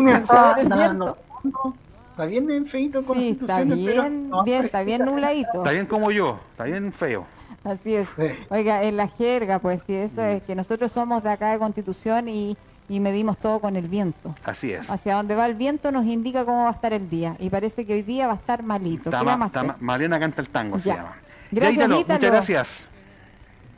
me 0.01 0.13
está, 0.15 0.57
está 2.11 2.25
bien 2.27 2.67
feito 2.67 3.05
sí, 3.15 3.39
está 3.41 3.63
bien, 3.63 4.31
bien 4.45 4.65
está 4.65 4.83
bien 4.83 5.05
nubladito. 5.05 5.59
Está 5.59 5.71
bien 5.71 5.87
como 5.87 6.11
yo, 6.11 6.41
está 6.51 6.65
bien 6.65 6.93
feo. 6.93 7.27
Así 7.65 7.95
es. 7.95 8.09
Oiga, 8.51 8.83
en 8.83 8.97
la 8.97 9.09
jerga, 9.09 9.59
pues 9.59 9.81
sí, 9.87 9.95
eso 9.95 10.25
es 10.25 10.43
que 10.43 10.55
nosotros 10.55 10.91
somos 10.91 11.23
de 11.23 11.31
acá 11.31 11.53
de 11.53 11.59
Constitución 11.59 12.29
y 12.29 12.57
y 12.89 13.01
medimos 13.01 13.39
todo 13.39 13.61
con 13.61 13.77
el 13.77 13.89
viento. 13.89 14.35
Así 14.45 14.73
es. 14.73 14.91
Hacia 14.91 15.17
donde 15.17 15.35
va 15.35 15.47
el 15.47 15.55
viento 15.55 15.93
nos 15.93 16.07
indica 16.07 16.45
cómo 16.45 16.65
va 16.65 16.71
a 16.71 16.73
estar 16.73 16.93
el 16.93 17.09
día. 17.11 17.37
Y 17.39 17.51
parece 17.51 17.85
que 17.85 17.95
hoy 17.95 18.03
día 18.03 18.27
va 18.27 18.35
a 18.35 18.37
estar 18.37 18.63
malito. 18.63 19.11
Está 19.11 19.77
Mariana 19.81 20.19
canta 20.19 20.41
el 20.41 20.49
tango, 20.49 20.79
se 20.79 20.91
llama. 20.91 21.17
Gracias, 21.51 21.89
Muchas 21.89 22.21
gracias. 22.21 22.89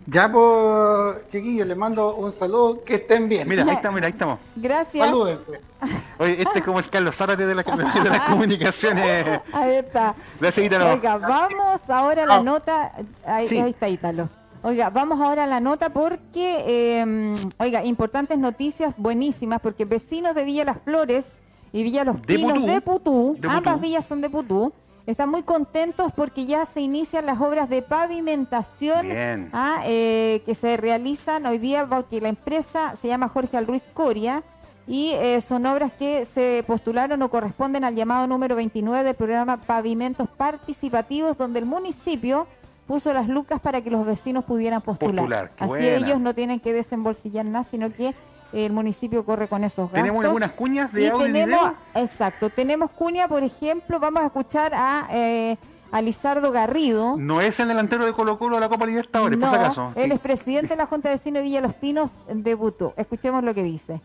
Ya, 0.06 0.32
pues, 0.32 1.28
chiquillos, 1.28 1.68
les 1.68 1.76
mando 1.76 2.16
un 2.16 2.32
saludo, 2.32 2.82
que 2.82 2.94
estén 2.94 3.28
bien. 3.28 3.46
Mira, 3.46 3.62
ahí 3.62 3.70
estamos, 3.70 3.94
mira, 3.94 4.06
ahí 4.06 4.12
estamos. 4.12 4.38
Gracias. 4.56 5.06
Salúdense. 5.06 5.60
Oye, 6.18 6.42
este 6.42 6.58
es 6.58 6.64
como 6.64 6.78
el 6.78 6.88
Carlos 6.88 7.14
Zárate 7.14 7.46
de, 7.46 7.54
la, 7.54 7.62
de, 7.62 8.10
las 8.10 8.20
comunicaciones. 8.20 9.40
Ahí 9.52 9.74
está. 9.74 10.14
Gracias, 10.40 10.66
Ítalo. 10.66 10.94
Oiga, 10.94 11.16
vamos 11.18 11.80
ahora 11.88 12.24
a 12.24 12.26
la 12.26 12.42
nota. 12.42 12.92
Ahí, 13.24 13.46
ahí 13.46 13.70
está 13.70 13.88
Ítalo. 13.88 14.28
Oiga, 14.62 14.90
vamos 14.90 15.20
ahora 15.20 15.44
a 15.44 15.46
la 15.46 15.58
nota 15.58 15.88
porque, 15.88 17.00
em, 17.00 17.34
oiga, 17.58 17.82
importantes 17.84 18.38
noticias 18.38 18.94
buenísimas 18.98 19.60
porque 19.60 19.86
vecinos 19.86 20.34
de 20.34 20.44
Villa 20.44 20.64
Las 20.64 20.78
Flores 20.82 21.24
y 21.72 21.82
Villa 21.82 22.04
Los 22.04 22.20
Pinos 22.20 22.66
de 22.66 22.80
Putú, 22.82 23.38
ambas 23.48 23.80
villas 23.80 24.04
son 24.04 24.20
de 24.20 24.28
Putú, 24.28 24.72
están 25.06 25.30
muy 25.30 25.42
contentos 25.44 26.12
porque 26.14 26.44
ya 26.44 26.66
se 26.66 26.82
inician 26.82 27.24
las 27.24 27.40
obras 27.40 27.70
de 27.70 27.80
pavimentación 27.80 29.06
ah, 29.54 29.82
eh, 29.86 30.42
que 30.44 30.54
se 30.54 30.76
realizan 30.76 31.46
hoy 31.46 31.56
día 31.56 31.86
porque 31.88 32.20
la 32.20 32.28
empresa 32.28 32.96
se 33.00 33.08
llama 33.08 33.28
Jorge 33.28 33.56
Alruiz 33.56 33.84
Coria 33.94 34.42
y 34.86 35.12
eh, 35.12 35.40
son 35.40 35.64
obras 35.64 35.90
que 35.92 36.26
se 36.34 36.64
postularon 36.66 37.22
o 37.22 37.30
corresponden 37.30 37.82
al 37.84 37.94
llamado 37.94 38.26
número 38.26 38.56
29 38.56 39.04
del 39.04 39.14
programa 39.14 39.56
Pavimentos 39.56 40.28
Participativos 40.28 41.38
donde 41.38 41.60
el 41.60 41.66
municipio 41.66 42.46
puso 42.90 43.12
las 43.12 43.28
lucas 43.28 43.60
para 43.60 43.82
que 43.82 43.88
los 43.88 44.04
vecinos 44.04 44.44
pudieran 44.44 44.82
postular. 44.82 45.52
Así 45.60 45.86
ellos 45.86 46.18
no 46.18 46.34
tienen 46.34 46.58
que 46.58 46.72
desembolsillar 46.72 47.46
nada, 47.46 47.64
sino 47.70 47.88
que 47.88 48.16
el 48.52 48.72
municipio 48.72 49.24
corre 49.24 49.46
con 49.46 49.62
esos 49.62 49.84
gastos. 49.84 50.02
¿Tenemos 50.02 50.24
algunas 50.24 50.50
cuñas 50.54 50.92
de 50.92 51.08
audio 51.08 51.26
tenemos, 51.26 51.72
Exacto, 51.94 52.50
tenemos 52.50 52.90
cuña, 52.90 53.28
por 53.28 53.44
ejemplo, 53.44 54.00
vamos 54.00 54.24
a 54.24 54.26
escuchar 54.26 54.74
a... 54.74 55.08
Eh, 55.12 55.56
Lizardo 56.02 56.52
Garrido. 56.52 57.16
No 57.16 57.40
es 57.40 57.58
el 57.58 57.66
delantero 57.66 58.06
de 58.06 58.12
Colo 58.12 58.38
Colo 58.38 58.56
de 58.56 58.60
la 58.60 58.68
Copa 58.68 58.86
Libertadores, 58.86 59.36
por 59.38 59.48
si 59.50 59.54
acaso. 59.56 59.92
Él 59.96 60.12
es 60.12 60.20
presidente 60.20 60.68
de 60.68 60.76
la 60.76 60.86
Junta 60.86 61.08
de 61.08 61.16
Vecinos 61.16 61.40
de 61.40 61.42
Villa 61.42 61.60
Los 61.60 61.74
Pinos, 61.74 62.12
debutó. 62.32 62.94
Escuchemos 62.96 63.42
lo 63.42 63.54
que 63.54 63.64
dice. 63.64 64.00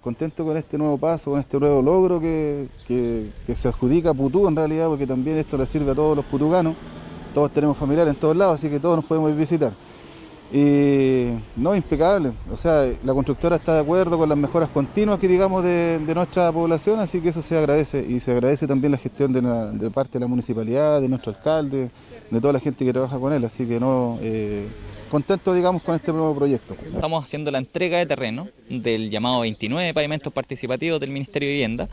Contento 0.00 0.44
con 0.44 0.56
este 0.56 0.76
nuevo 0.78 0.98
paso, 0.98 1.30
con 1.30 1.38
este 1.38 1.60
nuevo 1.60 1.80
logro 1.80 2.18
que, 2.18 2.68
que, 2.88 3.30
que 3.46 3.54
se 3.54 3.68
adjudica 3.68 4.10
a 4.10 4.14
Putú 4.14 4.48
en 4.48 4.56
realidad, 4.56 4.88
porque 4.88 5.06
también 5.06 5.38
esto 5.38 5.56
le 5.56 5.66
sirve 5.66 5.92
a 5.92 5.94
todos 5.94 6.16
los 6.16 6.24
putuganos 6.24 6.76
todos 7.34 7.50
tenemos 7.50 7.76
familiares 7.76 8.14
en 8.14 8.20
todos 8.20 8.36
lados, 8.36 8.58
así 8.58 8.68
que 8.68 8.80
todos 8.80 8.96
nos 8.96 9.04
podemos 9.04 9.36
visitar. 9.36 9.72
Y 10.52 11.28
no, 11.54 11.76
impecable. 11.76 12.32
O 12.52 12.56
sea, 12.56 12.92
la 13.04 13.14
constructora 13.14 13.56
está 13.56 13.74
de 13.74 13.80
acuerdo 13.80 14.18
con 14.18 14.28
las 14.28 14.36
mejoras 14.36 14.68
continuas 14.70 15.20
que 15.20 15.28
digamos 15.28 15.62
de, 15.62 16.00
nuestra 16.12 16.50
población, 16.50 16.98
así 16.98 17.20
que 17.20 17.28
eso 17.28 17.40
se 17.40 17.56
agradece. 17.56 18.04
Y 18.08 18.18
se 18.18 18.32
agradece 18.32 18.66
también 18.66 18.90
la 18.90 18.98
gestión 18.98 19.32
de, 19.32 19.90
parte 19.90 20.14
de 20.14 20.20
la 20.20 20.26
municipalidad, 20.26 21.00
de 21.00 21.08
nuestro 21.08 21.32
alcalde, 21.32 21.90
de 22.30 22.40
toda 22.40 22.52
la 22.52 22.60
gente 22.60 22.84
que 22.84 22.92
trabaja 22.92 23.18
con 23.18 23.32
él. 23.32 23.44
Así 23.44 23.64
que 23.64 23.78
no, 23.78 24.18
eh, 24.22 24.66
contento 25.08 25.54
digamos 25.54 25.82
con 25.82 25.94
este 25.94 26.12
nuevo 26.12 26.34
proyecto. 26.34 26.74
Estamos 26.74 27.24
haciendo 27.24 27.52
la 27.52 27.58
entrega 27.58 27.98
de 27.98 28.06
terreno 28.06 28.48
del 28.68 29.08
llamado 29.08 29.40
29 29.40 29.94
pavimentos 29.94 30.32
participativos 30.32 30.98
del 30.98 31.10
Ministerio 31.10 31.48
de 31.48 31.52
Vivienda. 31.52 31.88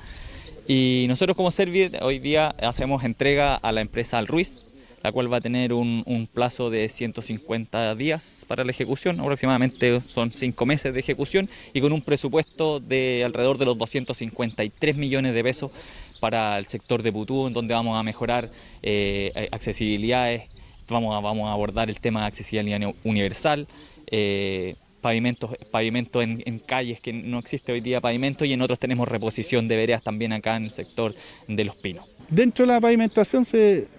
Y 0.68 1.06
nosotros 1.08 1.38
como 1.38 1.50
Servir 1.52 1.98
hoy 2.02 2.20
día 2.20 2.50
hacemos 2.62 3.04
entrega 3.04 3.56
a 3.56 3.72
la 3.72 3.82
empresa 3.82 4.18
Al 4.18 4.28
Ruiz, 4.28 4.67
la 5.08 5.14
cual 5.14 5.32
va 5.32 5.38
a 5.38 5.42
tener 5.42 5.72
un, 5.72 6.28
plazo 6.34 6.70
de 6.70 6.90
150 6.90 7.96
días 7.96 8.44
para 8.46 8.66
la 8.66 8.72
ejecución, 8.72 9.18
aproximadamente 9.22 10.02
son 10.02 10.34
5 10.34 10.66
meses 10.66 10.94
de 10.94 11.00
ejecución 11.00 11.50
y 11.74 11.80
con 11.80 11.94
un 11.94 12.02
presupuesto 12.02 12.82
de 12.82 13.24
alrededor 13.24 13.58
de 13.58 13.64
los 13.64 13.78
253 13.78 14.98
millones 14.98 15.34
de 15.34 15.44
pesos 15.46 15.72
para 16.20 16.58
el 16.58 16.66
sector 16.66 17.04
de 17.04 17.14
Putú, 17.14 17.48
en 17.48 17.54
donde 17.54 17.74
vamos 17.74 17.98
a 17.98 18.04
mejorar 18.04 18.50
eh, 18.84 19.48
accesibilidades, 19.54 20.54
vamos 20.90 21.16
a, 21.16 21.22
vamos 21.22 21.48
a 21.48 21.54
abordar 21.54 21.90
el 21.90 22.02
tema 22.02 22.20
de 22.22 22.28
accesibilidad 22.28 22.94
universal. 23.06 23.66
Eh, 24.08 24.76
pavimentos, 25.08 25.52
pavimento 25.72 26.22
en, 26.22 26.60
calles 26.60 27.00
que 27.00 27.14
no 27.14 27.40
existe 27.40 27.72
hoy 27.72 27.80
día 27.80 28.02
pavimento 28.02 28.44
y 28.44 28.52
en 28.52 28.62
otros 28.62 28.78
tenemos 28.78 29.08
reposición 29.08 29.66
de 29.70 29.78
veredas 29.78 30.04
también 30.04 30.34
acá 30.34 30.58
en 30.58 30.66
el 30.66 30.72
sector 30.72 31.16
de 31.48 31.64
Los 31.64 31.78
Pinos. 31.78 32.14
Dentro 32.28 32.66
de 32.66 32.74
la 32.74 32.82
pavimentación 32.82 33.46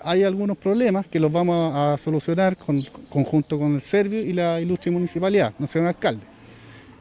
hay 0.03 0.23
algunos 0.23 0.59
problemas 0.59 1.09
que 1.09 1.19
los 1.19 1.33
vamos 1.33 1.75
a, 1.75 1.97
solucionar 1.97 2.59
con, 2.59 2.83
conjunto 3.09 3.59
con 3.59 3.77
el 3.77 3.81
Servio 3.81 4.21
y 4.21 4.35
la 4.35 4.61
ilustre 4.61 4.91
municipalidad, 4.91 5.55
no 5.59 5.67
un 5.77 5.87
alcalde. 5.87 6.23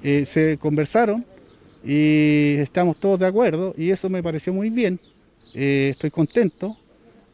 Eh, 0.02 0.26
se 0.26 0.58
conversaron 0.58 1.26
y 1.84 2.56
estamos 2.60 2.96
todos 2.96 3.20
de 3.20 3.28
acuerdo 3.28 3.74
y 3.78 3.90
eso 3.90 4.10
me 4.10 4.24
pareció 4.24 4.54
muy 4.54 4.70
bien. 4.70 5.02
Eh, 5.54 5.90
estoy 5.92 6.12
contento 6.12 6.78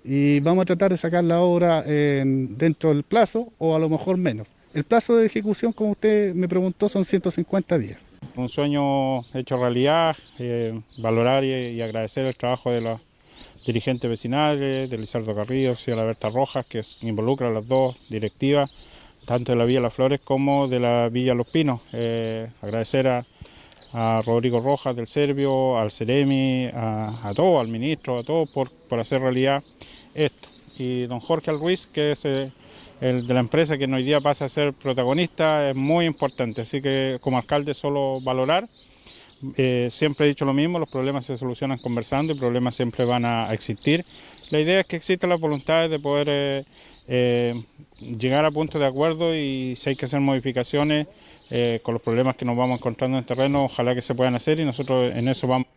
y 0.04 0.40
vamos 0.40 0.64
a 0.64 0.66
tratar 0.66 0.90
de 0.90 0.98
sacar 0.98 1.24
la 1.24 1.42
obra 1.42 1.84
dentro 1.84 2.90
del 2.90 3.04
plazo 3.04 3.54
o 3.60 3.76
a 3.76 3.80
lo 3.80 3.90
mejor 3.90 4.18
menos. 4.18 4.50
El 4.74 4.86
plazo 4.86 5.16
de 5.16 5.28
ejecución, 5.28 5.72
como 5.72 5.92
usted 5.92 6.34
me 6.34 6.48
preguntó, 6.48 6.90
son 6.90 7.06
150 7.06 7.78
días. 7.78 8.08
Un 8.36 8.50
sueño 8.50 9.20
hecho 9.36 9.58
realidad, 9.58 10.16
eh, 10.40 10.82
valorar 10.98 11.44
y, 11.44 11.80
agradecer 11.80 12.26
el 12.26 12.36
trabajo 12.36 12.72
de 12.72 12.82
los 12.82 13.00
dirigentes 13.68 14.10
vecinales, 14.10 14.90
de 14.90 14.98
Lizardo 14.98 15.36
Carrillo 15.36 15.76
la 15.88 16.04
Berta 16.04 16.32
Rojas, 16.32 16.66
que 16.66 16.82
involucra 17.02 17.50
a 17.50 17.52
las 17.52 17.68
dos 17.68 18.04
directivas, 18.10 18.84
tanto 19.28 19.52
de 19.52 19.60
la 19.60 19.66
Villa 19.66 19.80
Las 19.80 19.94
Flores 19.94 20.22
como 20.22 20.68
de 20.68 20.80
la 20.80 21.08
Villa 21.10 21.36
Los 21.36 21.50
Pinos. 21.50 21.82
Eh, 21.94 22.50
agradecer 22.62 23.08
a, 23.08 23.26
Rodrigo 24.26 24.60
Rojas 24.60 24.96
del 24.96 25.06
Servio, 25.06 25.78
al 25.78 25.92
Ceremi, 25.92 26.66
a, 26.74 27.30
a 27.30 27.34
todos, 27.36 27.62
al 27.62 27.68
ministro, 27.68 28.18
a 28.18 28.24
todos 28.24 28.50
por, 28.50 28.72
por 28.72 29.00
hacer 29.00 29.22
realidad 29.22 29.64
esto. 30.16 30.50
Y 30.80 31.06
don 31.06 31.20
Jorge 31.20 31.52
Alruiz, 31.52 31.86
que 31.86 32.14
es 32.14 32.26
eh, 32.26 32.52
el 33.02 33.28
de 33.28 33.34
la 33.34 33.40
empresa 33.40 33.78
que 33.78 33.86
hoy 33.86 34.04
día 34.04 34.22
pasa 34.22 34.46
a 34.46 34.50
ser 34.50 34.74
protagonista, 34.74 35.70
es 35.70 35.76
muy 35.76 36.06
importante. 36.06 36.62
Así 36.62 36.82
que 36.82 37.18
como 37.22 37.38
alcalde 37.38 37.74
solo 37.74 38.22
valorar 38.22 38.66
eh, 39.58 39.88
siempre 39.92 40.26
he 40.26 40.30
dicho 40.30 40.46
lo 40.46 40.54
mismo, 40.54 40.80
los 40.80 40.90
problemas 40.90 41.26
se 41.26 41.38
solucionan 41.38 41.78
conversando 41.78 42.34
y 42.34 42.38
problemas 42.38 42.76
siempre 42.76 43.06
van 43.06 43.26
a, 43.26 43.54
existir. 43.54 44.06
La 44.50 44.60
idea 44.60 44.82
es 44.82 44.86
que 44.86 44.96
exista 44.96 45.28
la 45.28 45.36
voluntad 45.36 45.90
de 45.90 46.00
poder 46.00 46.28
eh, 46.30 46.64
eh, 47.08 47.64
llegar 48.00 48.46
a 48.46 48.52
puntos 48.52 48.80
de 48.80 48.88
acuerdo 48.88 49.36
y 49.36 49.76
si 49.76 49.90
hay 49.90 49.96
que 49.96 50.06
hacer 50.06 50.20
modificaciones 50.20 51.08
con 51.84 51.94
los 51.94 52.02
problemas 52.02 52.36
que 52.36 52.46
nos 52.46 52.58
vamos 52.58 52.80
encontrando 52.80 53.16
en 53.16 53.22
el 53.22 53.28
terreno, 53.28 53.66
ojalá 53.66 53.94
que 53.94 54.02
se 54.02 54.16
puedan 54.16 54.34
hacer 54.34 54.60
y 54.60 54.66
nosotros 54.66 55.16
en 55.16 55.28
eso 55.28 55.46
vamos. 55.46 55.68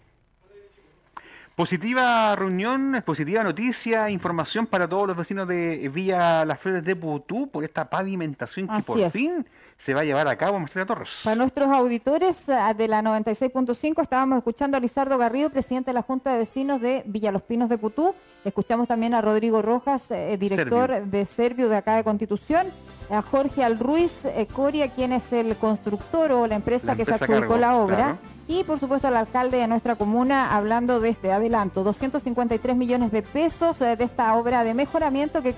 Positiva 1.56 2.36
reunión, 2.36 3.02
positiva 3.06 3.42
noticia, 3.42 4.10
información 4.10 4.66
para 4.66 4.86
todos 4.86 5.06
los 5.06 5.16
vecinos 5.16 5.48
de 5.48 5.88
Villa 5.88 6.44
Las 6.44 6.60
Flores 6.60 6.84
de 6.84 6.94
Putú 6.94 7.48
por 7.48 7.64
esta 7.64 7.88
pavimentación 7.88 8.68
que 8.68 8.82
por 8.82 9.00
es. 9.00 9.10
fin 9.10 9.46
se 9.78 9.94
va 9.94 10.02
a 10.02 10.04
llevar 10.04 10.28
a 10.28 10.36
cabo, 10.36 10.60
Marcela 10.60 10.84
Torres. 10.84 11.22
Para 11.24 11.34
nuestros 11.34 11.68
auditores 11.68 12.36
ah, 12.50 12.74
de 12.74 12.88
la 12.88 13.00
96.5 13.00 14.02
estábamos 14.02 14.36
escuchando 14.36 14.76
a 14.76 14.80
Lizardo 14.80 15.16
Garrido, 15.16 15.48
presidente 15.48 15.92
de 15.92 15.94
la 15.94 16.02
Junta 16.02 16.34
de 16.34 16.40
Vecinos 16.40 16.82
de 16.82 17.02
Villa 17.06 17.32
Los 17.32 17.40
Pinos 17.40 17.70
de 17.70 17.78
Putú. 17.78 18.14
Escuchamos 18.44 18.86
también 18.86 19.14
a 19.14 19.22
Rodrigo 19.22 19.62
Rojas, 19.62 20.10
eh, 20.10 20.36
director 20.38 20.90
Servio. 20.90 21.10
de 21.10 21.24
Servio 21.24 21.68
de 21.70 21.76
acá 21.78 21.96
de 21.96 22.04
Constitución. 22.04 22.66
A 23.08 23.22
Jorge 23.22 23.64
Alruiz 23.64 24.26
eh, 24.26 24.46
Coria, 24.52 24.90
quien 24.90 25.12
es 25.12 25.32
el 25.32 25.56
constructor 25.56 26.32
o 26.32 26.46
la 26.46 26.56
empresa 26.56 26.88
La 26.88 26.96
que 26.96 27.06
se 27.06 27.14
adjudicó 27.14 27.56
la 27.56 27.76
obra. 27.76 27.96
claro. 27.96 28.35
Y 28.48 28.62
por 28.64 28.78
supuesto 28.78 29.08
al 29.08 29.16
alcalde 29.16 29.56
de 29.58 29.66
nuestra 29.66 29.96
comuna 29.96 30.54
hablando 30.54 31.00
de 31.00 31.08
este 31.08 31.32
adelanto, 31.32 31.82
253 31.82 32.76
millones 32.76 33.10
de 33.10 33.22
pesos 33.22 33.80
eh, 33.80 33.96
de 33.96 34.04
esta 34.04 34.34
obra 34.36 34.62
de 34.62 34.72
mejoramiento 34.74 35.42
que, 35.42 35.54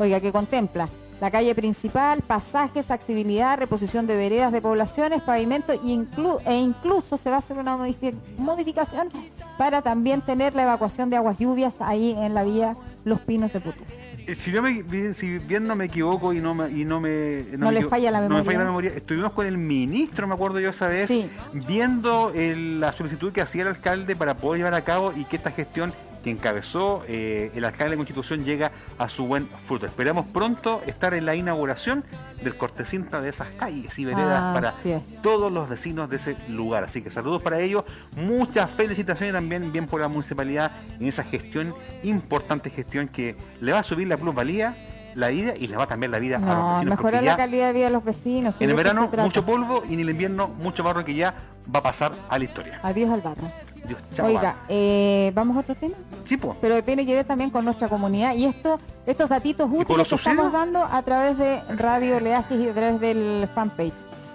oiga, 0.00 0.18
que 0.20 0.32
contempla 0.32 0.88
la 1.20 1.30
calle 1.30 1.54
principal, 1.54 2.22
pasajes, 2.22 2.90
accesibilidad, 2.90 3.56
reposición 3.56 4.06
de 4.08 4.16
veredas 4.16 4.50
de 4.52 4.60
poblaciones, 4.60 5.22
pavimento 5.22 5.72
e, 5.72 5.78
inclu- 5.78 6.40
e 6.44 6.54
incluso 6.56 7.16
se 7.16 7.30
va 7.30 7.36
a 7.36 7.38
hacer 7.38 7.56
una 7.56 7.78
modifi- 7.78 8.14
modificación 8.36 9.08
para 9.56 9.80
también 9.80 10.20
tener 10.20 10.56
la 10.56 10.64
evacuación 10.64 11.10
de 11.10 11.16
aguas 11.16 11.38
lluvias 11.38 11.74
ahí 11.78 12.16
en 12.18 12.34
la 12.34 12.42
vía 12.42 12.76
Los 13.04 13.20
Pinos 13.20 13.52
de 13.52 13.60
Putú. 13.60 13.84
Eh, 14.26 14.34
Si, 14.36 14.50
yo 14.50 14.62
me, 14.62 14.82
bien- 14.82 15.12
si 15.14 15.38
bien 15.38 15.66
no 15.66 15.76
me 15.76 15.84
equivoco 15.86 16.32
y 16.32 16.40
no 16.40 16.54
me, 16.54 16.70
y 16.70 16.84
no 16.84 16.98
me, 17.00 17.44
No 17.58 17.70
le 17.70 17.80
equivo- 17.80 17.90
falla 17.90 18.10
la 18.10 18.18
no 18.20 18.22
me 18.24 18.28
memoria. 18.36 18.44
falla 18.44 18.58
la 18.60 18.64
memoria, 18.64 18.92
estuvimos 18.96 19.32
con 19.32 19.46
el 19.46 19.58
ministro, 19.58 20.26
me 20.26 20.34
acuerdo 20.34 20.60
yo 20.60 20.70
esa 20.70 20.88
vez, 20.88 21.08
Sí. 21.08 21.28
viendo 21.52 22.32
el- 22.34 22.80
la 22.80 22.92
solicitud 22.92 23.32
que 23.32 23.42
hacía 23.42 23.62
el 23.62 23.68
alcalde 23.68 24.16
para 24.16 24.34
poder 24.36 24.58
llevar 24.58 24.74
a 24.74 24.82
cabo 24.82 25.12
y 25.14 25.24
que 25.26 25.36
esta 25.36 25.50
gestión 25.50 25.92
que 26.24 26.30
encabezó 26.30 27.04
eh, 27.06 27.52
el 27.54 27.64
alcalde 27.64 27.90
de 27.92 27.96
Constitución 27.98 28.44
llega 28.44 28.72
a 28.98 29.08
su 29.08 29.26
buen 29.26 29.46
fruto. 29.68 29.86
Esperamos 29.86 30.26
pronto 30.32 30.80
estar 30.86 31.14
en 31.14 31.26
la 31.26 31.36
inauguración 31.36 32.02
del 32.42 32.56
cortecinta 32.56 33.20
de 33.20 33.28
esas 33.30 33.48
calles 33.50 33.96
y 33.98 34.04
veredas 34.04 34.54
para 34.54 34.70
Así 34.70 34.90
es. 34.92 35.02
todos 35.22 35.52
los 35.52 35.68
vecinos 35.68 36.08
de 36.10 36.16
ese 36.16 36.36
lugar. 36.48 36.82
Así 36.84 37.02
que 37.02 37.10
saludos 37.10 37.42
para 37.42 37.60
ellos, 37.60 37.84
muchas 38.16 38.70
felicitaciones 38.72 39.34
también 39.34 39.70
bien 39.70 39.86
por 39.86 40.00
la 40.00 40.08
municipalidad 40.08 40.72
en 40.98 41.06
esa 41.06 41.22
gestión, 41.22 41.74
importante 42.02 42.70
gestión 42.70 43.08
que 43.08 43.36
le 43.60 43.72
va 43.72 43.80
a 43.80 43.82
subir 43.82 44.08
la 44.08 44.16
plusvalía, 44.16 44.76
la 45.14 45.28
vida 45.28 45.52
y 45.56 45.68
le 45.68 45.76
va 45.76 45.84
a 45.84 45.86
cambiar 45.86 46.10
la 46.10 46.18
vida 46.18 46.36
a 46.36 46.40
los 46.40 46.48
No, 46.48 46.72
vecinos. 46.74 46.90
mejorar 46.98 47.22
la 47.22 47.36
calidad 47.36 47.66
de 47.68 47.72
vida 47.74 47.84
de 47.84 47.90
los 47.90 48.04
vecinos. 48.04 48.56
en 48.58 48.70
el 48.70 48.76
verano 48.76 49.10
mucho 49.18 49.44
polvo 49.46 49.84
y 49.88 49.94
en 49.94 50.00
el 50.00 50.10
invierno 50.10 50.48
mucho 50.48 50.82
barro 50.82 51.04
que 51.04 51.14
ya 51.14 51.34
va 51.72 51.78
a 51.80 51.82
pasar 51.82 52.12
a 52.28 52.38
la 52.38 52.44
historia. 52.44 52.80
Adiós 52.82 53.10
al 53.10 53.20
barro. 53.20 53.42
Dios, 53.86 54.00
chao, 54.14 54.26
Oiga, 54.26 54.56
eh, 54.68 55.32
¿vamos 55.34 55.56
a 55.56 55.60
otro 55.60 55.74
tema? 55.74 55.94
Sí, 56.24 56.36
po. 56.36 56.56
pero 56.60 56.82
tiene 56.82 57.04
que 57.04 57.14
ver 57.14 57.24
también 57.24 57.50
con 57.50 57.64
nuestra 57.64 57.88
comunidad 57.88 58.34
y 58.34 58.44
esto 58.46 58.78
estos 59.06 59.28
datitos 59.28 59.68
útiles 59.70 59.96
los 59.96 60.08
que 60.08 60.14
estamos 60.14 60.52
dando 60.52 60.82
a 60.82 61.02
través 61.02 61.36
de 61.36 61.60
Radio 61.76 62.16
Oleajes 62.16 62.58
y 62.58 62.68
a 62.68 62.72
través 62.72 63.00
del 63.00 63.48
fanpage. 63.54 63.92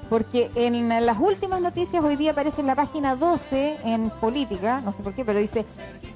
Porque 0.10 0.50
en 0.56 0.90
las 1.06 1.20
últimas 1.20 1.62
noticias 1.62 2.04
hoy 2.04 2.16
día 2.16 2.32
aparece 2.32 2.62
en 2.62 2.68
la 2.68 2.76
página 2.76 3.16
12 3.16 3.78
en 3.84 4.10
política, 4.10 4.82
no 4.82 4.92
sé 4.92 5.04
por 5.04 5.14
qué, 5.14 5.24
pero 5.24 5.40
dice, 5.40 5.66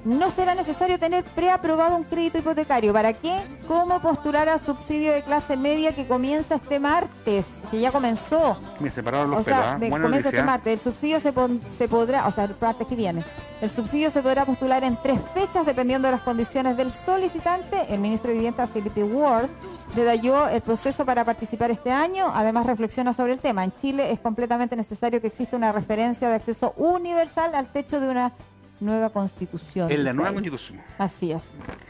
no 0.04 0.30
será 0.30 0.54
necesario 0.56 0.98
tener 0.98 1.22
preaprobado 1.24 1.96
un 1.96 2.02
crédito 2.04 2.38
hipotecario. 2.38 2.92
¿Para 2.92 3.12
qué? 3.12 3.40
¿Cómo 3.68 4.00
postular 4.00 4.48
al 4.48 4.60
subsidio 4.60 5.12
de 5.12 5.22
clase 5.22 5.56
media 5.56 5.94
que 5.94 6.06
comienza 6.08 6.56
este 6.56 6.80
martes? 6.80 7.44
Que 7.70 7.80
ya 7.80 7.92
comenzó. 7.92 8.58
Me 8.80 8.90
separaron 8.90 9.30
los 9.30 9.40
O 9.40 9.44
sea, 9.44 9.72
¿ah? 9.74 9.78
de- 9.78 9.88
Buena 9.90 10.04
comienza 10.06 10.28
este 10.30 10.42
martes. 10.42 10.72
El 10.72 10.80
subsidio 10.80 11.20
se, 11.20 11.32
pon- 11.32 11.60
se 11.78 11.86
podrá, 11.88 12.26
o 12.26 12.32
sea, 12.32 12.44
el 12.44 12.56
martes 12.60 12.86
que 12.88 12.96
viene. 12.96 13.24
El 13.60 13.70
subsidio 13.70 14.10
se 14.10 14.22
podrá 14.22 14.44
postular 14.44 14.82
en 14.84 14.96
tres 15.02 15.20
fechas 15.32 15.64
dependiendo 15.64 16.08
de 16.08 16.12
las 16.12 16.22
condiciones 16.22 16.76
del 16.76 16.92
solicitante. 16.92 17.86
El 17.88 18.00
ministro 18.00 18.28
de 18.28 18.34
Vivienda, 18.34 18.66
Felipe 18.66 19.02
Ward, 19.04 19.48
detalló 19.94 20.48
el 20.48 20.60
proceso 20.60 21.04
para 21.06 21.24
participar 21.24 21.70
este 21.70 21.90
año. 21.92 22.30
Además, 22.34 22.66
reflexiona 22.66 23.14
sobre 23.14 23.32
el 23.34 23.38
tema. 23.38 23.62
En 23.64 23.72
Chile 23.72 23.83
es 23.90 24.20
completamente 24.20 24.76
necesario 24.76 25.20
que 25.20 25.26
exista 25.26 25.56
una 25.56 25.72
referencia 25.72 26.28
de 26.28 26.36
acceso 26.36 26.72
universal 26.76 27.54
al 27.54 27.70
techo 27.70 28.00
de 28.00 28.08
una 28.08 28.32
nueva 28.80 29.10
constitución. 29.10 29.90
En 29.90 30.04
la 30.04 30.12
nueva 30.12 30.32
constitución. 30.32 30.80
Así 30.98 31.32
es. 31.32 31.42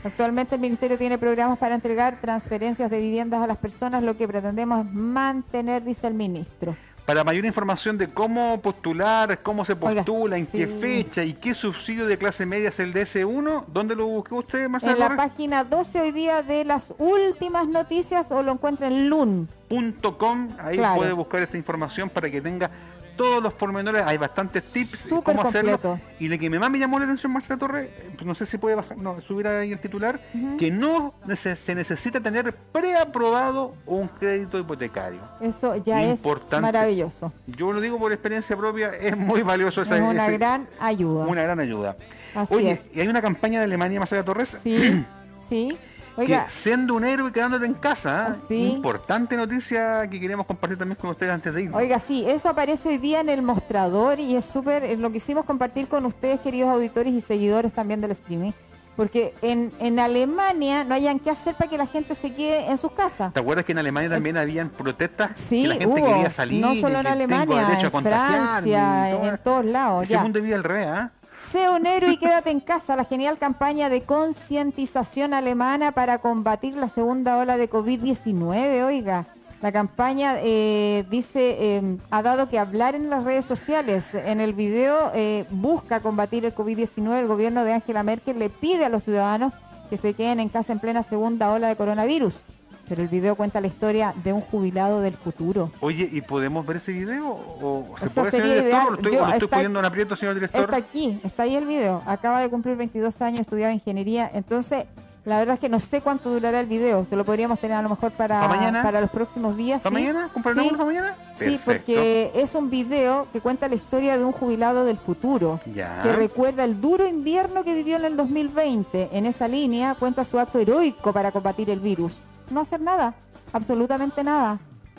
Actualmente 0.04 0.54
el 0.56 0.60
Ministerio 0.60 0.98
tiene 0.98 1.18
programas 1.18 1.58
para 1.58 1.74
entregar 1.74 2.20
transferencias 2.20 2.90
de 2.90 3.00
viviendas 3.00 3.42
a 3.42 3.46
las 3.46 3.58
personas. 3.58 4.02
Lo 4.02 4.16
que 4.16 4.26
pretendemos 4.26 4.86
es 4.86 4.92
mantener, 4.92 5.84
dice 5.84 6.06
el 6.06 6.14
ministro. 6.14 6.76
Para 7.04 7.22
mayor 7.22 7.44
información 7.44 7.98
de 7.98 8.08
cómo 8.08 8.58
postular, 8.62 9.42
cómo 9.42 9.66
se 9.66 9.74
Oiga, 9.78 10.02
postula, 10.04 10.38
en 10.38 10.46
qué 10.46 10.66
fecha 10.66 11.22
y 11.22 11.34
qué 11.34 11.52
subsidio 11.52 12.06
de 12.06 12.16
clase 12.16 12.46
media 12.46 12.70
es 12.70 12.80
el 12.80 12.94
DS1, 12.94 13.66
¿dónde 13.66 13.94
lo 13.94 14.06
buscó 14.06 14.36
usted, 14.36 14.70
Marcelo? 14.70 14.94
En 14.94 14.98
la 15.00 15.14
página 15.16 15.64
12 15.64 16.00
hoy 16.00 16.12
día 16.12 16.42
de 16.42 16.64
las 16.64 16.94
últimas 16.96 17.68
noticias 17.68 18.32
o 18.32 18.42
lo 18.42 18.52
encuentra 18.52 18.86
en 18.86 19.10
LUN. 19.10 19.48
punto 19.68 20.16
com, 20.16 20.48
ahí 20.58 20.78
Claro. 20.78 20.96
puede 20.96 21.12
buscar 21.12 21.42
esta 21.42 21.58
información 21.58 22.08
para 22.08 22.30
que 22.30 22.40
tenga 22.40 22.70
todos 23.16 23.42
los 23.42 23.52
pormenores, 23.54 24.02
hay 24.04 24.16
bastantes 24.18 24.64
tips 24.64 24.98
Súper 25.08 25.36
cómo 25.36 25.48
hacerlo. 25.48 25.78
completo. 25.80 26.00
Y 26.18 26.28
lo 26.28 26.38
que 26.38 26.50
más 26.50 26.70
me 26.70 26.78
llamó 26.78 26.98
la 26.98 27.04
atención, 27.04 27.32
Marcela 27.32 27.58
Torres, 27.58 27.86
eh, 27.86 28.10
pues 28.14 28.26
no 28.26 28.34
sé 28.34 28.46
si 28.46 28.58
puede 28.58 28.74
bajar, 28.76 28.96
no, 28.96 29.20
subir 29.20 29.46
ahí 29.46 29.72
el 29.72 29.78
titular, 29.80 30.20
que 30.58 30.70
no 30.70 31.14
nece- 31.26 31.56
se 31.56 31.74
necesita 31.74 32.20
tener 32.20 32.54
preaprobado 32.54 33.74
un 33.86 34.08
crédito 34.08 34.58
hipotecario. 34.58 35.20
Eso 35.40 35.76
ya 35.76 36.02
Importante. 36.02 36.56
es 36.56 36.62
maravilloso. 36.62 37.32
Yo 37.46 37.72
lo 37.72 37.80
digo 37.80 37.98
por 37.98 38.12
experiencia 38.12 38.56
propia, 38.56 38.88
es 39.00 39.16
muy 39.16 39.42
valioso 39.42 39.82
esa 39.82 39.96
es 39.96 40.02
una 40.02 40.26
ese- 40.26 40.38
gran 40.38 40.68
ayuda. 40.80 41.26
una 41.26 41.42
gran 41.42 41.60
ayuda. 41.60 41.96
Así 42.34 42.54
Oye, 42.54 42.72
es. 42.72 42.96
y 42.96 43.00
hay 43.00 43.08
una 43.08 43.22
campaña 43.22 43.58
de 43.60 43.64
Alemania, 43.66 44.00
Marcela 44.00 44.24
Torres, 44.24 44.58
Sí, 44.62 45.04
sí. 45.48 45.78
Oiga, 46.16 46.44
que 46.44 46.50
siendo 46.50 46.94
un 46.94 47.04
héroe 47.04 47.30
y 47.30 47.32
quedándote 47.32 47.66
en 47.66 47.74
casa, 47.74 48.36
¿eh? 48.36 48.44
Sí. 48.48 48.68
importante 48.68 49.36
noticia 49.36 50.08
que 50.08 50.20
queremos 50.20 50.46
compartir 50.46 50.78
también 50.78 50.96
con 51.00 51.10
ustedes 51.10 51.32
antes 51.32 51.52
de 51.52 51.62
irnos. 51.62 51.80
Oiga, 51.80 51.98
sí, 51.98 52.24
eso 52.26 52.48
aparece 52.48 52.88
hoy 52.88 52.98
día 52.98 53.20
en 53.20 53.28
el 53.28 53.42
mostrador 53.42 54.20
y 54.20 54.36
es 54.36 54.44
súper, 54.44 54.84
eh, 54.84 54.96
lo 54.96 55.10
quisimos 55.10 55.44
compartir 55.44 55.88
con 55.88 56.06
ustedes, 56.06 56.40
queridos 56.40 56.70
auditores 56.70 57.12
y 57.12 57.20
seguidores 57.20 57.72
también 57.72 58.00
del 58.00 58.12
streaming, 58.12 58.52
porque 58.96 59.34
en, 59.42 59.72
en 59.80 59.98
Alemania 59.98 60.84
no 60.84 60.94
hayan 60.94 61.18
qué 61.18 61.30
hacer 61.30 61.56
para 61.56 61.68
que 61.68 61.76
la 61.76 61.86
gente 61.88 62.14
se 62.14 62.32
quede 62.32 62.70
en 62.70 62.78
sus 62.78 62.92
casas. 62.92 63.32
¿Te 63.32 63.40
acuerdas 63.40 63.64
que 63.64 63.72
en 63.72 63.78
Alemania 63.78 64.08
también 64.10 64.36
habían 64.36 64.70
protestas? 64.70 65.32
Sí, 65.34 65.62
que 65.62 65.68
la 65.68 65.74
gente 65.74 66.00
hubo, 66.00 66.06
quería 66.12 66.30
salir. 66.30 66.60
no 66.60 66.74
solo 66.76 66.98
en 66.98 67.02
que 67.02 67.08
Alemania, 67.08 67.78
en 67.80 67.90
contagiarme 67.90 68.70
Francia, 68.70 69.10
y 69.10 69.12
todo. 69.16 69.28
en 69.28 69.38
todos 69.38 69.64
lados. 69.64 70.02
Ese 70.04 70.12
ya. 70.12 70.22
mundo 70.22 70.40
vive 70.40 70.54
al 70.54 70.62
revés, 70.64 70.86
¿ah? 70.86 71.10
Sé 71.54 71.66
héroe 71.66 72.12
y 72.12 72.16
quédate 72.16 72.50
en 72.50 72.58
casa, 72.58 72.96
la 72.96 73.04
genial 73.04 73.38
campaña 73.38 73.88
de 73.88 74.02
concientización 74.02 75.32
alemana 75.32 75.92
para 75.92 76.18
combatir 76.18 76.74
la 76.74 76.88
segunda 76.88 77.38
ola 77.38 77.56
de 77.56 77.70
COVID-19, 77.70 78.82
oiga. 78.84 79.28
La 79.62 79.70
campaña 79.70 80.34
eh, 80.42 81.04
dice, 81.08 81.56
eh, 81.60 81.98
ha 82.10 82.22
dado 82.22 82.48
que 82.48 82.58
hablar 82.58 82.96
en 82.96 83.08
las 83.08 83.22
redes 83.22 83.44
sociales. 83.44 84.14
En 84.14 84.40
el 84.40 84.52
video 84.52 85.12
eh, 85.14 85.46
busca 85.48 86.00
combatir 86.00 86.44
el 86.44 86.56
COVID-19. 86.56 87.20
El 87.20 87.28
gobierno 87.28 87.62
de 87.62 87.74
Angela 87.74 88.02
Merkel 88.02 88.40
le 88.40 88.50
pide 88.50 88.86
a 88.86 88.88
los 88.88 89.04
ciudadanos 89.04 89.52
que 89.90 89.96
se 89.96 90.12
queden 90.14 90.40
en 90.40 90.48
casa 90.48 90.72
en 90.72 90.80
plena 90.80 91.04
segunda 91.04 91.52
ola 91.52 91.68
de 91.68 91.76
coronavirus. 91.76 92.42
Pero 92.88 93.02
el 93.02 93.08
video 93.08 93.34
cuenta 93.34 93.60
la 93.60 93.66
historia 93.66 94.14
de 94.24 94.32
un 94.32 94.40
jubilado 94.42 95.00
del 95.00 95.14
futuro. 95.14 95.70
Oye, 95.80 96.08
¿y 96.12 96.20
podemos 96.20 96.66
ver 96.66 96.76
ese 96.76 96.92
video? 96.92 97.28
¿O 97.30 97.94
se 97.98 98.04
O 98.04 98.08
sea, 98.08 98.22
puede, 98.24 98.30
sería 98.30 98.46
director? 98.54 98.68
ideal. 98.70 98.86
¿O 98.86 98.90
lo 98.90 98.96
estoy, 98.96 99.12
Yo- 99.12 99.22
o 99.22 99.26
lo 99.26 99.32
estoy 99.32 99.48
poniendo 99.48 99.78
en 99.78 99.84
aprieto, 99.86 100.16
señor 100.16 100.34
director? 100.34 100.64
Está 100.64 100.76
aquí, 100.76 101.20
está 101.24 101.42
ahí 101.44 101.56
el 101.56 101.66
video. 101.66 102.02
Acaba 102.06 102.40
de 102.40 102.48
cumplir 102.50 102.76
22 102.76 103.20
años, 103.22 103.40
estudiaba 103.40 103.72
ingeniería. 103.72 104.30
Entonces, 104.34 104.84
la 105.24 105.38
verdad 105.38 105.54
es 105.54 105.60
que 105.60 105.70
no 105.70 105.80
sé 105.80 106.02
cuánto 106.02 106.28
durará 106.30 106.60
el 106.60 106.66
video. 106.66 107.06
Se 107.06 107.16
lo 107.16 107.24
podríamos 107.24 107.58
tener 107.58 107.78
a 107.78 107.80
lo 107.82 107.88
mejor 107.88 108.12
para, 108.12 108.40
¿Pa 108.42 108.48
mañana? 108.48 108.82
para 108.82 109.00
los 109.00 109.08
próximos 109.08 109.56
días. 109.56 109.80
¿Para 109.80 109.96
¿sí? 109.96 110.02
mañana? 110.02 110.28
¿Compraremos 110.34 110.66
Sí. 110.66 110.70
para 110.72 110.84
mañana? 110.84 111.16
Sí, 111.36 111.58
porque 111.64 112.30
es 112.34 112.54
un 112.54 112.68
video 112.68 113.26
que 113.32 113.40
cuenta 113.40 113.66
la 113.66 113.76
historia 113.76 114.18
de 114.18 114.24
un 114.24 114.32
jubilado 114.32 114.84
del 114.84 114.98
futuro. 114.98 115.60
Ya. 115.74 116.02
Que 116.02 116.12
recuerda 116.12 116.64
el 116.64 116.78
duro 116.82 117.06
invierno 117.08 117.64
que 117.64 117.72
vivió 117.74 117.96
en 117.96 118.04
el 118.04 118.16
2020. 118.18 119.08
En 119.12 119.24
esa 119.24 119.48
línea 119.48 119.94
cuenta 119.98 120.22
su 120.26 120.38
acto 120.38 120.58
heroico 120.58 121.14
para 121.14 121.32
combatir 121.32 121.70
el 121.70 121.80
virus. 121.80 122.18
No 122.50 122.60
hacer 122.60 122.80
nada, 122.80 123.14
absolutamente 123.52 124.22
nada. 124.22 124.58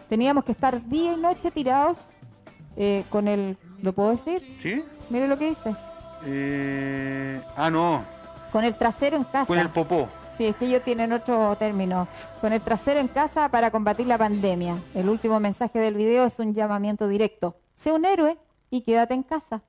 Teníamos 0.10 0.44
que 0.44 0.52
estar 0.52 0.84
día 0.88 1.14
y 1.14 1.18
noche 1.18 1.52
tirados 1.52 1.98
eh, 2.76 3.04
con 3.10 3.28
el... 3.28 3.58
¿Lo 3.82 3.94
puedo 3.94 4.12
decir? 4.12 4.42
¿Sí? 4.62 4.84
Mire 5.10 5.28
lo 5.28 5.38
que 5.38 5.50
dice. 5.50 5.76
Eh, 6.26 7.42
ah, 7.56 7.70
no. 7.70 8.04
Con 8.52 8.64
el 8.64 8.76
trasero 8.76 9.18
en 9.18 9.24
casa. 9.24 9.46
Con 9.46 9.60
el 9.60 9.70
popó. 9.70 10.08
Sí, 10.36 10.46
es 10.46 10.56
que 10.56 10.66
ellos 10.66 10.84
tienen 10.84 11.14
otro 11.14 11.56
término. 11.56 12.08
Con 12.42 12.52
el 12.52 12.62
trasero 12.62 13.00
en 13.00 13.08
casa 13.08 13.50
para 13.50 13.72
combatir 13.72 14.08
la 14.08 14.18
pandemia. 14.18 14.78
El 14.94 15.10
último 15.10 15.40
mensaje 15.40 15.80
del 15.80 15.96
video 15.96 16.26
es 16.26 16.40
un 16.40 16.54
llamamiento 16.54 17.08
directo. 17.08 17.58
Sé 17.76 17.92
un 17.92 18.06
héroe 18.06 18.38
y 18.70 18.82
quédate 18.82 19.14
en 19.14 19.24
casa. 19.24 19.62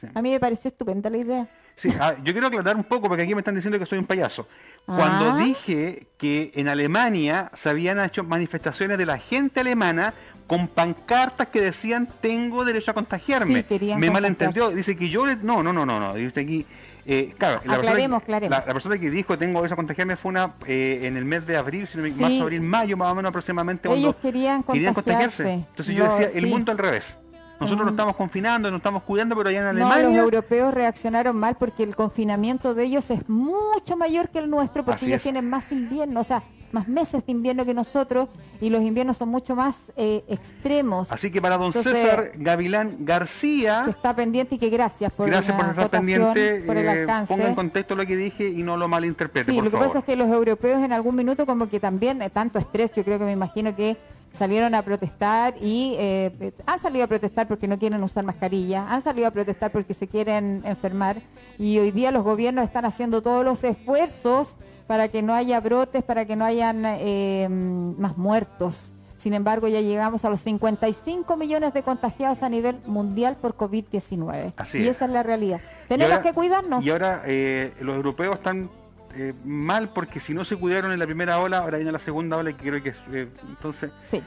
Sí. 0.00 0.08
A 0.14 0.22
mí 0.22 0.30
me 0.30 0.40
pareció 0.40 0.68
estupenda 0.68 1.10
la 1.10 1.18
idea. 1.18 1.48
Sí, 1.76 1.88
ah, 2.00 2.14
yo 2.22 2.32
quiero 2.32 2.46
aclarar 2.46 2.76
un 2.76 2.84
poco 2.84 3.08
porque 3.08 3.22
aquí 3.24 3.34
me 3.34 3.40
están 3.40 3.54
diciendo 3.54 3.78
que 3.78 3.86
soy 3.86 3.98
un 3.98 4.06
payaso. 4.06 4.46
Cuando 4.86 5.32
Ah. 5.32 5.38
dije 5.38 6.06
que 6.18 6.52
en 6.54 6.68
Alemania 6.68 7.50
se 7.54 7.68
habían 7.70 7.98
hecho 8.00 8.22
manifestaciones 8.22 8.96
de 8.98 9.06
la 9.06 9.18
gente 9.18 9.60
alemana 9.60 10.14
con 10.46 10.68
pancartas 10.68 11.48
que 11.48 11.60
decían 11.60 12.06
tengo 12.20 12.64
derecho 12.64 12.90
a 12.90 12.94
contagiarme. 12.94 13.46
Sí, 13.46 13.54
Me 13.54 13.62
contagiarse. 13.62 14.10
malentendió, 14.10 14.70
dice 14.70 14.94
que 14.96 15.08
yo 15.08 15.24
le- 15.26 15.36
no, 15.36 15.62
no, 15.62 15.72
no, 15.72 15.84
no, 15.86 15.98
no, 15.98 16.14
dice 16.14 16.40
aquí 16.40 16.66
eh, 17.06 17.34
claro, 17.36 17.56
la 17.56 17.60
persona, 17.62 17.76
Aclaremos, 17.90 18.18
que, 18.20 18.24
aclaremos. 18.24 18.58
la, 18.58 18.64
la 18.66 18.72
persona 18.72 18.98
que 18.98 19.10
dijo 19.10 19.36
tengo 19.36 19.58
derecho 19.60 19.74
a 19.74 19.76
contagiarme 19.76 20.16
fue 20.16 20.30
una 20.30 20.54
eh, 20.66 21.00
en 21.02 21.16
el 21.18 21.24
mes 21.26 21.46
de 21.46 21.56
abril, 21.56 21.86
si 21.86 21.98
no 21.98 22.04
Sí. 22.04 22.12
marzo, 22.18 22.42
abril, 22.44 22.60
mayo, 22.62 22.96
más 22.96 23.10
o 23.12 23.14
menos 23.14 23.28
aproximadamente 23.30 23.88
Ellos 23.88 24.14
cuando 24.14 24.20
querían 24.20 24.62
querían 24.62 24.94
contagiarse. 24.94 25.42
contagiarse. 25.42 25.66
Entonces 25.70 25.94
yo 25.96 26.04
decía, 26.04 26.30
el 26.38 26.46
mundo 26.46 26.72
al 26.72 26.78
revés. 26.78 27.18
Nosotros 27.64 27.84
Mm. 27.84 27.86
nos 27.86 27.92
estamos 27.92 28.16
confinando, 28.16 28.70
nos 28.70 28.78
estamos 28.78 29.02
cuidando, 29.02 29.36
pero 29.36 29.48
allá 29.48 29.58
en 29.58 29.64
No, 29.78 29.86
Alemania 29.86 30.16
los 30.18 30.24
europeos 30.24 30.72
reaccionaron 30.74 31.36
mal 31.36 31.56
porque 31.56 31.82
el 31.82 31.94
confinamiento 31.96 32.74
de 32.74 32.84
ellos 32.84 33.10
es 33.10 33.28
mucho 33.28 33.96
mayor 33.96 34.28
que 34.30 34.38
el 34.38 34.48
nuestro 34.50 34.84
porque 34.84 34.96
Así 34.96 35.06
ellos 35.06 35.16
es. 35.18 35.22
tienen 35.24 35.48
más 35.48 35.70
invierno, 35.72 36.20
o 36.20 36.24
sea, 36.24 36.42
más 36.72 36.88
meses 36.88 37.24
de 37.24 37.30
invierno 37.30 37.64
que 37.64 37.72
nosotros 37.72 38.28
y 38.60 38.68
los 38.68 38.82
inviernos 38.82 39.16
son 39.16 39.28
mucho 39.28 39.54
más 39.54 39.76
eh, 39.96 40.24
extremos. 40.26 41.12
Así 41.12 41.30
que 41.30 41.40
para 41.40 41.56
don 41.56 41.68
Entonces, 41.68 41.92
César 41.96 42.32
Gavilán 42.34 42.96
García, 43.04 43.82
que 43.84 43.90
está 43.92 44.16
pendiente 44.16 44.56
y 44.56 44.58
que 44.58 44.70
gracias 44.70 45.12
por 45.12 45.28
gracias 45.30 45.56
por 45.56 45.68
estar 45.70 45.88
pendiente, 45.88 46.64
por 46.66 46.76
el 46.76 46.86
eh, 46.88 47.06
ponga 47.28 47.46
en 47.48 47.54
contexto 47.54 47.94
lo 47.94 48.04
que 48.04 48.16
dije 48.16 48.48
y 48.48 48.64
no 48.64 48.76
lo 48.76 48.88
malinterprete, 48.88 49.52
Sí, 49.52 49.56
por 49.56 49.64
lo 49.66 49.70
que 49.70 49.76
favor. 49.76 49.86
pasa 49.88 49.98
es 50.00 50.04
que 50.04 50.16
los 50.16 50.28
europeos 50.28 50.82
en 50.82 50.92
algún 50.92 51.14
minuto 51.14 51.46
como 51.46 51.68
que 51.68 51.78
también, 51.78 52.20
eh, 52.22 52.30
tanto 52.30 52.58
estrés, 52.58 52.92
yo 52.92 53.04
creo 53.04 53.20
que 53.20 53.24
me 53.24 53.32
imagino 53.32 53.76
que 53.76 53.96
salieron 54.34 54.74
a 54.74 54.82
protestar 54.82 55.54
y 55.60 55.94
eh, 55.98 56.32
eh, 56.40 56.52
han 56.66 56.80
salido 56.80 57.04
a 57.04 57.08
protestar 57.08 57.46
porque 57.48 57.68
no 57.68 57.78
quieren 57.78 58.02
usar 58.02 58.24
mascarilla, 58.24 58.86
han 58.90 59.00
salido 59.02 59.28
a 59.28 59.30
protestar 59.30 59.70
porque 59.72 59.94
se 59.94 60.08
quieren 60.08 60.62
enfermar 60.64 61.18
y 61.58 61.78
hoy 61.78 61.90
día 61.92 62.10
los 62.10 62.24
gobiernos 62.24 62.64
están 62.64 62.84
haciendo 62.84 63.22
todos 63.22 63.44
los 63.44 63.62
esfuerzos 63.64 64.56
para 64.86 65.08
que 65.08 65.22
no 65.22 65.34
haya 65.34 65.60
brotes, 65.60 66.02
para 66.02 66.24
que 66.26 66.36
no 66.36 66.44
hayan 66.44 66.82
eh, 66.84 67.46
más 67.48 68.16
muertos. 68.18 68.90
Sin 69.18 69.32
embargo, 69.32 69.68
ya 69.68 69.80
llegamos 69.80 70.22
a 70.26 70.28
los 70.28 70.40
55 70.42 71.36
millones 71.38 71.72
de 71.72 71.82
contagiados 71.82 72.42
a 72.42 72.48
nivel 72.50 72.76
mundial 72.86 73.36
por 73.40 73.56
COVID-19. 73.56 74.52
Así 74.58 74.78
Y 74.78 74.82
es. 74.82 74.96
esa 74.96 75.06
es 75.06 75.10
la 75.12 75.22
realidad. 75.22 75.60
Tenemos 75.88 76.12
ahora- 76.12 76.22
que 76.22 76.34
cuidarnos. 76.34 76.84
Y 76.84 76.90
ahora 76.90 77.22
eh, 77.24 77.72
los 77.80 77.96
europeos 77.96 78.34
están 78.36 78.68
eh, 79.16 79.34
mal 79.44 79.88
porque 79.90 80.20
si 80.20 80.34
no 80.34 80.44
se 80.44 80.56
cuidaron 80.56 80.92
en 80.92 80.98
la 80.98 81.06
primera 81.06 81.38
ola, 81.38 81.58
ahora 81.58 81.78
viene 81.78 81.92
la 81.92 81.98
segunda 81.98 82.36
ola 82.36 82.50
y 82.50 82.54
creo 82.54 82.82
que 82.82 82.92
eh, 83.12 83.28
entonces 83.48 83.90
Sí. 84.08 84.22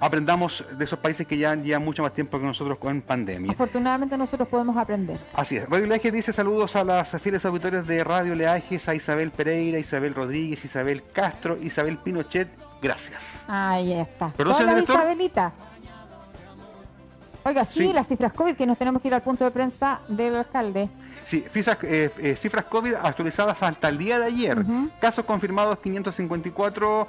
aprendamos 0.00 0.64
de 0.76 0.84
esos 0.84 0.98
países 0.98 1.26
que 1.26 1.36
ya 1.38 1.54
llevan 1.56 1.84
mucho 1.84 2.02
más 2.02 2.12
tiempo 2.12 2.38
que 2.38 2.44
nosotros 2.46 2.78
con 2.78 3.00
pandemia. 3.02 3.52
Afortunadamente 3.52 4.16
nosotros 4.16 4.46
podemos 4.48 4.76
aprender. 4.76 5.18
Así 5.34 5.56
es. 5.56 5.68
Radio 5.68 5.86
Leajes 5.86 6.12
dice 6.12 6.32
saludos 6.32 6.76
a 6.76 6.84
las 6.84 7.10
fieles 7.20 7.44
auditores 7.44 7.86
de 7.86 8.04
Radio 8.04 8.34
Leajes, 8.34 8.88
a 8.88 8.94
Isabel 8.94 9.30
Pereira, 9.32 9.78
Isabel 9.78 10.14
Rodríguez, 10.14 10.64
Isabel 10.64 11.02
Castro, 11.12 11.56
Isabel 11.60 11.98
Pinochet. 11.98 12.48
Gracias. 12.80 13.44
Ahí 13.48 13.92
está. 13.92 14.32
Director. 14.38 14.82
Isabelita. 14.82 15.52
Oiga, 17.44 17.64
sí, 17.64 17.86
Sí. 17.86 17.92
las 17.92 18.06
cifras 18.06 18.32
COVID 18.32 18.54
que 18.56 18.66
nos 18.66 18.76
tenemos 18.76 19.00
que 19.00 19.08
ir 19.08 19.14
al 19.14 19.22
punto 19.22 19.44
de 19.44 19.50
prensa 19.50 20.00
del 20.08 20.36
alcalde. 20.36 20.88
Sí, 21.28 21.44
fisa- 21.52 21.76
eh, 21.82 22.10
eh, 22.18 22.36
cifras 22.36 22.64
COVID 22.64 22.94
actualizadas 22.94 23.62
hasta 23.62 23.90
el 23.90 23.98
día 23.98 24.18
de 24.18 24.24
ayer. 24.28 24.64
Casos 24.98 25.26
confirmados 25.26 25.78
554, 25.80 27.06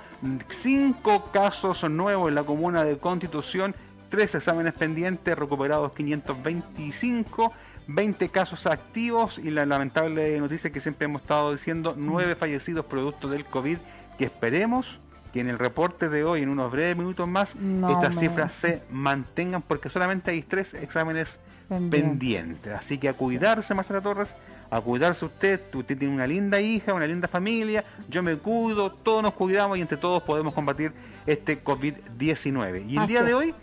5 0.49 1.31
casos 1.31 1.89
nuevos 1.89 2.27
en 2.27 2.35
la 2.35 2.43
comuna 2.43 2.83
de 2.83 2.97
Constitución, 2.97 3.73
3 4.09 4.35
exámenes 4.35 4.73
pendientes, 4.73 5.37
recuperados 5.37 5.93
525, 5.93 7.53
20 7.87 8.27
casos 8.29 8.65
activos 8.65 9.37
y 9.37 9.51
la 9.51 9.65
lamentable 9.65 10.37
noticia 10.39 10.69
que 10.69 10.81
siempre 10.81 11.05
hemos 11.05 11.21
estado 11.21 11.53
diciendo, 11.53 11.93
9 11.97 12.35
fallecidos 12.35 12.85
producto 12.85 13.29
del 13.29 13.45
COVID, 13.45 13.77
que 14.17 14.25
esperemos 14.25 14.99
que 15.33 15.39
en 15.41 15.49
el 15.49 15.59
reporte 15.59 16.09
de 16.09 16.23
hoy, 16.23 16.41
en 16.43 16.49
unos 16.49 16.71
breves 16.71 16.97
minutos 16.97 17.27
más, 17.27 17.55
No 17.55 17.89
estas 17.89 18.17
cifras 18.17 18.51
se 18.51 18.81
mantengan 18.89 19.61
porque 19.61 19.89
solamente 19.89 20.31
hay 20.31 20.41
3 20.41 20.73
exámenes 20.75 21.39
Pendiente. 21.67 21.97
pendiente. 22.01 22.73
Así 22.73 22.97
que 22.97 23.09
a 23.09 23.13
cuidarse, 23.13 23.73
Marcela 23.75 24.01
Torres, 24.01 24.33
a 24.71 24.81
cuidarse 24.81 25.25
usted. 25.25 25.61
Usted 25.73 25.97
tiene 25.99 26.13
una 26.15 26.25
linda 26.25 26.59
hija, 26.59 26.93
una 26.95 27.05
linda 27.05 27.27
familia. 27.27 27.83
Yo 28.09 28.23
me 28.23 28.35
cuido, 28.37 28.91
todos 28.91 29.21
nos 29.21 29.33
cuidamos 29.33 29.77
y 29.77 29.81
entre 29.81 29.97
todos 29.97 30.23
podemos 30.23 30.53
combatir 30.55 30.93
este 31.27 31.61
COVID-19. 31.63 32.85
Y 32.87 32.93
el 32.93 32.99
Así 32.99 33.07
día 33.09 33.21
de 33.23 33.33
hoy, 33.35 33.53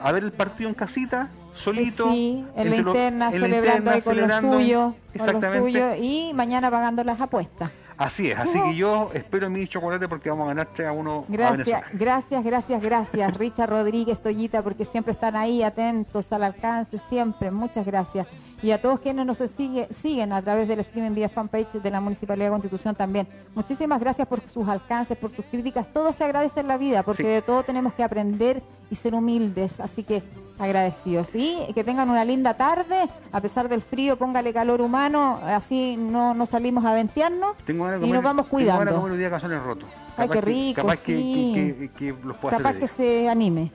a 0.00 0.12
ver 0.12 0.24
el 0.24 0.32
partido 0.32 0.68
en 0.70 0.74
casita, 0.74 1.28
solito. 1.52 2.10
Sí, 2.10 2.44
en 2.56 2.56
la 2.56 2.62
entre 2.62 2.82
los- 2.82 2.94
interna, 2.94 3.26
en 3.26 3.32
celebrando 3.32 3.66
interna, 3.68 3.92
ahí 3.92 4.00
con 4.02 4.14
celebrando. 4.14 4.52
lo 4.52 4.58
suyo, 4.58 4.94
con 5.18 5.40
lo 5.42 5.58
suyo 5.60 5.94
y 5.96 6.32
mañana 6.34 6.70
pagando 6.70 7.04
las 7.04 7.20
apuestas. 7.20 7.70
Así 8.02 8.30
es, 8.30 8.38
así 8.38 8.60
que 8.60 8.74
yo 8.74 9.10
espero 9.14 9.48
mi 9.50 9.66
chocolate 9.68 10.08
porque 10.08 10.28
vamos 10.30 10.44
a 10.44 10.48
ganar 10.48 10.68
3 10.74 10.88
a 10.88 10.92
1 10.92 11.18
a 11.18 11.24
Gracias, 11.28 11.52
Venezuela. 11.66 11.86
gracias, 11.92 12.44
gracias, 12.44 12.82
gracias. 12.82 13.36
Richard 13.36 13.70
Rodríguez, 13.70 14.22
Toyita, 14.22 14.62
porque 14.62 14.84
siempre 14.84 15.12
están 15.12 15.36
ahí 15.36 15.62
atentos 15.62 16.32
al 16.32 16.44
alcance, 16.44 16.98
siempre. 17.08 17.50
Muchas 17.50 17.86
gracias. 17.86 18.26
Y 18.62 18.70
a 18.70 18.80
todos 18.80 19.00
quienes 19.00 19.26
nos 19.26 19.38
sigue- 19.38 19.88
siguen 19.92 20.32
a 20.32 20.40
través 20.40 20.68
del 20.68 20.78
streaming 20.80 21.14
vía 21.14 21.28
fanpage 21.28 21.72
de 21.72 21.90
la 21.90 22.00
Municipalidad 22.00 22.46
de 22.46 22.50
Constitución 22.52 22.94
también. 22.94 23.26
Muchísimas 23.56 23.98
gracias 23.98 24.28
por 24.28 24.40
sus 24.48 24.68
alcances, 24.68 25.18
por 25.18 25.30
sus 25.30 25.44
críticas. 25.46 25.92
Todo 25.92 26.12
se 26.12 26.22
agradece 26.22 26.60
en 26.60 26.68
la 26.68 26.76
vida, 26.78 27.02
porque 27.02 27.22
Sí. 27.24 27.28
de 27.28 27.42
todo 27.42 27.64
tenemos 27.64 27.92
que 27.94 28.04
aprender 28.04 28.62
y 28.88 28.94
ser 28.94 29.14
humildes. 29.14 29.80
Así 29.80 30.04
que 30.04 30.22
agradecidos. 30.60 31.28
Y 31.34 31.58
que 31.74 31.82
tengan 31.82 32.08
una 32.08 32.24
linda 32.24 32.54
tarde, 32.54 33.08
a 33.32 33.40
pesar 33.40 33.68
del 33.68 33.82
frío, 33.82 34.16
póngale 34.16 34.52
calor 34.52 34.80
humano, 34.80 35.40
así 35.44 35.96
no, 35.96 36.32
no 36.34 36.46
salimos 36.46 36.84
a 36.84 36.92
ventearnos 36.94 37.56
Tengo 37.66 37.88
y 38.04 38.12
nos 38.12 38.22
vamos 38.22 38.44
tengo 38.46 38.48
cuidando. 38.48 38.94
comer 38.94 39.12
hoy 39.12 39.18
día 39.18 39.30
calzones 39.30 39.60
rotos. 39.60 39.88
Ay, 40.16 40.28
Capaz 40.28 40.32
qué 40.34 40.40
que- 40.40 40.46
rico, 40.46 40.80
capaz 40.82 41.02
que, 41.02 41.16
sí. 41.16 41.52
que- 41.54 41.76
que- 41.76 41.88
que 42.14 42.24
los 42.24 42.36
pueda 42.36 42.56
Capaz 42.58 42.68
hacer 42.70 42.80
que 42.80 42.86
se 42.88 43.28
anime. 43.28 43.72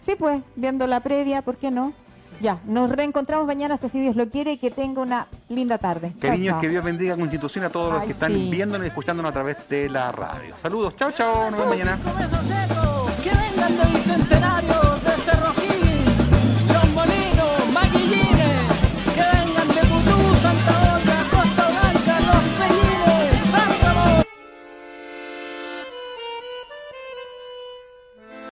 Sí, 0.00 0.14
pues, 0.18 0.42
viendo 0.56 0.86
la 0.86 1.00
previa, 1.00 1.40
¿por 1.42 1.56
qué 1.56 1.70
no? 1.70 1.92
Ya, 2.40 2.58
nos 2.66 2.90
reencontramos 2.90 3.46
mañana, 3.46 3.76
si 3.76 3.86
así 3.86 4.00
Dios 4.00 4.16
lo 4.16 4.28
quiere, 4.28 4.52
y 4.52 4.58
que 4.58 4.70
tenga 4.70 5.00
una 5.00 5.26
linda 5.48 5.78
tarde. 5.78 6.12
Cariños, 6.20 6.54
chao. 6.54 6.60
que 6.60 6.68
Dios 6.68 6.84
bendiga 6.84 7.14
a 7.14 7.16
Constitución 7.16 7.64
a 7.64 7.70
todos 7.70 7.92
los 7.92 8.02
que 8.02 8.12
están 8.12 8.32
sí. 8.32 8.50
viéndonos 8.50 8.86
y 8.86 8.88
escuchándonos 8.88 9.30
a 9.30 9.32
través 9.32 9.56
de 9.68 9.88
la 9.88 10.12
radio. 10.12 10.54
Saludos, 10.62 10.94
chao, 10.96 11.12
chao, 11.12 11.50
nos 11.50 11.58
vemos 11.58 11.68
mañana. 11.68 11.98